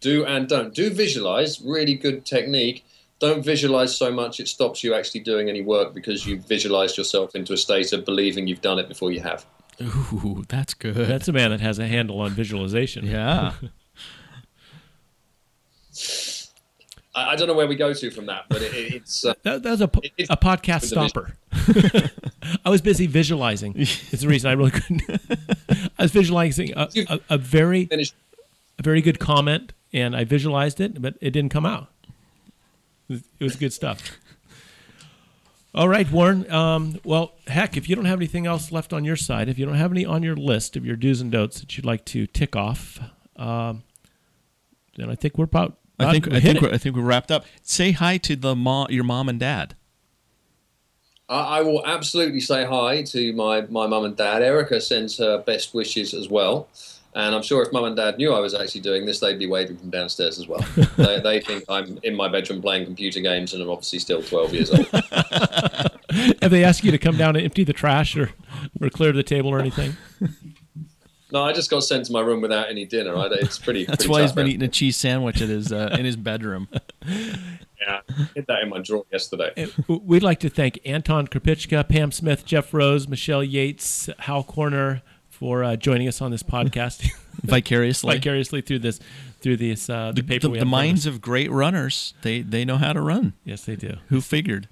Do 0.00 0.24
and 0.26 0.48
don't. 0.48 0.74
Do 0.74 0.90
visualize. 0.90 1.60
Really 1.62 1.94
good 1.94 2.26
technique. 2.26 2.84
Don't 3.22 3.44
visualize 3.44 3.96
so 3.96 4.10
much 4.10 4.40
it 4.40 4.48
stops 4.48 4.82
you 4.82 4.94
actually 4.94 5.20
doing 5.20 5.48
any 5.48 5.62
work 5.62 5.94
because 5.94 6.26
you've 6.26 6.44
visualized 6.44 6.98
yourself 6.98 7.36
into 7.36 7.52
a 7.52 7.56
state 7.56 7.92
of 7.92 8.04
believing 8.04 8.48
you've 8.48 8.62
done 8.62 8.80
it 8.80 8.88
before 8.88 9.12
you 9.12 9.20
have. 9.20 9.46
Ooh, 9.80 10.44
that's 10.48 10.74
good. 10.74 10.96
That's 10.96 11.28
a 11.28 11.32
man 11.32 11.50
that 11.52 11.60
has 11.60 11.78
a 11.78 11.86
handle 11.86 12.20
on 12.20 12.30
visualization. 12.32 13.06
Yeah. 13.06 13.52
I, 17.14 17.30
I, 17.30 17.36
don't 17.36 17.46
know 17.46 17.54
where 17.54 17.68
we 17.68 17.76
go 17.76 17.94
to 17.94 18.10
from 18.10 18.26
that, 18.26 18.46
but 18.48 18.60
it, 18.60 18.72
it's 18.74 19.24
uh, 19.24 19.34
that, 19.44 19.62
that's 19.62 19.82
a, 19.82 19.90
it, 20.18 20.28
a 20.28 20.36
podcast 20.36 20.86
stopper. 20.86 21.36
I 22.64 22.70
was 22.70 22.80
busy 22.80 23.06
visualizing. 23.06 23.74
It's 23.76 24.22
the 24.22 24.26
reason 24.26 24.50
I 24.50 24.54
really 24.54 24.72
couldn't. 24.72 25.02
I 25.96 26.02
was 26.02 26.10
visualizing 26.10 26.72
a, 26.74 26.88
a, 27.08 27.20
a 27.30 27.38
very 27.38 27.88
a 27.92 28.82
very 28.82 29.00
good 29.00 29.20
comment, 29.20 29.74
and 29.92 30.16
I 30.16 30.24
visualized 30.24 30.80
it, 30.80 31.00
but 31.00 31.14
it 31.20 31.30
didn't 31.30 31.52
come 31.52 31.66
out. 31.66 31.88
It 33.12 33.44
was, 33.44 33.56
good 33.56 33.72
stuff. 33.72 34.18
All 35.74 35.88
right, 35.88 36.10
Warren. 36.10 36.50
Um, 36.50 37.00
well, 37.04 37.32
heck, 37.46 37.76
if 37.76 37.88
you 37.88 37.96
don't 37.96 38.04
have 38.04 38.18
anything 38.18 38.46
else 38.46 38.72
left 38.72 38.92
on 38.92 39.04
your 39.04 39.16
side, 39.16 39.48
if 39.48 39.58
you 39.58 39.66
don't 39.66 39.76
have 39.76 39.90
any 39.90 40.04
on 40.04 40.22
your 40.22 40.36
list 40.36 40.76
of 40.76 40.84
your 40.84 40.96
do's 40.96 41.20
and 41.20 41.32
don'ts 41.32 41.60
that 41.60 41.76
you'd 41.76 41.86
like 41.86 42.04
to 42.06 42.26
tick 42.26 42.54
off, 42.56 43.00
um, 43.36 43.82
then 44.96 45.08
I 45.08 45.14
think 45.14 45.38
we're 45.38 45.44
about. 45.44 45.78
about 45.98 46.08
I 46.08 46.12
think 46.12 46.32
I 46.32 46.40
think 46.40 46.60
we're, 46.60 46.72
I 46.74 46.78
think 46.78 46.96
we're 46.96 47.02
wrapped 47.02 47.30
up. 47.30 47.46
Say 47.62 47.92
hi 47.92 48.18
to 48.18 48.36
the 48.36 48.54
mom, 48.54 48.88
your 48.90 49.04
mom 49.04 49.28
and 49.28 49.40
dad. 49.40 49.74
I 51.32 51.62
will 51.62 51.84
absolutely 51.86 52.40
say 52.40 52.64
hi 52.64 53.02
to 53.04 53.32
my 53.32 53.62
my 53.62 53.86
mum 53.86 54.04
and 54.04 54.16
dad. 54.16 54.42
Erica 54.42 54.80
sends 54.80 55.16
her 55.16 55.38
best 55.38 55.72
wishes 55.72 56.12
as 56.12 56.28
well. 56.28 56.68
And 57.14 57.34
I'm 57.34 57.42
sure 57.42 57.62
if 57.62 57.72
mum 57.72 57.84
and 57.84 57.94
dad 57.94 58.16
knew 58.16 58.32
I 58.32 58.40
was 58.40 58.54
actually 58.54 58.80
doing 58.80 59.04
this, 59.04 59.20
they'd 59.20 59.38
be 59.38 59.46
waving 59.46 59.76
from 59.76 59.90
downstairs 59.90 60.38
as 60.38 60.48
well. 60.48 60.64
they, 60.96 61.20
they, 61.20 61.40
think 61.40 61.64
I'm 61.68 61.98
in 62.02 62.14
my 62.14 62.28
bedroom 62.28 62.62
playing 62.62 62.86
computer 62.86 63.20
games 63.20 63.52
and 63.52 63.62
I'm 63.62 63.68
obviously 63.68 63.98
still 63.98 64.22
12 64.22 64.54
years 64.54 64.70
old. 64.70 64.86
Have 66.42 66.50
they 66.50 66.64
asked 66.64 66.84
you 66.84 66.90
to 66.90 66.98
come 66.98 67.18
down 67.18 67.36
and 67.36 67.44
empty 67.44 67.64
the 67.64 67.74
trash 67.74 68.16
or, 68.16 68.30
or 68.80 68.88
clear 68.88 69.12
the 69.12 69.22
table 69.22 69.50
or 69.50 69.58
anything? 69.58 69.96
No, 71.32 71.42
I 71.42 71.52
just 71.54 71.70
got 71.70 71.82
sent 71.82 72.04
to 72.06 72.12
my 72.12 72.20
room 72.20 72.42
without 72.42 72.68
any 72.68 72.84
dinner. 72.84 73.14
It's 73.32 73.58
pretty. 73.58 73.86
That's 73.86 74.04
pretty 74.04 74.10
why 74.10 74.22
he's 74.22 74.32
been 74.32 74.46
eating 74.46 74.62
a 74.62 74.68
cheese 74.68 74.98
sandwich 74.98 75.40
at 75.40 75.48
his 75.48 75.72
uh, 75.72 75.96
in 75.98 76.04
his 76.04 76.16
bedroom. 76.16 76.68
Yeah, 77.84 78.00
hit 78.36 78.46
that 78.46 78.62
in 78.62 78.68
my 78.68 78.78
drawer 78.78 79.04
yesterday. 79.10 79.66
We'd 79.88 80.22
like 80.22 80.38
to 80.38 80.48
thank 80.48 80.78
Anton 80.84 81.26
Krupicka, 81.26 81.88
Pam 81.88 82.12
Smith, 82.12 82.46
Geoff 82.46 82.72
Roes, 82.72 83.08
Michele 83.08 83.42
Yates, 83.42 84.08
Hal 84.20 84.44
Koerner, 84.44 85.02
for 85.42 85.64
uh, 85.64 85.74
joining 85.74 86.06
us 86.06 86.20
on 86.22 86.30
this 86.30 86.42
podcast 86.54 87.10
vicariously 87.42 88.14
vicariously 88.14 88.60
through 88.60 88.78
this 88.78 89.00
through 89.40 89.56
this 89.56 89.90
uh, 89.90 90.12
the, 90.14 90.22
the 90.22 90.28
paper. 90.28 90.48
The, 90.48 90.60
the 90.60 90.64
minds 90.64 91.04
of 91.04 91.20
great 91.20 91.50
runners 91.50 92.14
they 92.22 92.42
they 92.42 92.64
know 92.64 92.76
how 92.76 92.92
to 92.92 93.00
run. 93.00 93.32
Yes, 93.44 93.64
they 93.64 93.74
do. 93.74 93.96
Who 94.08 94.20
figured? 94.20 94.68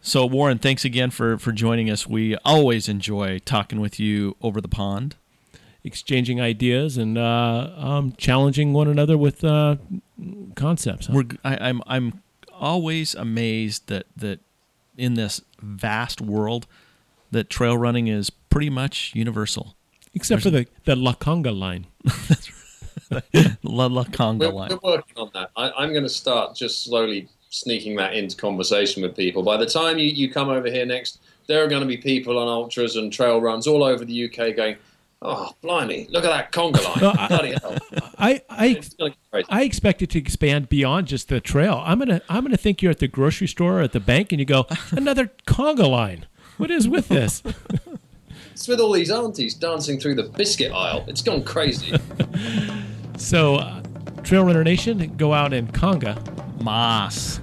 So 0.00 0.26
Warren, 0.26 0.58
thanks 0.58 0.84
again 0.84 1.10
for 1.10 1.38
for 1.38 1.52
joining 1.52 1.88
us. 1.88 2.08
We 2.08 2.34
always 2.44 2.88
enjoy 2.88 3.38
talking 3.38 3.80
with 3.80 4.00
you 4.00 4.34
over 4.42 4.60
the 4.60 4.68
pond, 4.68 5.14
exchanging 5.84 6.40
ideas 6.40 6.96
and 6.96 7.16
uh, 7.16 7.70
um, 7.76 8.14
challenging 8.18 8.72
one 8.72 8.88
another 8.88 9.16
with 9.16 9.44
uh, 9.44 9.76
concepts. 10.56 11.06
Huh? 11.06 11.12
We're, 11.14 11.24
I, 11.44 11.68
I'm 11.68 11.82
I'm 11.86 12.22
always 12.52 13.14
amazed 13.14 13.86
that 13.86 14.06
that 14.16 14.40
in 14.98 15.14
this 15.14 15.40
vast 15.62 16.20
world 16.20 16.66
that 17.30 17.48
trail 17.48 17.78
running 17.78 18.08
is 18.08 18.32
pretty 18.50 18.70
much 18.70 19.12
universal. 19.14 19.76
Except 20.14 20.42
There's 20.42 20.52
for 20.52 20.58
the, 20.58 20.66
the 20.84 20.96
La 20.96 21.14
Conga 21.14 21.56
line. 21.56 21.86
La 23.62 23.86
La 23.86 24.04
Conga 24.04 24.40
we're, 24.40 24.48
line. 24.52 24.70
We're 24.70 24.96
working 24.96 25.16
on 25.16 25.30
that. 25.34 25.50
I, 25.56 25.70
I'm 25.72 25.90
going 25.90 26.02
to 26.02 26.08
start 26.08 26.56
just 26.56 26.84
slowly 26.84 27.28
sneaking 27.50 27.96
that 27.96 28.14
into 28.14 28.36
conversation 28.36 29.02
with 29.02 29.16
people. 29.16 29.42
By 29.42 29.56
the 29.56 29.66
time 29.66 29.98
you, 29.98 30.06
you 30.06 30.30
come 30.30 30.48
over 30.48 30.70
here 30.70 30.86
next, 30.86 31.20
there 31.46 31.64
are 31.64 31.68
going 31.68 31.82
to 31.82 31.88
be 31.88 31.96
people 31.96 32.38
on 32.38 32.48
ultras 32.48 32.96
and 32.96 33.12
trail 33.12 33.40
runs 33.40 33.66
all 33.66 33.82
over 33.82 34.04
the 34.04 34.24
UK 34.24 34.56
going, 34.56 34.76
Oh, 35.22 35.50
blimey! 35.60 36.06
Look 36.10 36.24
at 36.24 36.30
that 36.30 36.50
conga 36.50 36.82
line! 36.82 37.28
Bloody 37.28 37.52
hell! 37.60 37.76
I 38.18 38.40
I, 38.48 38.82
I 39.50 39.62
expect 39.64 40.00
it 40.00 40.08
to 40.10 40.18
expand 40.18 40.70
beyond 40.70 41.08
just 41.08 41.28
the 41.28 41.40
trail. 41.42 41.82
I'm 41.84 41.98
gonna 41.98 42.22
I'm 42.30 42.42
gonna 42.42 42.56
think 42.56 42.80
you're 42.80 42.90
at 42.90 43.00
the 43.00 43.08
grocery 43.08 43.46
store 43.46 43.80
or 43.80 43.82
at 43.82 43.92
the 43.92 44.00
bank, 44.00 44.32
and 44.32 44.40
you 44.40 44.46
go 44.46 44.66
another 44.92 45.30
conga 45.46 45.86
line. 45.86 46.24
What 46.56 46.70
is 46.70 46.88
with 46.88 47.08
this? 47.08 47.42
it's 48.60 48.68
with 48.68 48.78
all 48.78 48.92
these 48.92 49.10
aunties 49.10 49.54
dancing 49.54 49.98
through 49.98 50.14
the 50.14 50.24
biscuit 50.24 50.70
aisle. 50.70 51.02
It's 51.08 51.22
gone 51.22 51.42
crazy. 51.42 51.98
so, 53.16 53.56
uh, 53.56 53.82
Trail 54.22 54.44
Runner 54.44 54.62
Nation, 54.62 55.16
go 55.16 55.32
out 55.32 55.54
and 55.54 55.72
conga. 55.72 56.20
Mas. 56.62 57.40